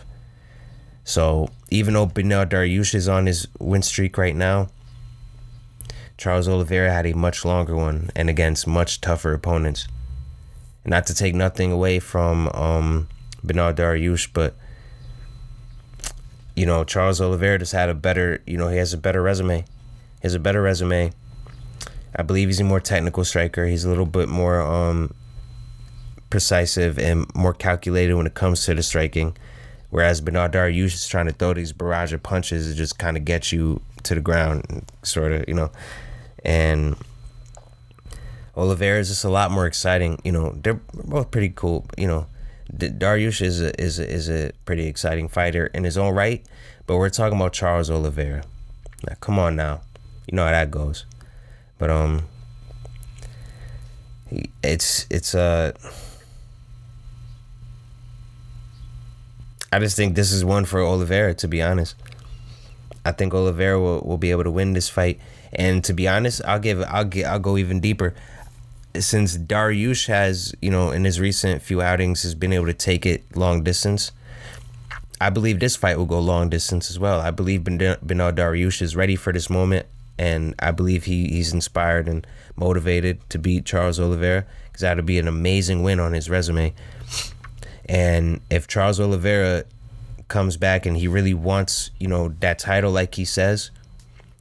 So 1.04 1.50
even 1.70 1.96
though 1.96 2.08
Beneil 2.08 2.46
Dariush 2.46 2.96
is 2.96 3.10
on 3.10 3.26
his 3.26 3.48
win 3.60 3.82
streak 3.82 4.18
right 4.18 4.36
now, 4.36 4.70
Charles 6.18 6.48
Oliveira 6.48 6.94
had 6.94 7.06
a 7.06 7.14
much 7.14 7.44
longer 7.44 7.76
one 7.76 8.12
and 8.16 8.30
against 8.30 8.68
much 8.68 9.02
tougher 9.02 9.34
opponents. 9.34 9.88
Not 10.86 11.08
to 11.08 11.16
take 11.16 11.34
nothing 11.34 11.72
away 11.72 12.00
from 12.00 12.50
um, 12.50 13.08
Beneil 13.46 13.74
Dariush, 13.74 14.30
but 14.32 14.56
you 16.56 16.66
know 16.66 16.84
Charles 16.84 17.20
Oliveira 17.20 17.60
just 17.60 17.74
had 17.74 17.90
a 17.90 17.96
better, 17.96 18.42
you 18.46 18.58
know, 18.58 18.68
he 18.68 18.78
has 18.78 18.94
a 18.94 18.98
better 18.98 19.22
resume. 19.22 19.62
He 19.62 19.66
has 20.22 20.36
a 20.36 20.40
better 20.40 20.62
resume 20.62 21.12
I 22.16 22.22
believe 22.22 22.50
he's 22.50 22.60
a 22.60 22.64
more 22.64 22.80
technical 22.80 23.26
striker. 23.26 23.66
He's 23.66 23.86
a 23.86 23.90
little 23.90 24.06
bit 24.06 24.30
more 24.30 24.62
um, 24.62 25.14
precise 26.30 26.78
and 26.78 27.26
more 27.36 27.54
calculated 27.54 28.16
when 28.16 28.28
it 28.28 28.34
comes 28.34 28.66
to 28.66 28.74
the 28.74 28.84
striking. 28.84 29.36
Whereas 29.90 30.22
Bernard 30.22 30.54
Dariush 30.54 30.94
is 30.94 31.08
trying 31.08 31.28
to 31.28 31.34
throw 31.34 31.54
these 31.54 31.72
barrage 31.72 32.14
of 32.14 32.24
punches 32.24 32.68
to 32.68 32.76
just 32.76 32.98
kind 32.98 33.16
of 33.16 33.26
get 33.26 33.52
you 33.52 33.82
to 34.04 34.16
the 34.16 34.22
ground, 34.22 34.86
sort 35.04 35.32
of, 35.32 35.46
you 35.48 35.54
know. 35.54 35.72
And 36.44 36.96
Oliveira 38.56 39.00
is 39.00 39.10
just 39.10 39.24
a 39.24 39.30
lot 39.30 39.52
more 39.52 39.68
exciting. 39.68 40.20
You 40.24 40.32
know, 40.32 40.58
they're 40.62 40.80
both 40.94 41.32
pretty 41.32 41.50
cool. 41.50 41.86
You 41.98 42.08
know, 42.08 42.28
Dariush 42.76 43.42
is 43.42 43.62
a, 43.62 43.80
is 43.80 44.00
a, 44.00 44.10
is 44.10 44.30
a 44.30 44.52
pretty 44.66 44.88
exciting 44.88 45.28
fighter 45.28 45.68
in 45.68 45.84
his 45.84 45.98
own 45.98 46.16
right, 46.16 46.44
but 46.88 46.98
we're 46.98 47.10
talking 47.10 47.38
about 47.38 47.54
Charles 47.54 47.90
Oliveira. 47.90 48.44
Now, 49.08 49.16
come 49.20 49.38
on 49.38 49.56
now, 49.56 49.82
you 50.28 50.36
know 50.36 50.46
how 50.46 50.52
that 50.52 50.72
goes. 50.72 51.06
But 51.84 51.90
um, 51.90 52.24
it's 54.64 55.06
it's 55.10 55.36
uh. 55.36 55.74
I 59.70 59.80
just 59.80 59.98
think 59.98 60.16
this 60.16 60.32
is 60.32 60.46
one 60.46 60.64
for 60.64 60.80
Oliveira. 60.82 61.34
To 61.34 61.48
be 61.50 61.62
honest, 61.62 61.98
I 63.04 63.12
think 63.12 63.34
Oliveira 63.34 63.82
will, 63.82 64.00
will 64.00 64.18
be 64.18 64.32
able 64.32 64.46
to 64.46 64.52
win 64.52 64.72
this 64.72 64.88
fight. 64.88 65.20
And 65.52 65.84
to 65.84 65.92
be 65.92 66.08
honest, 66.08 66.42
I'll 66.46 66.58
give 66.58 66.82
I'll 66.84 67.04
get 67.04 67.26
I'll 67.26 67.40
go 67.40 67.58
even 67.58 67.82
deeper. 67.82 68.16
Since 68.98 69.38
Dariush 69.38 70.08
has 70.08 70.56
you 70.62 70.72
know 70.72 70.92
in 70.92 71.04
his 71.04 71.20
recent 71.20 71.62
few 71.62 71.82
outings 71.82 72.24
has 72.24 72.34
been 72.34 72.54
able 72.54 72.68
to 72.68 72.74
take 72.74 73.06
it 73.06 73.26
long 73.36 73.62
distance. 73.62 74.14
I 75.20 75.32
believe 75.32 75.60
this 75.60 75.76
fight 75.76 75.98
will 75.98 76.06
go 76.06 76.22
long 76.22 76.48
distance 76.48 76.90
as 76.90 76.98
well. 76.98 77.20
I 77.20 77.32
believe 77.32 77.64
Beneil 77.64 77.98
Dariush 78.00 78.82
is 78.82 78.96
ready 78.96 79.18
for 79.18 79.34
this 79.34 79.50
moment 79.50 79.86
and 80.18 80.56
I 80.60 80.72
believe 80.72 81.06
he, 81.06 81.28
he's 81.28 81.54
inspired 81.54 82.08
and 82.08 82.26
motivated 82.56 83.28
to 83.30 83.40
beat 83.40 83.66
Charles 83.66 84.00
Oliveira 84.00 84.46
because 84.66 84.82
that 84.82 84.96
would 84.96 85.06
be 85.06 85.20
an 85.20 85.28
amazing 85.28 85.84
win 85.84 86.00
on 86.00 86.14
his 86.14 86.30
resume. 86.30 86.74
And 87.86 88.42
if 88.50 88.68
Charles 88.68 89.00
Oliveira 89.00 89.66
comes 90.28 90.58
back 90.58 90.86
and 90.86 90.98
he 90.98 91.08
really 91.08 91.34
wants, 91.34 91.92
you 92.00 92.08
know, 92.08 92.30
that 92.40 92.60
title 92.60 92.92
like 92.92 93.16
he 93.16 93.26
says, 93.26 93.72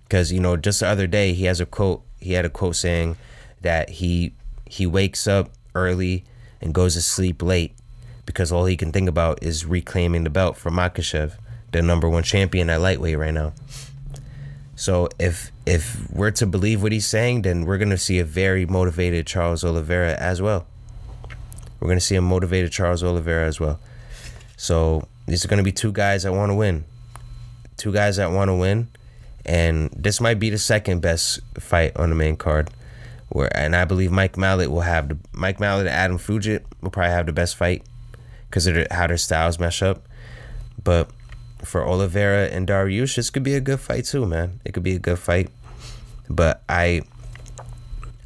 because 0.05 0.30
you 0.30 0.40
know, 0.40 0.57
just 0.57 0.80
the 0.80 0.86
other 0.86 1.07
day 1.07 1.32
he 1.32 1.44
has 1.44 1.61
a 1.61 1.66
quote. 1.66 2.03
He 2.20 2.34
had 2.34 2.44
a 2.44 2.51
quote 2.51 2.76
saying 2.76 3.16
that 3.62 3.88
he 3.90 4.32
he 4.66 4.86
wakes 4.86 5.26
up 5.26 5.51
early 5.74 6.24
and 6.61 6.72
goes 6.72 6.94
to 6.94 7.03
sleep 7.03 7.42
late 7.42 7.74
because 8.24 8.53
all 8.53 8.66
he 8.66 8.76
can 8.76 8.92
think 8.92 9.09
about 9.09 9.42
is 9.42 9.64
reclaiming 9.64 10.24
the 10.24 10.30
belt 10.30 10.57
from 10.57 10.74
Makhachev, 10.74 11.32
the 11.72 11.82
number 11.82 12.09
one 12.09 12.22
champion 12.22 12.70
at 12.70 12.80
lightweight 12.80 13.18
right 13.18 13.34
now. 13.34 13.53
So 14.74 15.08
if 15.18 15.52
if 15.66 16.10
we're 16.10 16.30
to 16.32 16.46
believe 16.46 16.82
what 16.82 16.92
he's 16.92 17.06
saying, 17.06 17.42
then 17.42 17.64
we're 17.64 17.78
gonna 17.78 17.98
see 17.98 18.18
a 18.18 18.24
very 18.24 18.66
motivated 18.66 19.26
Charles 19.26 19.64
Oliveira 19.64 20.14
as 20.14 20.40
well. 20.40 20.66
We're 21.80 21.88
gonna 21.88 22.00
see 22.00 22.16
a 22.16 22.22
motivated 22.22 22.72
Charles 22.72 23.02
Oliveira 23.02 23.46
as 23.46 23.60
well. 23.60 23.78
So 24.56 25.06
these 25.26 25.44
are 25.44 25.48
gonna 25.48 25.62
be 25.62 25.72
two 25.72 25.92
guys 25.92 26.22
that 26.22 26.32
want 26.32 26.50
to 26.50 26.54
win, 26.54 26.84
two 27.76 27.92
guys 27.92 28.16
that 28.16 28.30
want 28.32 28.48
to 28.48 28.54
win, 28.54 28.88
and 29.44 29.90
this 29.90 30.20
might 30.20 30.38
be 30.38 30.50
the 30.50 30.58
second 30.58 31.00
best 31.00 31.40
fight 31.58 31.96
on 31.96 32.10
the 32.10 32.16
main 32.16 32.36
card. 32.36 32.70
Where 33.28 33.54
and 33.56 33.74
I 33.74 33.84
believe 33.84 34.10
Mike 34.10 34.34
Malott 34.34 34.68
will 34.68 34.82
have 34.82 35.08
the 35.08 35.18
Mike 35.32 35.58
Malott 35.58 35.80
and 35.80 35.88
Adam 35.88 36.18
Fugitt 36.18 36.62
will 36.80 36.90
probably 36.90 37.12
have 37.12 37.26
the 37.26 37.32
best 37.32 37.56
fight 37.56 37.82
because 38.48 38.66
of 38.66 38.86
how 38.90 39.06
their 39.06 39.16
styles 39.16 39.58
mesh 39.58 39.82
up. 39.82 40.06
But 40.82 41.10
for 41.64 41.86
Oliveira 41.86 42.46
and 42.48 42.66
Dariush, 42.66 43.16
this 43.16 43.30
could 43.30 43.42
be 43.42 43.54
a 43.54 43.60
good 43.60 43.80
fight 43.80 44.04
too, 44.04 44.26
man. 44.26 44.60
It 44.64 44.72
could 44.72 44.82
be 44.82 44.94
a 44.94 44.98
good 44.98 45.18
fight. 45.18 45.50
but 46.28 46.62
I 46.68 47.02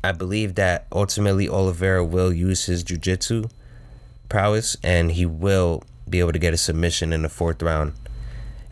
I 0.04 0.12
believe 0.12 0.54
that 0.54 0.86
ultimately 0.92 1.48
Oliveira 1.48 2.04
will 2.04 2.32
use 2.32 2.66
his 2.66 2.84
jiu-jitsu 2.84 3.48
prowess 4.28 4.76
and 4.82 5.12
he 5.12 5.26
will 5.26 5.82
be 6.08 6.20
able 6.20 6.32
to 6.32 6.38
get 6.38 6.54
a 6.54 6.56
submission 6.56 7.12
in 7.12 7.22
the 7.22 7.28
fourth 7.28 7.60
round. 7.62 7.92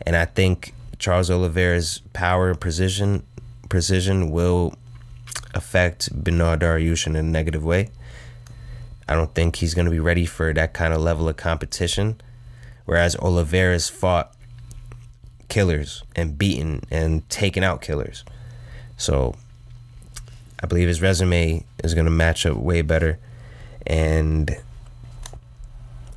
And 0.05 0.15
I 0.15 0.25
think 0.25 0.73
Charles 0.97 1.29
Oliveira's 1.29 2.01
power 2.13 2.49
and 2.49 2.59
precision 2.59 3.23
precision 3.67 4.29
will 4.29 4.75
affect 5.53 6.23
Beneil 6.23 6.57
Dariush 6.57 7.07
in 7.07 7.15
a 7.15 7.23
negative 7.23 7.63
way. 7.63 7.89
I 9.07 9.15
don't 9.15 9.33
think 9.33 9.57
he's 9.57 9.73
going 9.73 9.85
to 9.85 9.91
be 9.91 9.99
ready 9.99 10.25
for 10.25 10.53
that 10.53 10.73
kind 10.73 10.93
of 10.93 11.01
level 11.01 11.27
of 11.27 11.37
competition. 11.37 12.21
Whereas 12.85 13.15
Oliveira's 13.17 13.89
fought 13.89 14.34
killers 15.47 16.03
and 16.15 16.37
beaten 16.37 16.81
and 16.91 17.27
taken 17.29 17.63
out 17.63 17.81
killers. 17.81 18.23
So 18.97 19.35
I 20.59 20.67
believe 20.67 20.87
his 20.87 21.01
resume 21.01 21.63
is 21.83 21.93
going 21.93 22.05
to 22.05 22.11
match 22.11 22.45
up 22.45 22.57
way 22.57 22.81
better. 22.81 23.19
And 23.85 24.57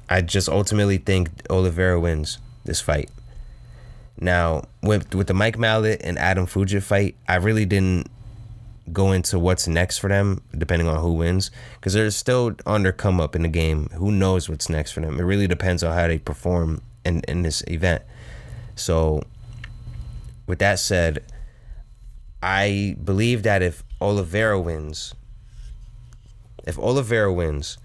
I 0.09 0.23
just 0.23 0.49
ultimately 0.49 0.99
think 0.99 1.31
Oliveira 1.51 2.01
wins 2.01 2.39
this 2.65 2.81
fight. 2.81 3.11
Now, 4.21 4.65
with 4.83 5.15
with 5.15 5.29
the 5.29 5.35
Mike 5.35 5.57
Malott 5.57 6.01
and 6.03 6.19
Adam 6.19 6.47
Fugitt 6.47 6.83
fight, 6.83 7.15
I 7.29 7.37
really 7.37 7.65
didn't 7.65 8.11
go 8.93 9.13
into 9.13 9.39
what's 9.39 9.69
next 9.69 9.99
for 9.99 10.09
them, 10.09 10.43
depending 10.57 10.89
on 10.89 11.01
who 11.01 11.13
wins, 11.13 11.51
because 11.75 11.93
they're 11.93 12.11
still 12.11 12.57
under 12.67 12.91
come 12.91 13.21
up 13.21 13.37
in 13.37 13.43
the 13.43 13.49
game. 13.49 13.89
Who 13.95 14.11
knows 14.11 14.49
what's 14.49 14.69
next 14.69 14.93
for 14.93 15.01
them? 15.01 15.21
It 15.21 15.25
really 15.25 15.47
depends 15.47 15.85
on 15.85 15.95
how 15.95 16.09
they 16.09 16.19
perform 16.19 16.83
in 17.05 17.21
in 17.29 17.43
this 17.43 17.63
event. 17.69 18.03
So, 18.79 19.23
with 20.47 20.59
that 20.61 20.79
said, 20.79 21.25
I 22.43 22.97
believe 23.03 23.43
that 23.43 23.63
if 23.63 23.83
Oliveira 24.01 24.61
wins, 24.61 25.15
if 26.67 26.79
Oliveira 26.79 27.33
wins, 27.33 27.79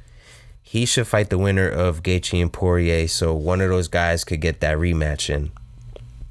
he 0.62 0.86
should 0.86 1.08
fight 1.08 1.30
the 1.30 1.38
winner 1.38 1.68
of 1.68 2.04
Gaethje 2.04 2.42
and 2.42 2.54
Poirier, 2.54 3.08
so 3.08 3.34
one 3.34 3.62
of 3.62 3.70
those 3.70 3.88
guys 3.88 4.24
could 4.24 4.42
get 4.42 4.60
that 4.62 4.78
rematch 4.78 5.30
in 5.30 5.52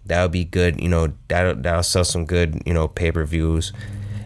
that 0.07 0.23
would 0.23 0.33
be 0.33 0.45
good. 0.45 0.81
You 0.81 0.89
know, 0.89 1.13
that'll, 1.29 1.55
that'll 1.57 1.83
sell 1.83 2.05
some 2.05 2.27
good, 2.27 2.63
you 2.67 2.75
know, 2.75 2.89
pay 2.89 3.13
per 3.13 3.25
views. 3.25 3.73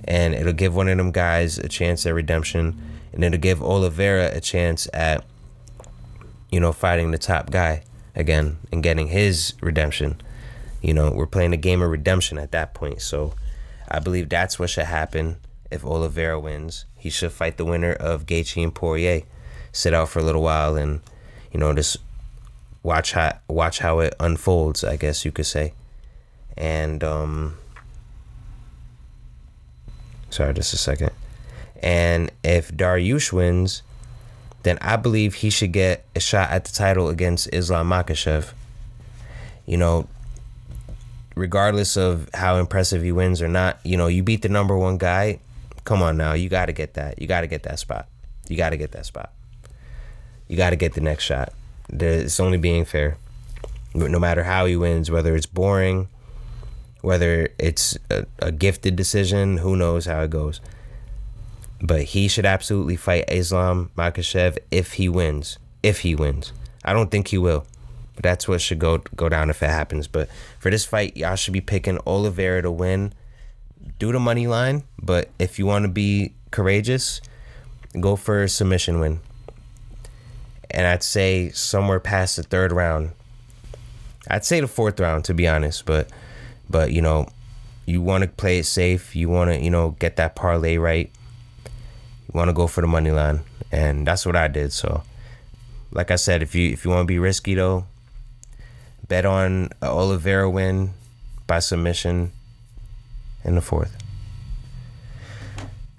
And 0.04 0.34
it'll 0.34 0.52
give 0.52 0.74
one 0.74 0.88
of 0.88 0.96
them 0.96 1.10
guys 1.10 1.58
a 1.58 1.68
chance 1.68 2.06
at 2.06 2.14
redemption. 2.14 2.80
And 3.12 3.24
it'll 3.24 3.38
give 3.38 3.62
Oliveira 3.62 4.30
a 4.34 4.40
chance 4.40 4.88
at, 4.94 5.24
you 6.50 6.60
know, 6.60 6.72
fighting 6.72 7.10
the 7.10 7.18
top 7.18 7.50
guy 7.50 7.82
again 8.14 8.58
and 8.72 8.82
getting 8.82 9.08
his 9.08 9.54
redemption. 9.60 10.20
You 10.82 10.94
know, 10.94 11.10
we're 11.10 11.26
playing 11.26 11.52
a 11.52 11.58
game 11.58 11.82
of 11.82 11.90
redemption 11.90 12.38
at 12.38 12.52
that 12.52 12.74
point. 12.74 13.00
So 13.02 13.34
I 13.88 13.98
believe 13.98 14.28
that's 14.28 14.58
what 14.58 14.70
should 14.70 14.84
happen 14.84 15.36
if 15.70 15.84
Oliveira 15.84 16.38
wins. 16.38 16.84
He 16.96 17.10
should 17.10 17.32
fight 17.32 17.56
the 17.56 17.64
winner 17.64 17.92
of 17.92 18.26
Gaethje 18.26 18.62
and 18.62 18.74
Poirier, 18.74 19.22
sit 19.72 19.94
out 19.94 20.08
for 20.08 20.18
a 20.18 20.22
little 20.22 20.42
while, 20.42 20.76
and, 20.76 21.00
you 21.52 21.60
know, 21.60 21.72
just 21.74 21.98
watch 22.82 23.12
how 23.12 23.36
watch 23.48 23.80
how 23.80 23.98
it 23.98 24.14
unfolds, 24.20 24.84
I 24.84 24.96
guess 24.96 25.24
you 25.24 25.32
could 25.32 25.46
say. 25.46 25.72
And 26.56 27.02
um 27.02 27.58
sorry, 30.30 30.54
just 30.54 30.72
a 30.72 30.78
second. 30.78 31.10
And 31.82 32.30
if 32.44 32.70
Dariush 32.72 33.32
wins, 33.32 33.82
then 34.62 34.78
I 34.80 34.96
believe 34.96 35.34
he 35.34 35.50
should 35.50 35.72
get 35.72 36.04
a 36.14 36.20
shot 36.20 36.50
at 36.50 36.64
the 36.64 36.72
title 36.72 37.08
against 37.08 37.48
Islam 37.52 37.88
Makhachev. 37.88 38.52
You 39.66 39.76
know, 39.76 40.08
regardless 41.36 41.96
of 41.96 42.28
how 42.34 42.56
impressive 42.56 43.02
he 43.02 43.12
wins 43.12 43.40
or 43.40 43.48
not, 43.48 43.78
you 43.84 43.96
know, 43.96 44.08
you 44.08 44.22
beat 44.22 44.42
the 44.42 44.48
number 44.48 44.76
one 44.76 44.98
guy. 44.98 45.38
Come 45.84 46.02
on 46.02 46.16
now, 46.16 46.32
you 46.32 46.48
got 46.48 46.66
to 46.66 46.72
get 46.72 46.94
that. 46.94 47.20
You 47.20 47.28
got 47.28 47.42
to 47.42 47.46
get 47.46 47.62
that 47.62 47.78
spot. 47.78 48.08
You 48.48 48.56
got 48.56 48.70
to 48.70 48.76
get 48.76 48.92
that 48.92 49.06
spot. 49.06 49.32
You 50.48 50.56
got 50.56 50.70
to 50.70 50.76
get 50.76 50.94
the 50.94 51.00
next 51.00 51.24
shot. 51.24 51.52
It's 51.88 52.40
only 52.40 52.58
being 52.58 52.84
fair. 52.84 53.18
No 53.94 54.18
matter 54.18 54.42
how 54.42 54.66
he 54.66 54.76
wins, 54.76 55.10
whether 55.10 55.36
it's 55.36 55.46
boring, 55.46 56.08
whether 57.02 57.50
it's 57.58 57.96
a, 58.10 58.26
a 58.40 58.50
gifted 58.50 58.96
decision, 58.96 59.58
who 59.58 59.76
knows 59.76 60.06
how 60.06 60.22
it 60.22 60.30
goes. 60.30 60.60
But 61.80 62.02
he 62.02 62.26
should 62.28 62.46
absolutely 62.46 62.96
fight 62.96 63.24
Islam 63.28 63.90
Makhachev 63.96 64.58
if 64.70 64.94
he 64.94 65.08
wins. 65.08 65.58
If 65.82 66.00
he 66.00 66.14
wins, 66.14 66.52
I 66.84 66.92
don't 66.92 67.10
think 67.10 67.28
he 67.28 67.38
will. 67.38 67.66
But 68.16 68.24
that's 68.24 68.48
what 68.48 68.60
should 68.60 68.78
go 68.78 68.98
go 69.14 69.28
down 69.28 69.50
if 69.50 69.62
it 69.62 69.70
happens. 69.70 70.08
But 70.08 70.28
for 70.58 70.70
this 70.70 70.84
fight, 70.84 71.16
y'all 71.16 71.36
should 71.36 71.52
be 71.52 71.60
picking 71.60 71.98
Oliveira 72.06 72.62
to 72.62 72.70
win. 72.70 73.12
Do 73.98 74.10
the 74.10 74.18
money 74.18 74.46
line, 74.46 74.82
but 75.00 75.30
if 75.38 75.58
you 75.58 75.66
want 75.66 75.84
to 75.84 75.88
be 75.88 76.32
courageous, 76.50 77.20
go 78.00 78.16
for 78.16 78.42
a 78.42 78.48
submission 78.48 78.98
win 78.98 79.20
and 80.70 80.86
I'd 80.86 81.02
say 81.02 81.50
somewhere 81.50 82.00
past 82.00 82.36
the 82.36 82.42
third 82.42 82.72
round. 82.72 83.12
I'd 84.28 84.44
say 84.44 84.60
the 84.60 84.68
fourth 84.68 84.98
round 85.00 85.24
to 85.24 85.34
be 85.34 85.46
honest, 85.48 85.86
but 85.86 86.10
but 86.68 86.92
you 86.92 87.00
know, 87.00 87.28
you 87.86 88.02
want 88.02 88.22
to 88.22 88.28
play 88.28 88.58
it 88.58 88.64
safe. 88.66 89.14
You 89.14 89.28
want 89.28 89.50
to 89.50 89.58
you 89.58 89.70
know 89.70 89.92
get 89.98 90.16
that 90.16 90.34
parlay 90.34 90.76
right. 90.76 91.10
You 91.64 92.32
want 92.34 92.48
to 92.48 92.54
go 92.54 92.66
for 92.66 92.80
the 92.80 92.86
money 92.86 93.10
line, 93.10 93.40
and 93.70 94.06
that's 94.06 94.26
what 94.26 94.36
I 94.36 94.48
did. 94.48 94.72
So, 94.72 95.02
like 95.92 96.10
I 96.10 96.16
said, 96.16 96.42
if 96.42 96.54
you 96.54 96.70
if 96.72 96.84
you 96.84 96.90
want 96.90 97.02
to 97.02 97.06
be 97.06 97.18
risky 97.18 97.54
though, 97.54 97.86
bet 99.08 99.24
on 99.24 99.70
Oliveira 99.82 100.50
win 100.50 100.90
by 101.46 101.58
submission 101.58 102.32
in 103.44 103.54
the 103.54 103.60
fourth. 103.60 103.96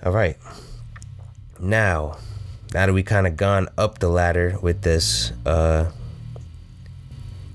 All 0.04 0.12
right. 0.12 0.38
Now, 1.60 2.18
now 2.74 2.86
that 2.86 2.94
we 2.94 3.04
kind 3.04 3.26
of 3.26 3.38
gone 3.38 3.70
up 3.78 4.00
the 4.00 4.10
ladder 4.10 4.58
with 4.62 4.82
this, 4.82 5.32
uh, 5.46 5.92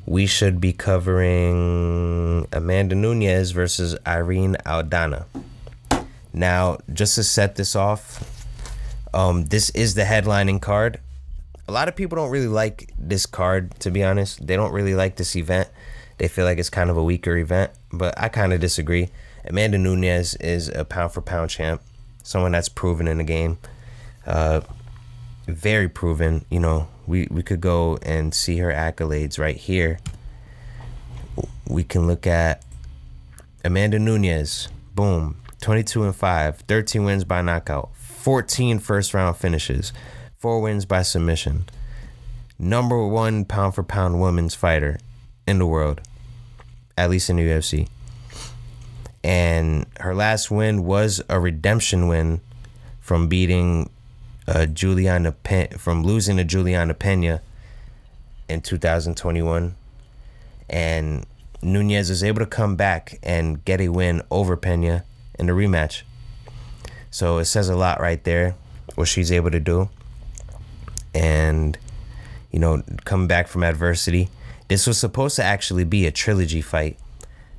we 0.06 0.26
should 0.26 0.60
be 0.60 0.72
covering 0.72 2.46
Amanda 2.52 2.94
Nunes 2.94 3.52
versus 3.52 3.96
Irene 4.06 4.56
Aldana. 4.66 5.26
Now, 6.32 6.78
just 6.92 7.14
to 7.16 7.22
set 7.22 7.56
this 7.56 7.76
off, 7.76 8.28
um, 9.14 9.46
this 9.46 9.70
is 9.70 9.94
the 9.94 10.02
headlining 10.02 10.60
card. 10.60 10.98
A 11.68 11.72
lot 11.72 11.88
of 11.88 11.96
people 11.96 12.16
don't 12.16 12.30
really 12.30 12.48
like 12.48 12.92
this 12.98 13.26
card, 13.26 13.78
to 13.80 13.90
be 13.90 14.02
honest. 14.02 14.46
They 14.46 14.56
don't 14.56 14.72
really 14.72 14.94
like 14.94 15.16
this 15.16 15.36
event. 15.36 15.68
They 16.18 16.28
feel 16.28 16.44
like 16.44 16.58
it's 16.58 16.70
kind 16.70 16.90
of 16.90 16.96
a 16.96 17.02
weaker 17.02 17.36
event, 17.36 17.72
but 17.92 18.14
I 18.18 18.28
kind 18.28 18.52
of 18.52 18.60
disagree. 18.60 19.10
Amanda 19.44 19.78
Nunes 19.78 20.34
is 20.36 20.68
a 20.68 20.84
pound 20.84 21.12
for 21.12 21.20
pound 21.20 21.50
champ, 21.50 21.82
someone 22.22 22.52
that's 22.52 22.68
proven 22.68 23.08
in 23.08 23.18
the 23.18 23.24
game. 23.24 23.58
Uh, 24.26 24.60
very 25.46 25.88
proven. 25.88 26.44
You 26.50 26.60
know, 26.60 26.88
we, 27.06 27.26
we 27.30 27.42
could 27.42 27.60
go 27.60 27.98
and 28.02 28.34
see 28.34 28.58
her 28.58 28.72
accolades 28.72 29.38
right 29.38 29.56
here. 29.56 29.98
We 31.66 31.84
can 31.84 32.06
look 32.06 32.26
at 32.26 32.62
Amanda 33.64 33.98
Nunes, 33.98 34.68
Boom. 34.94 35.36
22 35.62 36.02
and 36.02 36.14
5, 36.14 36.56
13 36.56 37.04
wins 37.04 37.24
by 37.24 37.40
knockout, 37.40 37.90
14 37.94 38.80
first 38.80 39.14
round 39.14 39.36
finishes, 39.36 39.92
4 40.42 40.60
wins 40.60 40.84
by 40.84 41.02
submission. 41.02 41.66
Number 42.58 43.06
1 43.06 43.44
pound 43.44 43.76
for 43.76 43.84
pound 43.84 44.20
women's 44.20 44.56
fighter 44.56 44.98
in 45.46 45.60
the 45.60 45.66
world, 45.66 46.00
at 46.98 47.10
least 47.10 47.30
in 47.30 47.36
the 47.36 47.44
UFC. 47.44 47.88
And 49.22 49.86
her 50.00 50.16
last 50.16 50.50
win 50.50 50.82
was 50.82 51.22
a 51.28 51.38
redemption 51.38 52.08
win 52.08 52.40
from 53.00 53.28
beating 53.28 53.88
uh, 54.48 54.66
Juliana 54.66 55.36
from 55.78 56.02
losing 56.02 56.38
to 56.38 56.44
Juliana 56.44 56.94
Pena 56.94 57.40
in 58.48 58.62
2021, 58.62 59.76
and 60.68 61.24
Nunes 61.62 62.08
was 62.08 62.24
able 62.24 62.40
to 62.40 62.46
come 62.46 62.74
back 62.74 63.20
and 63.22 63.64
get 63.64 63.80
a 63.80 63.90
win 63.90 64.22
over 64.28 64.56
Pena 64.56 65.04
in 65.38 65.46
the 65.46 65.52
rematch. 65.52 66.02
So 67.12 67.38
it 67.38 67.44
says 67.44 67.68
a 67.68 67.76
lot 67.76 68.00
right 68.00 68.24
there 68.24 68.56
what 68.96 69.06
she's 69.06 69.30
able 69.30 69.52
to 69.52 69.60
do, 69.60 69.88
and 71.14 71.78
you 72.52 72.58
know, 72.58 72.82
coming 73.04 73.26
back 73.26 73.48
from 73.48 73.64
adversity. 73.64 74.28
This 74.68 74.86
was 74.86 74.98
supposed 74.98 75.36
to 75.36 75.42
actually 75.42 75.84
be 75.84 76.06
a 76.06 76.12
trilogy 76.12 76.60
fight. 76.60 76.98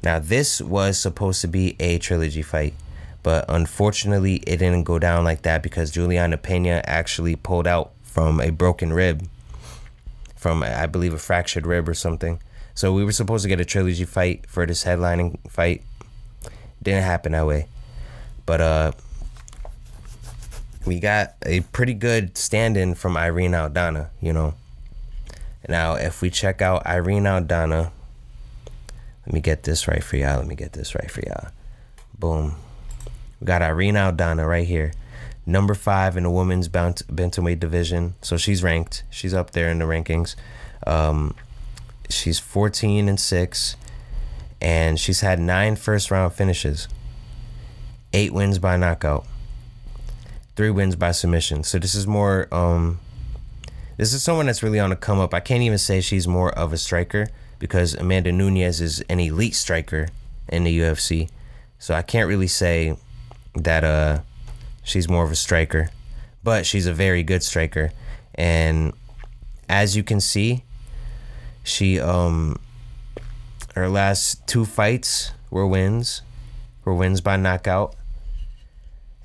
Now, 0.03 0.19
this 0.19 0.61
was 0.61 0.97
supposed 0.97 1.41
to 1.41 1.47
be 1.47 1.75
a 1.79 1.97
trilogy 1.97 2.43
fight. 2.43 2.75
But 3.23 3.45
unfortunately, 3.47 4.35
it 4.45 4.57
didn't 4.57 4.83
go 4.83 4.99
down 4.99 5.23
like 5.23 5.41
that 5.43 5.63
because 5.63 5.91
Juliana 5.91 6.37
Pena 6.37 6.81
actually 6.85 7.35
pulled 7.35 7.65
out 7.67 7.91
from 8.03 8.39
a 8.41 8.51
broken 8.51 8.91
rib, 8.93 9.27
from 10.35 10.61
I 10.61 10.85
believe 10.85 11.13
a 11.13 11.19
fractured 11.19 11.65
rib 11.65 11.87
or 11.87 11.93
something. 11.93 12.39
So 12.75 12.93
we 12.93 13.05
were 13.05 13.13
supposed 13.13 13.43
to 13.43 13.49
get 13.49 13.61
a 13.61 13.65
trilogy 13.65 14.03
fight 14.03 14.45
for 14.47 14.65
this 14.65 14.83
headlining 14.83 15.39
fight. 15.49 15.83
Didn't 16.81 17.03
happen 17.03 17.31
that 17.31 17.47
way. 17.47 17.67
But 18.45 18.61
uh 18.61 18.91
we 20.85 20.99
got 20.99 21.35
a 21.45 21.61
pretty 21.61 21.93
good 21.93 22.37
stand-in 22.37 22.95
from 22.95 23.15
Irene 23.15 23.51
Aldana, 23.51 24.09
you 24.21 24.33
know. 24.33 24.53
Now, 25.67 25.95
if 25.95 26.21
we 26.21 26.29
check 26.29 26.61
out 26.61 26.85
Irene 26.85 27.23
Aldana, 27.23 27.91
let 29.25 29.33
me 29.33 29.39
get 29.39 29.63
this 29.63 29.87
right 29.87 30.03
for 30.03 30.17
y'all. 30.17 30.39
Let 30.39 30.47
me 30.47 30.55
get 30.55 30.73
this 30.73 30.93
right 30.93 31.09
for 31.09 31.21
y'all. 31.21 31.49
Boom 32.17 32.55
We 33.39 33.45
got 33.45 33.61
Irene 33.61 33.95
Aldana 33.95 34.47
right 34.47 34.67
here, 34.67 34.91
number 35.45 35.73
five 35.73 36.17
in 36.17 36.23
the 36.23 36.29
women's 36.29 36.67
bant- 36.67 37.07
bantamweight 37.07 37.59
division. 37.59 38.15
So 38.21 38.35
she's 38.35 38.61
ranked. 38.61 39.03
She's 39.09 39.33
up 39.33 39.51
there 39.51 39.69
in 39.69 39.79
the 39.79 39.85
rankings. 39.85 40.35
Um, 40.85 41.35
she's 42.09 42.39
14 42.39 43.07
and 43.07 43.19
six, 43.19 43.77
and 44.59 44.99
she's 44.99 45.21
had 45.21 45.39
nine 45.39 45.77
first 45.77 46.11
round 46.11 46.33
finishes. 46.33 46.89
Eight 48.11 48.33
wins 48.33 48.59
by 48.59 48.75
knockout. 48.75 49.25
Three 50.55 50.69
wins 50.69 50.95
by 50.95 51.11
submission. 51.11 51.63
So 51.63 51.79
this 51.79 51.95
is 51.95 52.05
more. 52.05 52.47
Um, 52.53 52.99
this 53.97 54.13
is 54.13 54.23
someone 54.23 54.47
that's 54.47 54.63
really 54.63 54.79
on 54.79 54.91
a 54.91 54.95
come 54.95 55.19
up. 55.19 55.33
I 55.33 55.39
can't 55.39 55.63
even 55.63 55.77
say 55.77 56.01
she's 56.01 56.27
more 56.27 56.51
of 56.51 56.73
a 56.73 56.77
striker 56.77 57.27
because 57.59 57.93
Amanda 57.93 58.31
Nunes 58.31 58.81
is 58.81 59.01
an 59.09 59.19
elite 59.19 59.55
striker 59.55 60.09
in 60.49 60.63
the 60.63 60.79
UFC. 60.79 61.29
So 61.79 61.93
I 61.93 62.01
can't 62.01 62.27
really 62.27 62.47
say 62.47 62.97
that 63.55 63.83
uh 63.83 64.19
she's 64.83 65.09
more 65.09 65.23
of 65.23 65.31
a 65.31 65.35
striker, 65.35 65.89
but 66.43 66.65
she's 66.65 66.87
a 66.87 66.93
very 66.93 67.23
good 67.23 67.43
striker. 67.43 67.91
And 68.35 68.93
as 69.69 69.95
you 69.95 70.03
can 70.03 70.19
see, 70.19 70.63
she 71.63 71.99
um 71.99 72.57
her 73.75 73.89
last 73.89 74.45
two 74.45 74.65
fights 74.65 75.31
were 75.49 75.65
wins, 75.65 76.21
were 76.85 76.93
wins 76.93 77.21
by 77.21 77.37
knockout. 77.37 77.95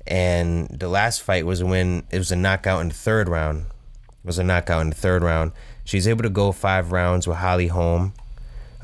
And 0.09 0.67
the 0.67 0.89
last 0.89 1.21
fight 1.21 1.45
was 1.45 1.63
when. 1.63 2.03
It 2.11 2.17
was 2.17 2.31
a 2.31 2.35
knockout 2.35 2.81
in 2.81 2.89
the 2.89 2.95
third 2.95 3.29
round. 3.29 3.67
It 4.07 4.25
was 4.25 4.39
a 4.39 4.43
knockout 4.43 4.81
in 4.81 4.89
the 4.89 4.95
third 4.95 5.21
round. 5.21 5.51
She's 5.85 6.07
able 6.07 6.23
to 6.23 6.29
go 6.29 6.51
five 6.51 6.91
rounds 6.91 7.27
with 7.27 7.37
Holly 7.37 7.67
Holm 7.67 8.13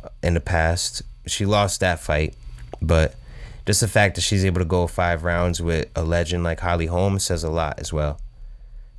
uh, 0.01 0.09
in 0.21 0.35
the 0.35 0.39
past. 0.39 1.01
She 1.25 1.45
lost 1.45 1.79
that 1.79 1.99
fight, 1.99 2.35
but 2.81 3.15
just 3.65 3.81
the 3.81 3.87
fact 3.87 4.15
that 4.15 4.21
she's 4.21 4.45
able 4.45 4.59
to 4.59 4.65
go 4.65 4.85
five 4.85 5.23
rounds 5.23 5.59
with 5.59 5.89
a 5.95 6.03
legend 6.03 6.43
like 6.43 6.59
Holly 6.59 6.85
Holm 6.85 7.17
says 7.17 7.43
a 7.43 7.49
lot 7.49 7.79
as 7.79 7.91
well. 7.91 8.19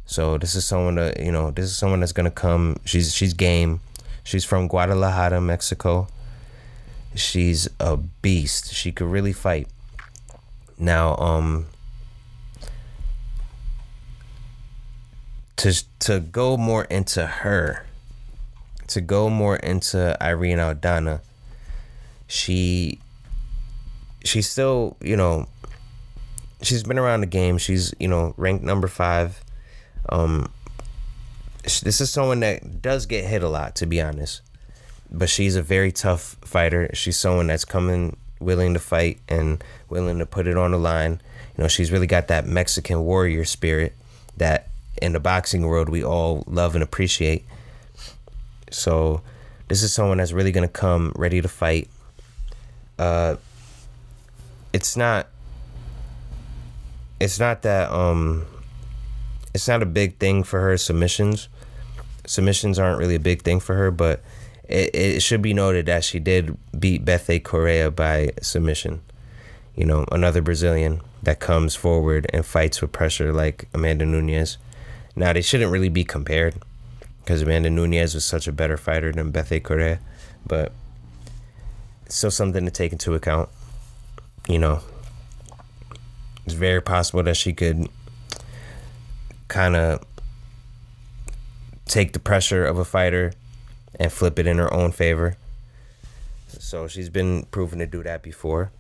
So 0.04 0.36
this 0.36 0.54
is 0.56 0.64
someone 0.64 0.96
that 0.96 1.20
you 1.20 1.30
know. 1.30 1.52
This 1.52 1.66
is 1.66 1.76
someone 1.76 2.00
that's 2.00 2.12
gonna 2.12 2.30
come. 2.30 2.76
She's 2.84 3.14
she's 3.14 3.34
game. 3.34 3.80
She's 4.24 4.44
from 4.44 4.66
Guadalajara, 4.66 5.40
Mexico. 5.40 6.08
She's 7.14 7.68
a 7.78 7.96
beast. 7.96 8.74
She 8.74 8.90
could 8.90 9.06
really 9.06 9.32
fight. 9.32 9.68
Now, 10.78 11.16
um, 11.16 11.66
to 15.56 15.84
to 16.00 16.20
go 16.20 16.56
more 16.56 16.84
into 16.84 17.26
her, 17.26 17.86
to 18.88 19.00
go 19.00 19.28
more 19.30 19.56
into 19.56 20.16
Irene 20.22 20.58
Aldana, 20.58 21.20
she 22.26 23.00
she's 24.24 24.48
still, 24.48 24.96
you 25.00 25.16
know, 25.16 25.46
she's 26.62 26.82
been 26.82 26.98
around 26.98 27.20
the 27.20 27.26
game. 27.26 27.58
She's, 27.58 27.94
you 27.98 28.08
know, 28.08 28.34
ranked 28.36 28.64
number 28.64 28.88
five. 28.88 29.42
Um, 30.08 30.50
this 31.62 32.00
is 32.00 32.10
someone 32.10 32.40
that 32.40 32.82
does 32.82 33.06
get 33.06 33.24
hit 33.24 33.42
a 33.42 33.48
lot, 33.48 33.74
to 33.76 33.86
be 33.86 34.00
honest. 34.00 34.42
But 35.10 35.28
she's 35.28 35.56
a 35.56 35.62
very 35.62 35.92
tough 35.92 36.36
fighter. 36.42 36.90
She's 36.92 37.16
someone 37.16 37.46
that's 37.46 37.64
coming 37.64 38.16
willing 38.40 38.74
to 38.74 38.80
fight 38.80 39.20
and 39.28 39.62
willing 39.88 40.18
to 40.18 40.26
put 40.26 40.46
it 40.46 40.56
on 40.56 40.72
the 40.72 40.78
line. 40.78 41.20
You 41.56 41.62
know, 41.62 41.68
she's 41.68 41.90
really 41.90 42.06
got 42.06 42.28
that 42.28 42.46
Mexican 42.46 43.04
warrior 43.04 43.44
spirit 43.44 43.94
that 44.36 44.68
in 45.02 45.12
the 45.12 45.20
boxing 45.20 45.66
world 45.66 45.88
we 45.88 46.04
all 46.04 46.44
love 46.46 46.74
and 46.74 46.82
appreciate. 46.82 47.44
So, 48.70 49.22
this 49.68 49.82
is 49.82 49.92
someone 49.92 50.18
that's 50.18 50.32
really 50.32 50.52
gonna 50.52 50.68
come 50.68 51.12
ready 51.16 51.40
to 51.40 51.48
fight. 51.48 51.88
Uh, 52.98 53.36
it's 54.72 54.96
not. 54.96 55.28
It's 57.20 57.38
not 57.38 57.62
that 57.62 57.90
um. 57.90 58.46
It's 59.54 59.68
not 59.68 59.82
a 59.82 59.86
big 59.86 60.18
thing 60.18 60.42
for 60.42 60.60
her 60.60 60.76
submissions. 60.76 61.48
Submissions 62.26 62.78
aren't 62.78 62.98
really 62.98 63.14
a 63.14 63.20
big 63.20 63.42
thing 63.42 63.60
for 63.60 63.74
her, 63.74 63.90
but 63.90 64.20
it, 64.68 64.94
it 64.94 65.22
should 65.22 65.42
be 65.42 65.54
noted 65.54 65.86
that 65.86 66.04
she 66.04 66.18
did 66.18 66.56
beat 66.78 67.04
Bethe 67.04 67.42
Correia 67.42 67.90
by 67.90 68.32
submission. 68.42 69.00
You 69.74 69.86
know, 69.86 70.04
another 70.10 70.42
Brazilian 70.42 71.00
that 71.22 71.40
comes 71.40 71.74
forward 71.74 72.26
and 72.32 72.44
fights 72.44 72.80
with 72.80 72.92
pressure 72.92 73.32
like 73.32 73.68
Amanda 73.72 74.06
Nunes. 74.06 74.58
Now 75.16 75.32
they 75.32 75.40
shouldn't 75.40 75.72
really 75.72 75.88
be 75.88 76.04
compared 76.04 76.54
because 77.20 77.42
Amanda 77.42 77.70
Nunes 77.70 78.14
was 78.14 78.24
such 78.24 78.46
a 78.46 78.52
better 78.52 78.76
fighter 78.76 79.10
than 79.10 79.32
Bethe 79.32 79.62
Correia, 79.64 79.98
but 80.46 80.72
still 82.08 82.30
something 82.30 82.64
to 82.66 82.70
take 82.70 82.92
into 82.92 83.14
account. 83.14 83.48
You 84.46 84.58
know, 84.58 84.80
it's 86.44 86.54
very 86.54 86.80
possible 86.80 87.22
that 87.24 87.36
she 87.36 87.52
could 87.52 87.88
kind 89.48 89.74
of 89.74 90.04
take 91.86 92.12
the 92.12 92.18
pressure 92.18 92.64
of 92.64 92.78
a 92.78 92.84
fighter 92.84 93.32
and 93.98 94.12
flip 94.12 94.38
it 94.38 94.46
in 94.46 94.58
her 94.58 94.72
own 94.72 94.92
favor. 94.92 95.36
So 96.46 96.86
she's 96.86 97.08
been 97.08 97.44
proven 97.44 97.78
to 97.78 97.86
do 97.86 98.02
that 98.02 98.22
before. 98.22 98.70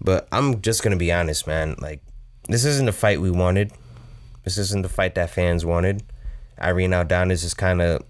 But 0.00 0.28
I'm 0.30 0.60
just 0.60 0.82
gonna 0.82 0.96
be 0.96 1.10
honest, 1.10 1.46
man. 1.46 1.76
Like, 1.78 2.00
this 2.48 2.64
isn't 2.64 2.86
the 2.86 2.92
fight 2.92 3.20
we 3.20 3.30
wanted. 3.30 3.72
This 4.48 4.70
isn't 4.70 4.80
the 4.80 4.88
fight 4.88 5.14
that 5.16 5.28
fans 5.28 5.62
wanted. 5.66 6.02
Irene 6.58 6.92
Aldana 6.92 7.32
is 7.32 7.42
just 7.42 7.58
kind 7.58 7.82
of 7.82 8.02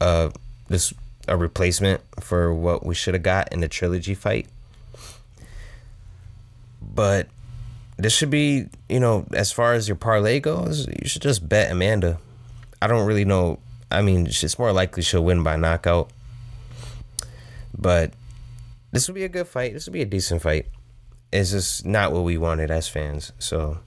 uh 0.00 0.30
this 0.68 0.92
a 1.28 1.36
replacement 1.36 2.00
for 2.18 2.52
what 2.52 2.84
we 2.84 2.92
should 2.92 3.14
have 3.14 3.22
got 3.22 3.52
in 3.52 3.60
the 3.60 3.68
trilogy 3.68 4.16
fight. 4.16 4.48
But 6.82 7.28
this 7.98 8.12
should 8.12 8.30
be, 8.30 8.66
you 8.88 8.98
know, 8.98 9.26
as 9.32 9.52
far 9.52 9.74
as 9.74 9.86
your 9.86 9.94
parlay 9.94 10.40
goes, 10.40 10.88
you 10.88 11.06
should 11.06 11.22
just 11.22 11.48
bet 11.48 11.70
Amanda. 11.70 12.18
I 12.82 12.88
don't 12.88 13.06
really 13.06 13.24
know. 13.24 13.60
I 13.92 14.02
mean, 14.02 14.26
it's 14.26 14.58
more 14.58 14.72
likely 14.72 15.04
she'll 15.04 15.22
win 15.22 15.44
by 15.44 15.54
knockout. 15.54 16.10
But 17.78 18.12
this 18.90 19.06
would 19.06 19.14
be 19.14 19.22
a 19.24 19.28
good 19.28 19.46
fight. 19.46 19.72
This 19.72 19.86
would 19.86 19.92
be 19.92 20.02
a 20.02 20.06
decent 20.06 20.42
fight. 20.42 20.66
It's 21.32 21.52
just 21.52 21.86
not 21.86 22.10
what 22.10 22.24
we 22.24 22.36
wanted 22.38 22.72
as 22.72 22.88
fans. 22.88 23.32
So, 23.38 23.78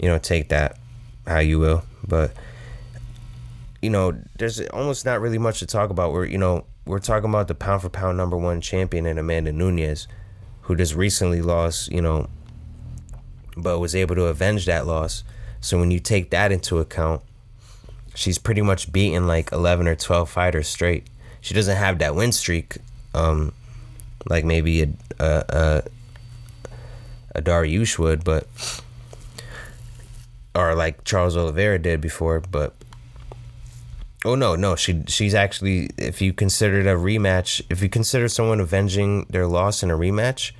you 0.00 0.08
know, 0.08 0.18
take 0.18 0.48
that 0.48 0.78
how 1.26 1.38
you 1.38 1.58
will. 1.58 1.84
But, 2.06 2.32
you 3.82 3.90
know, 3.90 4.18
there's 4.38 4.60
almost 4.68 5.04
not 5.04 5.20
really 5.20 5.38
much 5.38 5.58
to 5.60 5.66
talk 5.66 5.90
about. 5.90 6.12
We're, 6.12 6.26
you 6.26 6.38
know, 6.38 6.64
we're 6.84 6.98
talking 6.98 7.28
about 7.28 7.48
the 7.48 7.54
pound 7.54 7.82
for 7.82 7.88
pound 7.88 8.16
number 8.16 8.36
one 8.36 8.60
champion 8.60 9.06
in 9.06 9.18
Amanda 9.18 9.52
Nunes, 9.52 10.06
who 10.62 10.76
just 10.76 10.94
recently 10.94 11.42
lost, 11.42 11.90
you 11.90 12.00
know, 12.00 12.28
but 13.56 13.78
was 13.78 13.94
able 13.94 14.14
to 14.14 14.26
avenge 14.26 14.66
that 14.66 14.86
loss. 14.86 15.24
So 15.60 15.78
when 15.78 15.90
you 15.90 15.98
take 15.98 16.30
that 16.30 16.52
into 16.52 16.78
account, 16.78 17.22
she's 18.14 18.38
pretty 18.38 18.62
much 18.62 18.92
beaten 18.92 19.26
like 19.26 19.52
11 19.52 19.88
or 19.88 19.96
12 19.96 20.28
fighters 20.30 20.68
straight. 20.68 21.06
She 21.40 21.54
doesn't 21.54 21.76
have 21.76 21.98
that 21.98 22.14
win 22.14 22.32
streak, 22.32 22.78
um, 23.14 23.52
like 24.28 24.44
maybe 24.44 24.82
a 24.82 24.88
a, 25.18 25.44
a, 25.48 25.82
a 27.36 27.42
Dariush 27.42 27.98
would, 27.98 28.24
but 28.24 28.46
or 30.56 30.74
like 30.74 31.04
Charles 31.04 31.36
Oliveira 31.36 31.78
did 31.78 32.00
before, 32.00 32.40
but 32.40 32.74
oh 34.24 34.34
no, 34.34 34.56
no, 34.56 34.74
she 34.74 35.02
she's 35.06 35.34
actually 35.34 35.90
if 35.98 36.22
you 36.22 36.32
consider 36.32 36.80
it 36.80 36.86
a 36.86 36.96
rematch, 36.96 37.60
if 37.70 37.82
you 37.82 37.88
consider 37.88 38.26
someone 38.28 38.58
avenging 38.58 39.26
their 39.28 39.46
loss 39.46 39.82
in 39.82 39.90
a 39.90 39.96
rematch 39.96 40.52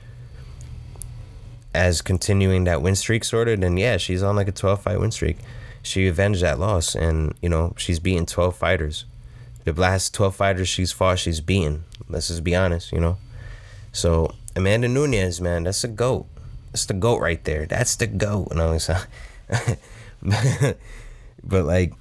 as 1.74 2.01
continuing 2.03 2.64
that 2.64 2.82
win 2.82 2.94
streak 2.94 3.24
sort 3.24 3.49
of, 3.49 3.61
then 3.61 3.76
yeah, 3.76 3.97
she's 3.97 4.22
on 4.22 4.36
like 4.36 4.49
a 4.49 4.53
12 4.53 4.82
fight 4.82 5.01
win 5.01 5.11
streak. 5.11 5.38
She 5.82 6.07
avenged 6.09 6.42
that 6.42 6.59
loss 6.59 6.94
and, 6.94 7.34
you 7.40 7.49
know, 7.49 7.74
she's 7.76 8.01
beaten 8.01 8.26
12 8.26 8.57
fighters. 8.57 9.05
The 9.64 9.72
last 9.72 10.14
12 10.14 10.34
fighters 10.34 10.68
she's 10.68 10.90
fought, 10.90 11.18
she's 11.18 11.40
beaten. 11.40 11.84
Let's 12.09 12.28
just 12.28 12.42
be 12.42 12.57
honest, 12.57 12.92
you 12.92 13.01
know. 13.01 13.18
So, 13.92 14.34
Amanda 14.55 14.88
Nunes, 14.88 15.40
man, 15.40 15.64
that's 15.64 15.84
a 15.84 15.88
goat. 15.88 16.26
That's 16.72 16.86
the 16.86 16.94
goat 16.94 17.20
right 17.20 17.42
there. 17.44 17.66
That's 17.66 17.97
the 17.97 18.07
goat. 18.07 18.53
No, 18.55 18.72
it's 18.72 18.88
not. 18.88 19.07
but 21.44 21.64
like 21.64 21.92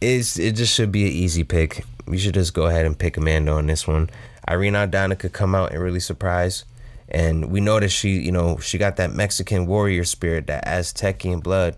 it's 0.00 0.38
it 0.38 0.56
just 0.56 0.74
should 0.74 0.92
be 0.92 1.04
an 1.04 1.12
easy 1.12 1.44
pick. 1.44 1.84
We 2.06 2.18
should 2.18 2.34
just 2.34 2.54
go 2.54 2.66
ahead 2.66 2.86
and 2.86 2.98
pick 2.98 3.16
Amanda 3.16 3.52
on 3.52 3.66
this 3.66 3.86
one. 3.86 4.10
Irene 4.48 4.74
Aldana 4.74 5.18
could 5.18 5.32
come 5.32 5.54
out 5.54 5.72
and 5.72 5.80
really 5.80 6.00
surprise. 6.00 6.64
And 7.08 7.50
we 7.50 7.60
know 7.60 7.78
that 7.78 7.90
she, 7.90 8.20
you 8.20 8.32
know, 8.32 8.58
she 8.58 8.78
got 8.78 8.96
that 8.96 9.12
Mexican 9.12 9.66
warrior 9.66 10.04
spirit, 10.04 10.46
that 10.46 10.66
Aztecian 10.66 11.42
blood. 11.42 11.76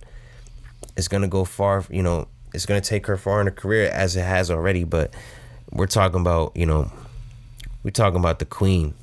Is 0.97 1.09
gonna 1.09 1.27
go 1.27 1.45
far, 1.45 1.85
you 1.91 2.05
know, 2.05 2.29
it's 2.55 2.67
gonna 2.67 2.81
take 2.81 3.07
her 3.09 3.17
far 3.17 3.41
in 3.41 3.49
her 3.49 3.53
career 3.53 3.91
as 3.91 4.15
it 4.15 4.23
has 4.23 4.49
already. 4.49 4.85
But 4.85 5.13
we're 5.73 5.89
talking 5.89 6.21
about, 6.21 6.57
you 6.57 6.67
know, 6.67 6.91
we're 7.83 7.91
talking 7.91 8.21
about 8.21 8.39
the 8.39 8.45
queen. 8.45 8.95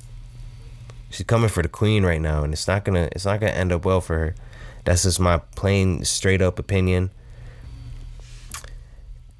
She's 1.10 1.26
coming 1.26 1.50
for 1.50 1.62
the 1.62 1.68
queen 1.68 2.02
right 2.02 2.20
now, 2.20 2.44
and 2.44 2.54
it's 2.54 2.66
not 2.66 2.84
gonna, 2.84 3.10
it's 3.12 3.26
not 3.26 3.40
gonna 3.40 3.52
end 3.52 3.72
up 3.72 3.84
well 3.84 4.00
for 4.00 4.16
her. 4.18 4.34
That's 4.84 5.04
just 5.04 5.20
my 5.20 5.38
plain, 5.38 6.04
straight 6.04 6.42
up 6.42 6.58
opinion. 6.58 7.10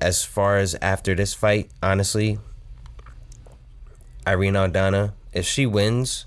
As 0.01 0.24
far 0.24 0.59
as 0.59 0.74
after 0.82 1.14
this 1.14 1.34
fight, 1.34 1.70
honestly, 1.82 2.38
Irene 4.26 4.55
Aldana, 4.55 5.12
if 5.32 5.47
she 5.47 5.66
wins, 5.66 6.24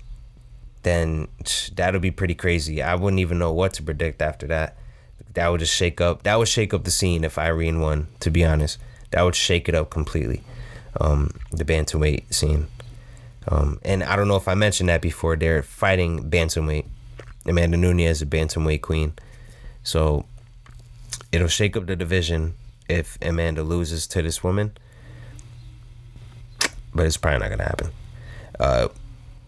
then 0.82 1.28
that'll 1.74 2.00
be 2.00 2.10
pretty 2.10 2.34
crazy. 2.34 2.82
I 2.82 2.94
wouldn't 2.94 3.20
even 3.20 3.38
know 3.38 3.52
what 3.52 3.74
to 3.74 3.82
predict 3.82 4.22
after 4.22 4.46
that. 4.48 4.76
That 5.34 5.48
would 5.48 5.60
just 5.60 5.74
shake 5.74 6.00
up. 6.00 6.22
That 6.22 6.38
would 6.38 6.48
shake 6.48 6.72
up 6.72 6.84
the 6.84 6.90
scene 6.90 7.24
if 7.24 7.38
Irene 7.38 7.80
won. 7.80 8.08
To 8.20 8.30
be 8.30 8.44
honest, 8.44 8.78
that 9.10 9.22
would 9.22 9.34
shake 9.34 9.68
it 9.68 9.74
up 9.74 9.90
completely. 9.90 10.42
Um, 10.98 11.30
the 11.52 11.64
bantamweight 11.64 12.32
scene. 12.32 12.68
Um, 13.48 13.78
and 13.84 14.02
I 14.02 14.16
don't 14.16 14.28
know 14.28 14.36
if 14.36 14.48
I 14.48 14.54
mentioned 14.54 14.88
that 14.88 15.02
before. 15.02 15.36
They're 15.36 15.62
fighting 15.62 16.30
bantamweight. 16.30 16.86
Amanda 17.46 17.76
Nunes 17.76 18.00
is 18.00 18.22
a 18.22 18.26
bantamweight 18.26 18.82
queen, 18.82 19.12
so 19.82 20.26
it'll 21.32 21.48
shake 21.48 21.76
up 21.76 21.86
the 21.86 21.96
division 21.96 22.54
if 22.88 23.18
Amanda 23.22 23.62
loses 23.62 24.06
to 24.08 24.22
this 24.22 24.42
woman. 24.42 24.76
But 26.94 27.06
it's 27.06 27.16
probably 27.16 27.40
not 27.40 27.50
gonna 27.50 27.64
happen. 27.64 27.90
Uh, 28.58 28.88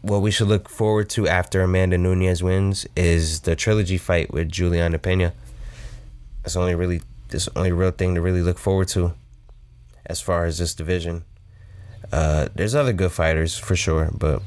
what 0.03 0.23
we 0.23 0.31
should 0.31 0.49
look 0.49 0.69
forward 0.69 1.09
to 1.11 1.27
after 1.27 1.63
Amanda 1.63 1.99
Nunes 1.99 2.43
wins 2.43 2.87
is 2.95 3.41
the 3.41 3.57
trilogy 3.57 3.99
fight 3.99 4.33
with 4.33 4.51
Juliana 4.51 4.99
Pena. 4.99 5.33
That's 6.43 6.57
only 6.57 6.75
really 6.75 7.03
this 7.31 7.49
only 7.57 7.73
real 7.73 7.91
thing 7.91 8.15
to 8.15 8.21
really 8.21 8.43
look 8.43 8.59
forward 8.59 8.89
to 8.89 9.13
as 10.07 10.21
far 10.21 10.45
as 10.45 10.59
this 10.59 10.75
division. 10.75 11.25
Uh, 12.13 12.49
there's 12.55 12.75
other 12.75 12.93
good 12.93 13.13
fighters 13.13 13.57
for 13.59 13.77
sure, 13.77 14.11
but 14.17 14.43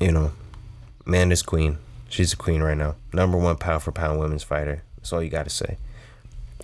you 0.00 0.10
know, 0.10 0.32
Amanda's 1.06 1.42
queen. 1.42 1.78
She's 2.12 2.34
a 2.34 2.36
queen 2.36 2.62
right 2.62 2.76
now. 2.76 2.96
Number 3.14 3.38
one 3.38 3.56
pound 3.56 3.82
for 3.82 3.90
pound 3.90 4.20
women's 4.20 4.42
fighter. 4.42 4.82
That's 4.98 5.14
all 5.14 5.22
you 5.22 5.30
got 5.30 5.44
to 5.44 5.50
say. 5.50 5.78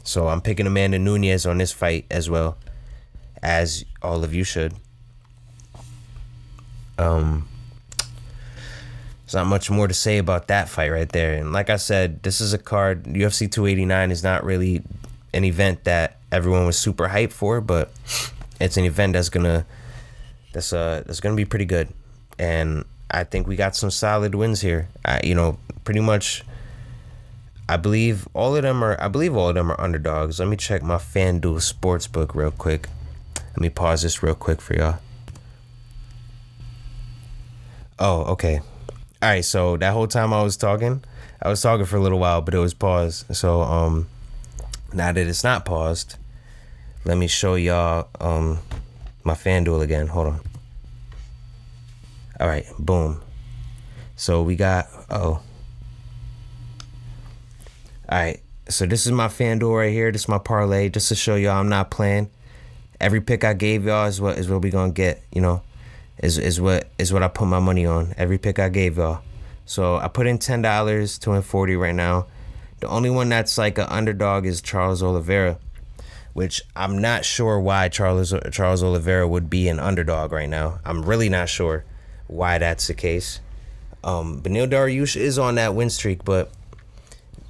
So 0.05 0.28
I'm 0.28 0.42
picking 0.42 0.66
Amanda 0.66 0.99
Nunes 0.99 1.46
on 1.46 1.57
this 1.57 1.72
fight 1.72 2.05
as 2.11 2.28
well, 2.28 2.59
as 3.42 3.86
all 4.03 4.24
of 4.24 4.34
you 4.34 4.44
should. 4.44 4.74
Um, 6.99 7.49
there's 9.24 9.36
not 9.36 9.46
much 9.46 9.70
more 9.70 9.88
to 9.88 9.94
say 9.94 10.18
about 10.18 10.49
that 10.49 10.68
fight 10.68 10.90
right 10.90 11.09
there. 11.09 11.38
And 11.38 11.51
like 11.51 11.70
I 11.70 11.76
said, 11.76 12.22
this 12.24 12.42
is 12.42 12.53
a 12.53 12.59
card. 12.59 13.05
UFC 13.05 13.51
289 13.51 14.11
is 14.11 14.22
not 14.22 14.44
really 14.44 14.82
an 15.32 15.44
event 15.44 15.84
that 15.84 16.18
everyone 16.30 16.66
was 16.66 16.78
super 16.78 17.09
hyped 17.09 17.32
for, 17.32 17.62
but 17.62 17.90
it's 18.61 18.76
an 18.76 18.84
event 18.84 19.14
that's 19.14 19.30
gonna 19.30 19.64
that's 20.53 20.74
uh 20.74 21.05
that's 21.07 21.20
gonna 21.20 21.36
be 21.36 21.46
pretty 21.46 21.64
good, 21.64 21.88
and 22.38 22.84
I 23.11 23.24
think 23.24 23.46
we 23.46 23.56
got 23.56 23.74
some 23.74 23.90
solid 23.90 24.34
wins 24.34 24.61
here. 24.61 24.88
I, 25.04 25.20
you 25.24 25.34
know, 25.34 25.59
pretty 25.84 26.00
much. 26.00 26.44
I 27.70 27.76
believe 27.76 28.26
all 28.32 28.56
of 28.56 28.62
them 28.62 28.82
are. 28.82 29.00
I 29.00 29.09
believe 29.09 29.36
all 29.36 29.48
of 29.50 29.54
them 29.54 29.70
are 29.70 29.80
underdogs. 29.80 30.38
Let 30.40 30.48
me 30.48 30.56
check 30.56 30.82
my 30.82 30.96
FanDuel 30.96 31.61
sportsbook 31.61 32.34
real 32.34 32.50
quick. 32.50 32.88
Let 33.36 33.61
me 33.61 33.68
pause 33.68 34.02
this 34.02 34.22
real 34.22 34.34
quick 34.34 34.61
for 34.61 34.74
y'all. 34.74 34.98
Oh, 37.98 38.22
okay. 38.32 38.61
All 39.22 39.28
right. 39.28 39.44
So 39.44 39.76
that 39.76 39.92
whole 39.92 40.06
time 40.06 40.32
I 40.32 40.42
was 40.42 40.56
talking, 40.56 41.02
I 41.42 41.48
was 41.48 41.61
talking 41.61 41.84
for 41.84 41.96
a 41.96 42.00
little 42.00 42.18
while, 42.18 42.40
but 42.40 42.54
it 42.54 42.59
was 42.59 42.74
paused. 42.74 43.34
So 43.34 43.62
um, 43.62 44.09
now 44.92 45.12
that 45.12 45.26
it's 45.26 45.44
not 45.44 45.64
paused, 45.64 46.16
let 47.04 47.18
me 47.18 47.26
show 47.26 47.54
y'all 47.54 48.09
um 48.20 48.61
my 49.24 49.34
FanDuel 49.34 49.82
again. 49.82 50.06
Hold 50.09 50.26
on. 50.28 50.40
All 52.41 52.47
right, 52.47 52.66
boom. 52.78 53.20
So 54.14 54.43
we 54.43 54.55
got 54.55 54.86
oh. 55.11 55.43
All 58.11 58.18
right, 58.18 58.41
so 58.68 58.86
this 58.86 59.07
is 59.07 59.12
my 59.12 59.26
FanDuel 59.26 59.76
right 59.76 59.93
here. 59.93 60.12
This 60.12 60.22
is 60.22 60.28
my 60.28 60.39
parlay, 60.39 60.89
just 60.89 61.09
to 61.09 61.14
show 61.14 61.34
y'all 61.34 61.59
I'm 61.59 61.68
not 61.68 61.91
playing. 61.91 62.30
Every 63.01 63.20
pick 63.20 63.45
I 63.45 63.55
gave 63.55 63.84
y'all 63.84 64.07
is 64.07 64.20
what 64.20 64.39
is 64.39 64.49
what 64.49 64.62
we 64.62 64.70
gonna 64.70 64.93
get. 64.93 65.22
You 65.32 65.41
know, 65.41 65.62
is 66.22 66.39
is 66.39 66.61
what 66.61 66.89
is 66.97 67.12
what 67.12 67.22
I 67.24 67.28
put 67.28 67.47
my 67.47 67.59
money 67.59 67.86
on. 67.86 68.14
Every 68.16 68.39
pick 68.39 68.59
I 68.59 68.68
gave 68.68 68.99
y'all. 68.99 69.22
So 69.66 69.97
I 69.97 70.07
put 70.09 70.26
in 70.26 70.39
ten 70.39 70.62
dollars, 70.62 71.18
two 71.18 71.32
and 71.32 71.45
forty 71.45 71.74
right 71.74 71.95
now. 71.95 72.26
The 72.80 72.89
only 72.89 73.11
one 73.11 73.28
that's 73.28 73.59
like 73.59 73.78
an 73.78 73.86
underdog 73.89 74.47
is 74.47 74.62
Charles 74.62 75.03
Oliveira 75.03 75.59
which 76.34 76.62
I'm 76.76 76.99
not 76.99 77.24
sure 77.24 77.59
why 77.59 77.89
Charles 77.89 78.32
Charles 78.53 78.80
Oliveira 78.80 79.26
would 79.26 79.51
be 79.51 79.68
an 79.68 79.80
underdog 79.80 80.30
right 80.30 80.49
now. 80.49 80.78
I'm 80.84 81.03
really 81.05 81.28
not 81.28 81.49
sure 81.49 81.84
why 82.29 82.59
that's 82.59 82.87
the 82.87 82.95
case. 82.95 83.41
Um, 84.05 84.41
Beneil 84.41 84.70
Dariush 84.70 85.16
is 85.16 85.39
on 85.39 85.57
that 85.57 85.74
win 85.74 85.91
streak, 85.91 86.24
but 86.24 86.53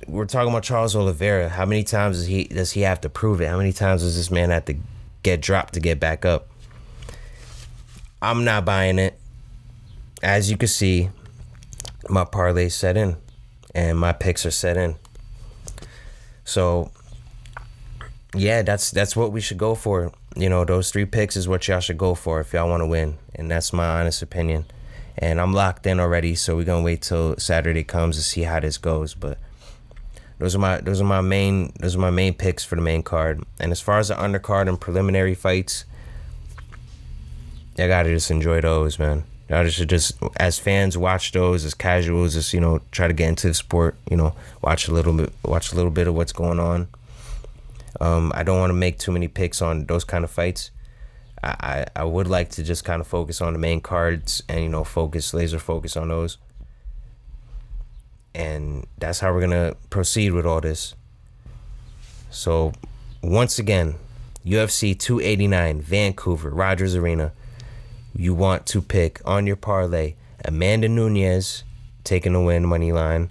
we're 0.07 0.25
talking 0.25 0.51
about 0.51 0.63
Charles 0.63 0.97
Oliveira. 0.97 1.49
How 1.49 1.67
many 1.67 1.85
times 1.85 2.17
does 2.17 2.27
he 2.27 2.45
does 2.45 2.73
he 2.73 2.81
have 2.81 3.01
to 3.03 3.09
prove 3.11 3.41
it? 3.41 3.49
How 3.49 3.59
many 3.59 3.73
times 3.73 4.03
does 4.03 4.17
this 4.17 4.31
man 4.31 4.51
have 4.51 4.65
to 4.65 4.77
get 5.23 5.43
dropped 5.43 5.75
to 5.75 5.81
get 5.81 6.01
back 6.01 6.25
up? 6.25 6.49
I'm 8.23 8.45
not 8.45 8.65
buying 8.65 8.99
it. 8.99 9.21
As 10.23 10.51
you 10.51 10.57
can 10.57 10.69
see, 10.69 11.11
my 12.09 12.25
parlay 12.25 12.71
set 12.71 12.97
in, 12.97 13.17
and 13.75 13.99
my 13.99 14.13
picks 14.13 14.47
are 14.47 14.51
set 14.51 14.77
in. 14.77 14.97
So 16.45 16.91
yeah, 18.35 18.63
that's 18.63 18.91
that's 18.91 19.15
what 19.15 19.33
we 19.33 19.41
should 19.41 19.59
go 19.59 19.75
for. 19.75 20.13
You 20.39 20.49
know, 20.49 20.65
those 20.65 20.93
three 20.93 21.05
picks 21.05 21.37
is 21.37 21.49
what 21.49 21.67
y'all 21.67 21.81
should 21.81 21.99
go 21.99 22.15
for 22.15 22.41
if 22.41 22.53
y'all 22.53 22.69
want 22.69 22.83
to 22.83 22.87
win, 22.87 23.19
and 23.35 23.51
that's 23.51 23.73
my 23.73 24.01
honest 24.01 24.23
opinion. 24.23 24.67
And 25.17 25.41
I'm 25.41 25.53
locked 25.53 25.85
in 25.85 25.99
already, 25.99 26.37
so 26.37 26.55
we're 26.55 26.65
gonna 26.65 26.85
wait 26.85 27.03
till 27.03 27.37
Saturday 27.39 27.83
comes 27.83 28.15
to 28.17 28.23
see 28.23 28.43
how 28.43 28.61
this 28.61 28.79
goes. 28.79 29.15
But 29.15 29.39
those 30.39 30.55
are 30.55 30.61
my 30.61 30.81
those 30.81 31.01
are 31.01 31.05
my 31.05 31.23
main 31.23 31.73
those 31.81 31.97
are 31.97 31.99
my 31.99 32.11
main 32.11 32.35
picks 32.35 32.65
for 32.65 32.77
the 32.77 32.83
main 32.83 33.03
card. 33.03 33.43
And 33.59 33.73
as 33.73 33.81
far 33.81 33.99
as 33.99 34.09
the 34.09 34.15
undercard 34.15 34.69
and 34.69 34.81
preliminary 34.81 35.35
fights, 35.35 35.85
I 37.77 37.89
gotta 37.89 38.11
just 38.11 38.31
enjoy 38.31 38.61
those, 38.61 38.97
man. 39.01 39.25
I 39.51 39.69
should 39.71 39.89
just 39.89 40.13
as 40.37 40.61
fans 40.61 40.97
watch 40.97 41.33
those 41.33 41.65
as 41.65 41.75
casuals, 41.75 42.35
just 42.35 42.55
you 42.55 42.61
know 42.61 42.81
try 42.93 43.09
to 43.09 43.13
get 43.13 43.29
into 43.29 43.49
the 43.49 43.55
sport. 43.55 43.97
You 44.09 44.17
know, 44.17 44.37
watch 44.63 44.87
a 44.87 44.93
little 44.93 45.15
bit, 45.15 45.33
watch 45.45 45.73
a 45.73 45.75
little 45.75 45.91
bit 45.91 46.07
of 46.07 46.15
what's 46.15 46.33
going 46.33 46.61
on 46.61 46.87
um, 48.01 48.33
I 48.35 48.43
don't 48.43 48.59
want 48.59 48.71
to 48.71 48.75
make 48.75 48.99
too 48.99 49.13
many 49.13 49.29
picks 49.29 49.61
on 49.61 49.87
those 49.87 50.05
kind 50.05 50.25
of 50.25 50.31
fights. 50.31 50.71
I, 51.43 51.49
I, 51.61 51.87
I 52.01 52.05
would 52.05 52.27
like 52.27 52.51
to 52.51 52.63
just 52.63 52.85
kind 52.85 53.01
of 53.01 53.07
focus 53.07 53.41
on 53.41 53.53
the 53.53 53.59
main 53.59 53.81
cards 53.81 54.43
and 54.49 54.63
you 54.63 54.69
know 54.69 54.85
focus 54.85 55.35
laser 55.35 55.59
focus 55.59 55.97
on 55.97 56.09
those. 56.09 56.39
And 58.35 58.87
that's 58.99 59.21
how 59.21 59.33
we're 59.33 59.41
gonna 59.41 59.75
proceed 59.91 60.33
with 60.33 60.47
all 60.47 60.61
this. 60.61 60.95
So 62.31 62.73
once 63.23 63.59
again, 63.59 63.97
UFC 64.45 64.99
289, 64.99 65.81
Vancouver, 65.83 66.51
Rogers 66.51 66.95
Arena. 66.95 67.33
You 68.15 68.35
want 68.35 68.67
to 68.67 68.83
pick 68.83 69.21
on 69.25 69.47
your 69.47 69.57
parlay 69.57 70.15
Amanda 70.45 70.89
Nunes 70.89 71.65
taking 72.05 72.33
the 72.33 72.41
win 72.41 72.65
money 72.67 72.93
line, 72.93 73.31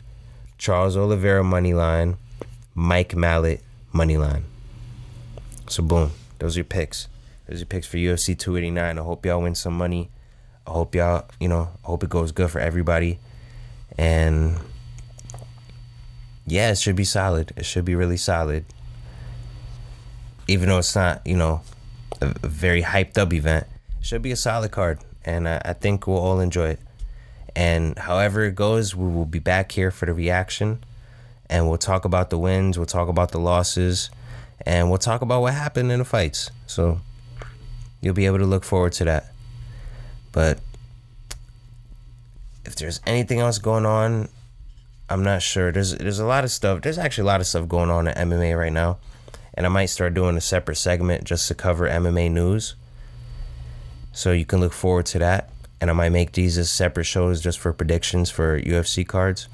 Charles 0.58 0.96
Oliveira 0.96 1.44
money 1.44 1.74
line, 1.74 2.18
Mike 2.76 3.10
Malott 3.10 3.62
money 3.92 4.18
line. 4.18 4.44
So 5.70 5.84
boom, 5.84 6.12
those 6.40 6.56
are 6.56 6.60
your 6.60 6.66
picks. 6.66 7.08
Those 7.46 7.58
are 7.58 7.60
your 7.60 7.66
picks 7.68 7.88
for 7.88 7.98
UFC 7.98 8.38
289. 8.38 8.98
I 8.98 9.02
hope 9.02 9.26
y'all 9.26 9.42
win 9.42 9.56
some 9.56 9.78
money. 9.78 10.10
I 10.66 10.72
hope 10.72 10.96
y'all, 10.96 11.26
you 11.40 11.48
know, 11.48 11.70
I 11.84 11.88
hope 11.88 12.04
it 12.04 12.10
goes 12.10 12.32
good 12.32 12.50
for 12.50 12.60
everybody. 12.60 13.20
And 13.98 14.58
yeah, 16.46 16.72
it 16.72 16.78
should 16.78 16.96
be 16.96 17.04
solid. 17.04 17.52
It 17.58 17.66
should 17.66 17.86
be 17.86 17.96
really 17.96 18.18
solid. 18.18 18.66
Even 20.48 20.70
though 20.70 20.78
it's 20.78 20.96
not, 20.96 21.26
you 21.26 21.36
know, 21.36 21.62
a, 22.22 22.34
very 22.48 22.82
hyped 22.82 23.18
up 23.18 23.34
event, 23.34 23.68
it 24.00 24.06
should 24.06 24.22
be 24.22 24.32
a 24.32 24.38
solid 24.38 24.72
card. 24.72 25.00
And 25.26 25.48
I, 25.48 25.62
I 25.66 25.74
think 25.74 26.08
we'll 26.08 26.18
all 26.18 26.40
enjoy 26.40 26.70
it. 26.70 26.80
And 27.56 27.98
however 27.98 28.46
it 28.46 28.56
goes, 28.56 28.96
we 28.96 29.08
will 29.08 29.26
be 29.26 29.40
back 29.40 29.74
here 29.74 29.92
for 29.92 30.06
the 30.06 30.14
reaction 30.14 30.84
and 31.50 31.68
we'll 31.68 31.78
talk 31.78 32.06
about 32.06 32.30
the 32.30 32.38
wins, 32.38 32.78
we'll 32.78 32.86
talk 32.86 33.08
about 33.08 33.32
the 33.32 33.40
losses, 33.40 34.10
and 34.66 34.90
we'll 34.90 34.98
talk 34.98 35.22
about 35.22 35.42
what 35.42 35.54
happened 35.54 35.92
in 35.92 36.00
the 36.00 36.06
fights. 36.06 36.52
So 36.66 37.00
you'll 38.02 38.14
be 38.14 38.26
able 38.26 38.40
to 38.40 38.46
look 38.46 38.64
forward 38.64 38.94
to 38.94 39.06
that. 39.06 39.32
But 40.32 40.60
if 42.66 42.76
there's 42.76 43.00
anything 43.06 43.40
else 43.40 43.60
going 43.60 43.86
on, 43.86 44.30
I'm 45.10 45.24
not 45.24 45.42
sure. 45.42 45.72
There's 45.72 45.96
there's 45.96 46.20
a 46.20 46.26
lot 46.26 46.44
of 46.44 46.52
stuff. 46.52 46.82
There's 46.82 46.98
actually 46.98 47.24
a 47.24 47.28
lot 47.28 47.42
of 47.42 47.48
stuff 47.48 47.68
going 47.68 47.90
on 47.90 48.08
in 48.08 48.14
MMA 48.30 48.58
right 48.58 48.74
now. 48.74 48.98
And 49.54 49.66
I 49.66 49.70
might 49.70 49.86
start 49.88 50.14
doing 50.14 50.38
a 50.38 50.42
separate 50.42 50.76
segment 50.76 51.24
just 51.24 51.48
to 51.48 51.56
cover 51.56 51.88
MMA 51.88 52.32
news. 52.32 52.76
So 54.12 54.32
you 54.32 54.46
can 54.46 54.60
look 54.60 54.74
forward 54.74 55.06
to 55.08 55.20
that. 55.20 55.50
And 55.80 55.90
I 55.90 55.94
might 55.94 56.10
make 56.10 56.34
these 56.34 56.58
as 56.58 56.70
separate 56.70 57.06
shows 57.06 57.42
just 57.42 57.60
for 57.60 57.72
predictions 57.72 58.30
for 58.30 58.60
UFC 58.60 59.08
cards 59.08 59.48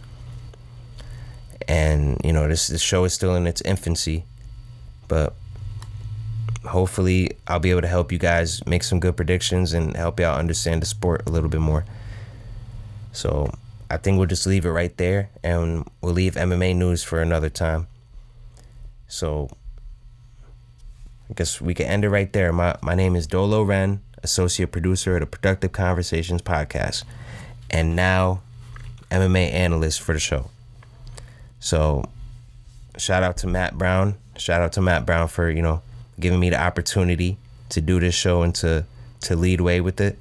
and 1.68 2.20
you 2.24 2.34
know 2.34 2.47
this 2.47 2.68
this 2.68 2.82
show 2.82 3.04
is 3.04 3.14
still 3.14 3.36
in 3.36 3.47
its 3.47 3.62
infancy, 3.62 4.26
but 5.08 5.34
hopefully 6.66 7.32
I'll 7.47 7.60
be 7.60 7.72
able 7.72 7.82
to 7.82 7.88
help 7.88 8.12
you 8.12 8.18
guys 8.18 8.66
make 8.66 8.84
some 8.84 8.99
good 8.99 9.16
predictions 9.16 9.74
and 9.74 9.95
help 9.95 10.20
y'all 10.20 10.38
understand 10.38 10.82
the 10.82 10.86
sport 10.86 11.24
a 11.26 11.30
little 11.30 11.49
bit 11.49 11.62
more. 11.62 11.86
So 13.12 13.54
I 13.89 13.97
think 13.97 14.18
we'll 14.18 14.28
just 14.28 14.47
leave 14.47 14.66
it 14.66 14.72
right 14.72 14.95
there, 14.97 15.30
and 15.43 15.88
we'll 16.01 16.14
leave 16.14 16.36
MMA 16.36 16.76
news 16.76 17.04
for 17.04 17.22
another 17.22 17.49
time. 17.49 17.88
So 19.08 19.49
I 21.30 21.34
guess 21.34 21.62
we 21.62 21.74
can 21.74 21.86
end 21.86 22.04
it 22.04 22.10
right 22.10 22.32
there. 22.34 22.51
My 22.51 22.76
my 22.82 22.95
name 22.95 23.16
is 23.16 23.28
Dolo 23.28 23.62
Ren, 23.62 24.01
associate 24.24 24.72
producer 24.72 25.16
of 25.16 25.20
the 25.20 25.26
Productive 25.28 25.72
Conversations 25.72 26.41
podcast, 26.41 27.04
and 27.70 27.95
now 27.95 28.41
MMA 29.12 29.51
analyst 29.51 30.01
for 30.01 30.14
the 30.14 30.20
show. 30.20 30.49
So, 31.60 32.10
shout 32.97 33.24
out 33.24 33.38
to 33.38 33.47
Matt 33.47 33.78
Brown. 33.78 34.16
Shout 34.38 34.61
out 34.61 34.73
to 34.73 34.81
Matt 34.81 35.05
Brown 35.05 35.27
for 35.27 35.49
you 35.49 35.61
know 35.61 35.81
giving 36.19 36.39
me 36.39 36.49
the 36.49 36.61
opportunity 36.61 37.38
to 37.69 37.81
do 37.81 37.99
this 37.99 38.15
show 38.15 38.41
and 38.41 38.53
to 38.55 38.86
to 39.21 39.36
lead 39.36 39.61
way 39.61 39.81
with 39.81 39.99
it. 40.01 40.17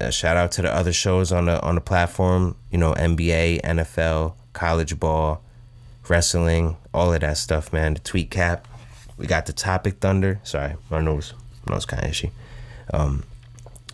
Uh, 0.00 0.10
shout 0.10 0.36
out 0.36 0.52
to 0.52 0.62
the 0.62 0.72
other 0.72 0.92
shows 0.92 1.32
on 1.32 1.46
the 1.46 1.60
on 1.62 1.74
the 1.74 1.80
platform. 1.80 2.56
You 2.70 2.78
know, 2.78 2.92
NBA, 2.94 3.62
NFL, 3.62 4.34
college 4.52 4.98
ball, 5.00 5.42
wrestling, 6.08 6.76
all 6.94 7.12
of 7.12 7.20
that 7.20 7.36
stuff, 7.38 7.72
man. 7.72 7.94
The 7.94 8.00
tweet 8.00 8.30
cap. 8.30 8.66
We 9.16 9.26
got 9.26 9.46
the 9.46 9.52
Topic 9.52 9.98
Thunder. 10.00 10.40
Sorry, 10.44 10.76
my 10.88 11.00
nose, 11.00 11.34
my 11.66 11.74
nose 11.74 11.84
kind 11.84 12.04
of 12.04 12.10
itchy. 12.10 12.30
Um, 12.92 13.24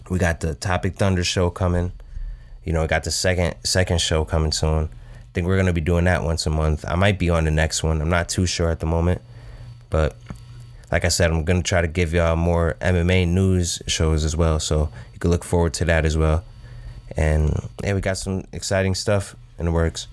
we 0.08 0.18
got 0.18 0.40
the 0.40 0.54
Topic 0.54 0.94
Thunder 0.94 1.24
show 1.24 1.50
coming. 1.50 1.92
You 2.64 2.72
know, 2.72 2.82
we 2.82 2.88
got 2.88 3.04
the 3.04 3.10
second 3.10 3.54
second 3.64 4.00
show 4.00 4.24
coming 4.24 4.52
soon. 4.52 4.88
Think 5.36 5.48
we're 5.48 5.58
gonna 5.58 5.74
be 5.74 5.82
doing 5.82 6.06
that 6.06 6.24
once 6.24 6.46
a 6.46 6.50
month. 6.50 6.86
I 6.88 6.94
might 6.94 7.18
be 7.18 7.28
on 7.28 7.44
the 7.44 7.50
next 7.50 7.82
one. 7.82 8.00
I'm 8.00 8.08
not 8.08 8.30
too 8.30 8.46
sure 8.46 8.70
at 8.70 8.80
the 8.80 8.86
moment, 8.86 9.20
but 9.90 10.16
like 10.90 11.04
I 11.04 11.08
said, 11.08 11.30
I'm 11.30 11.44
gonna 11.44 11.62
try 11.62 11.82
to 11.82 11.86
give 11.86 12.14
y'all 12.14 12.36
more 12.36 12.74
MMA 12.80 13.28
news 13.28 13.82
shows 13.86 14.24
as 14.24 14.34
well. 14.34 14.58
So 14.58 14.88
you 15.12 15.18
can 15.18 15.30
look 15.30 15.44
forward 15.44 15.74
to 15.74 15.84
that 15.84 16.06
as 16.06 16.16
well. 16.16 16.42
And 17.18 17.54
yeah, 17.84 17.92
we 17.92 18.00
got 18.00 18.16
some 18.16 18.46
exciting 18.54 18.94
stuff 18.94 19.36
in 19.58 19.66
the 19.66 19.72
works. 19.72 20.08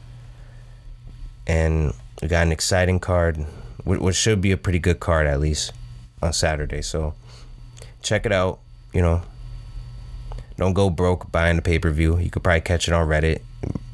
And 1.48 1.94
we 2.22 2.28
got 2.28 2.46
an 2.46 2.52
exciting 2.52 3.00
card, 3.00 3.38
which 3.86 4.18
should 4.18 4.42
be 4.42 4.52
a 4.52 4.58
pretty 4.58 4.80
good 4.80 5.00
card 5.00 5.26
at 5.26 5.40
least 5.40 5.72
on 6.22 6.34
Saturday. 6.34 6.82
So 6.82 7.14
check 8.02 8.26
it 8.26 8.34
out. 8.34 8.60
You 8.92 9.02
know, 9.02 9.22
don't 10.58 10.74
go 10.74 10.90
broke 10.90 11.32
buying 11.32 11.56
the 11.56 11.62
pay 11.62 11.80
per 11.80 11.92
view. 11.92 12.18
You 12.18 12.30
could 12.30 12.44
probably 12.44 12.60
catch 12.60 12.90
it 12.90 12.94
on 12.94 13.08
Reddit. 13.08 13.40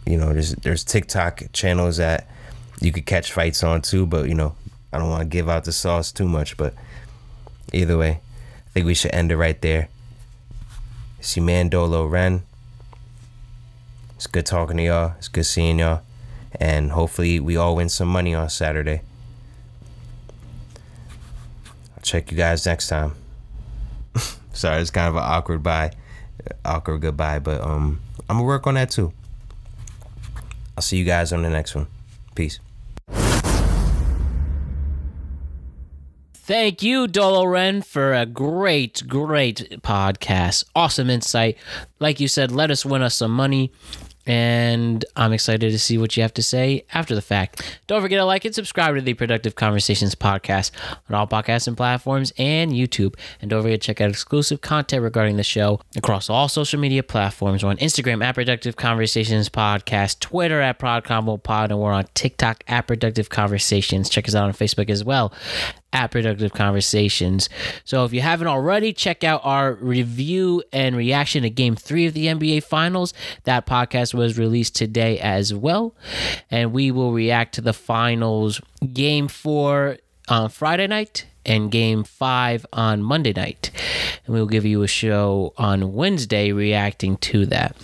You 0.09 0.17
know, 0.17 0.33
there's 0.33 0.55
there's 0.55 0.83
TikTok 0.83 1.43
channels 1.53 1.97
that 1.97 2.27
you 2.81 2.91
could 2.91 3.05
catch 3.05 3.31
fights 3.31 3.63
on 3.63 3.83
too. 3.83 4.07
But 4.07 4.27
you 4.27 4.33
know, 4.33 4.55
I 4.91 4.97
don't 4.97 5.07
want 5.07 5.21
to 5.21 5.27
give 5.29 5.47
out 5.47 5.65
the 5.65 5.71
sauce 5.71 6.11
too 6.11 6.27
much. 6.27 6.57
But 6.57 6.73
either 7.73 7.95
way, 7.95 8.19
I 8.65 8.69
think 8.71 8.87
we 8.87 8.95
should 8.95 9.13
end 9.13 9.31
it 9.31 9.37
right 9.37 9.61
there. 9.61 9.87
It's 11.19 11.37
your 11.37 11.45
man 11.45 11.69
Dolo 11.69 12.07
Ren. 12.07 12.41
It's 14.15 14.25
good 14.25 14.47
talking 14.47 14.77
to 14.77 14.83
y'all. 14.83 15.13
It's 15.19 15.27
good 15.27 15.45
seeing 15.45 15.77
y'all. 15.77 16.01
And 16.59 16.89
hopefully 16.89 17.39
we 17.39 17.55
all 17.55 17.75
win 17.75 17.89
some 17.89 18.07
money 18.07 18.33
on 18.33 18.49
Saturday. 18.49 19.01
I'll 21.95 22.01
check 22.01 22.31
you 22.31 22.37
guys 22.37 22.65
next 22.65 22.87
time. 22.87 23.13
Sorry, 24.53 24.81
it's 24.81 24.89
kind 24.89 25.07
of 25.07 25.17
an 25.17 25.23
awkward 25.23 25.61
bye, 25.61 25.91
awkward 26.65 27.01
goodbye, 27.01 27.37
but 27.37 27.61
um, 27.61 28.01
I'm 28.27 28.37
gonna 28.37 28.47
work 28.47 28.65
on 28.65 28.73
that 28.73 28.89
too. 28.89 29.13
I'll 30.79 30.81
see 30.81 30.95
you 30.95 31.03
guys 31.03 31.33
on 31.33 31.41
the 31.41 31.49
next 31.49 31.75
one. 31.75 31.87
Peace. 32.35 32.61
Thank 36.33 36.81
you, 36.81 37.05
Dolo 37.05 37.45
Ren, 37.45 37.81
for 37.81 38.13
a 38.13 38.25
great, 38.25 39.03
great 39.05 39.81
podcast. 39.81 40.63
Awesome 40.73 41.09
insight. 41.09 41.57
Like 41.99 42.21
you 42.21 42.29
said, 42.29 42.53
let 42.53 42.71
us 42.71 42.85
win 42.85 43.01
us 43.01 43.15
some 43.15 43.31
money 43.31 43.73
and 44.29 45.03
I'm 45.15 45.33
excited 45.33 45.71
to 45.71 45.79
see 45.79 45.97
what 45.97 46.15
you 46.15 46.21
have 46.21 46.35
to 46.35 46.43
say 46.43 46.85
after 46.93 47.15
the 47.15 47.21
fact. 47.21 47.79
Don't 47.87 47.99
forget 47.99 48.19
to 48.19 48.25
like 48.25 48.45
and 48.45 48.53
subscribe 48.53 48.93
to 48.93 49.01
the 49.01 49.15
Productive 49.15 49.55
Conversations 49.55 50.13
podcast 50.13 50.69
on 51.09 51.15
all 51.15 51.25
podcasting 51.25 51.75
platforms 51.75 52.31
and 52.37 52.71
YouTube. 52.71 53.15
And 53.41 53.49
don't 53.49 53.63
forget 53.63 53.81
to 53.81 53.87
check 53.87 54.01
out 54.01 54.11
exclusive 54.11 54.61
content 54.61 55.01
regarding 55.01 55.37
the 55.37 55.43
show 55.43 55.81
across 55.97 56.29
all 56.29 56.47
social 56.47 56.79
media 56.79 57.01
platforms. 57.01 57.63
We're 57.63 57.71
on 57.71 57.77
Instagram 57.77 58.23
at 58.23 58.35
Productive 58.35 58.75
Conversations 58.75 59.49
Podcast, 59.49 60.19
Twitter 60.19 60.61
at 60.61 60.77
ProdConvo 60.77 61.41
Pod, 61.41 61.71
and 61.71 61.79
we're 61.79 61.91
on 61.91 62.05
TikTok 62.13 62.63
at 62.67 62.85
Productive 62.85 63.29
Conversations. 63.29 64.09
Check 64.09 64.27
us 64.27 64.35
out 64.35 64.43
on 64.43 64.53
Facebook 64.53 64.91
as 64.91 65.03
well 65.03 65.33
at 65.93 66.11
Productive 66.11 66.53
Conversations. 66.53 67.49
So 67.83 68.05
if 68.05 68.13
you 68.13 68.21
haven't 68.21 68.47
already, 68.47 68.93
check 68.93 69.23
out 69.23 69.41
our 69.43 69.73
review 69.73 70.63
and 70.71 70.95
reaction 70.95 71.43
to 71.43 71.49
game 71.49 71.75
three 71.75 72.05
of 72.05 72.13
the 72.13 72.27
NBA 72.27 72.63
Finals. 72.63 73.13
That 73.43 73.65
podcast 73.65 74.13
was 74.13 74.37
released 74.37 74.75
today 74.75 75.19
as 75.19 75.53
well. 75.53 75.95
And 76.51 76.73
we 76.73 76.91
will 76.91 77.11
react 77.13 77.55
to 77.55 77.61
the 77.61 77.73
finals 77.73 78.61
game 78.93 79.27
four 79.27 79.97
on 80.27 80.49
Friday 80.49 80.87
night 80.87 81.25
and 81.45 81.71
game 81.71 82.03
five 82.03 82.65
on 82.73 83.01
Monday 83.01 83.33
night. 83.33 83.71
And 84.25 84.33
we'll 84.33 84.45
give 84.45 84.65
you 84.65 84.83
a 84.83 84.87
show 84.87 85.53
on 85.57 85.93
Wednesday 85.93 86.51
reacting 86.51 87.17
to 87.17 87.45
that. 87.47 87.75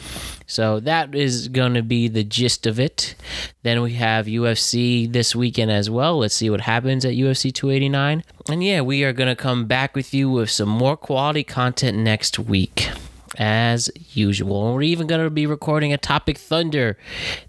So 0.47 0.79
that 0.81 1.15
is 1.15 1.47
going 1.47 1.73
to 1.73 1.81
be 1.81 2.07
the 2.07 2.23
gist 2.23 2.67
of 2.67 2.79
it. 2.79 3.15
Then 3.63 3.81
we 3.81 3.93
have 3.93 4.27
UFC 4.27 5.11
this 5.11 5.35
weekend 5.35 5.71
as 5.71 5.89
well. 5.89 6.19
Let's 6.19 6.35
see 6.35 6.49
what 6.49 6.61
happens 6.61 7.03
at 7.03 7.13
UFC 7.13 7.53
289. 7.53 8.23
And 8.49 8.63
yeah, 8.63 8.81
we 8.81 9.03
are 9.03 9.13
going 9.13 9.29
to 9.29 9.35
come 9.35 9.65
back 9.65 9.95
with 9.95 10.13
you 10.13 10.29
with 10.29 10.51
some 10.51 10.69
more 10.69 10.95
quality 10.95 11.43
content 11.43 11.97
next 11.97 12.37
week 12.37 12.89
as 13.37 13.89
usual. 14.13 14.73
We're 14.73 14.83
even 14.83 15.07
going 15.07 15.23
to 15.23 15.29
be 15.29 15.45
recording 15.45 15.93
a 15.93 15.97
Topic 15.97 16.37
Thunder 16.37 16.97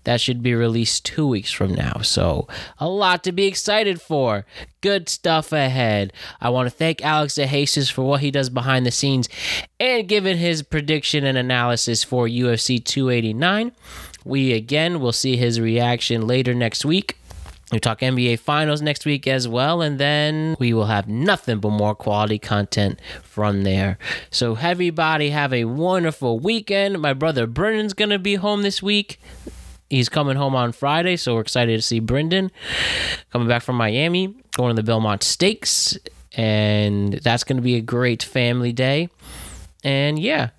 that 0.04 0.20
should 0.20 0.42
be 0.42 0.54
released 0.54 1.04
two 1.04 1.26
weeks 1.26 1.52
from 1.52 1.74
now. 1.74 2.00
So, 2.02 2.48
a 2.78 2.88
lot 2.88 3.24
to 3.24 3.32
be 3.32 3.46
excited 3.46 4.00
for. 4.00 4.46
Good 4.80 5.08
stuff 5.08 5.52
ahead. 5.52 6.12
I 6.40 6.50
want 6.50 6.66
to 6.66 6.74
thank 6.74 7.04
Alex 7.04 7.34
DeJesus 7.34 7.90
for 7.90 8.02
what 8.02 8.20
he 8.20 8.30
does 8.30 8.50
behind 8.50 8.86
the 8.86 8.90
scenes 8.90 9.28
and 9.80 10.08
giving 10.08 10.36
his 10.36 10.62
prediction 10.62 11.24
and 11.24 11.36
analysis 11.36 12.04
for 12.04 12.26
UFC 12.26 12.82
289. 12.82 13.72
We 14.24 14.52
again 14.52 15.00
will 15.00 15.12
see 15.12 15.36
his 15.36 15.60
reaction 15.60 16.26
later 16.26 16.54
next 16.54 16.84
week. 16.84 17.16
We 17.72 17.80
talk 17.80 17.98
NBA 17.98 18.38
Finals 18.38 18.80
next 18.80 19.04
week 19.04 19.26
as 19.26 19.48
well, 19.48 19.82
and 19.82 19.98
then 19.98 20.56
we 20.60 20.72
will 20.72 20.86
have 20.86 21.08
nothing 21.08 21.58
but 21.58 21.70
more 21.70 21.96
quality 21.96 22.38
content 22.38 23.00
from 23.24 23.64
there. 23.64 23.98
So, 24.30 24.54
everybody, 24.54 25.30
have 25.30 25.52
a 25.52 25.64
wonderful 25.64 26.38
weekend. 26.38 27.00
My 27.00 27.12
brother 27.12 27.48
Brennan's 27.48 27.92
gonna 27.92 28.20
be 28.20 28.36
home 28.36 28.62
this 28.62 28.84
week. 28.84 29.20
He's 29.90 30.08
coming 30.08 30.36
home 30.36 30.54
on 30.54 30.70
Friday, 30.70 31.16
so 31.16 31.34
we're 31.34 31.40
excited 31.40 31.76
to 31.76 31.82
see 31.82 31.98
Brendan 31.98 32.52
coming 33.32 33.48
back 33.48 33.62
from 33.62 33.74
Miami, 33.74 34.36
going 34.56 34.76
to 34.76 34.80
the 34.80 34.86
Belmont 34.86 35.24
Stakes, 35.24 35.98
and 36.36 37.14
that's 37.14 37.42
gonna 37.42 37.62
be 37.62 37.74
a 37.74 37.80
great 37.80 38.22
family 38.22 38.72
day. 38.72 39.08
And 39.82 40.20
yeah 40.20 40.50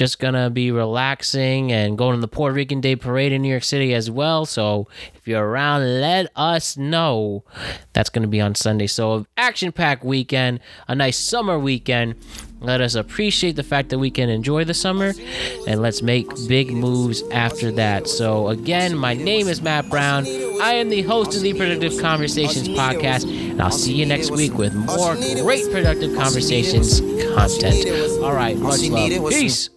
just 0.00 0.18
gonna 0.18 0.48
be 0.48 0.70
relaxing 0.70 1.70
and 1.72 1.98
going 1.98 2.14
to 2.14 2.20
the 2.22 2.26
Puerto 2.26 2.54
Rican 2.54 2.80
Day 2.80 2.96
Parade 2.96 3.32
in 3.32 3.42
New 3.42 3.50
York 3.50 3.62
City 3.62 3.92
as 3.92 4.10
well. 4.10 4.46
So 4.46 4.88
if 5.14 5.28
you're 5.28 5.46
around, 5.46 6.00
let 6.00 6.32
us 6.34 6.78
know. 6.78 7.44
That's 7.92 8.08
gonna 8.08 8.26
be 8.26 8.40
on 8.40 8.54
Sunday. 8.54 8.86
So 8.86 9.26
action 9.36 9.72
packed 9.72 10.02
weekend, 10.02 10.60
a 10.88 10.94
nice 10.94 11.18
summer 11.18 11.58
weekend. 11.58 12.14
Let 12.62 12.80
us 12.80 12.94
appreciate 12.94 13.56
the 13.56 13.62
fact 13.62 13.90
that 13.90 13.98
we 13.98 14.10
can 14.10 14.30
enjoy 14.30 14.64
the 14.64 14.72
summer 14.72 15.12
and 15.66 15.82
let's 15.82 16.00
make 16.00 16.26
big 16.48 16.72
moves 16.72 17.22
after 17.30 17.70
that. 17.72 18.08
So, 18.08 18.48
again, 18.48 18.96
my 18.96 19.14
name 19.14 19.48
is 19.48 19.62
Matt 19.62 19.88
Brown. 19.88 20.26
I 20.60 20.74
am 20.74 20.90
the 20.90 21.00
host 21.00 21.34
of 21.34 21.42
the 21.42 21.54
Productive 21.54 21.98
Conversations 21.98 22.68
podcast, 22.68 23.24
and 23.24 23.62
I'll 23.62 23.70
see 23.70 23.94
you 23.94 24.04
next 24.04 24.30
week 24.30 24.58
with 24.58 24.74
more 24.74 25.14
great 25.42 25.70
Productive 25.72 26.14
Conversations 26.14 27.00
content. 27.34 28.22
All 28.22 28.34
right, 28.34 28.58
much 28.58 28.82
love. 28.90 29.30
Peace. 29.30 29.70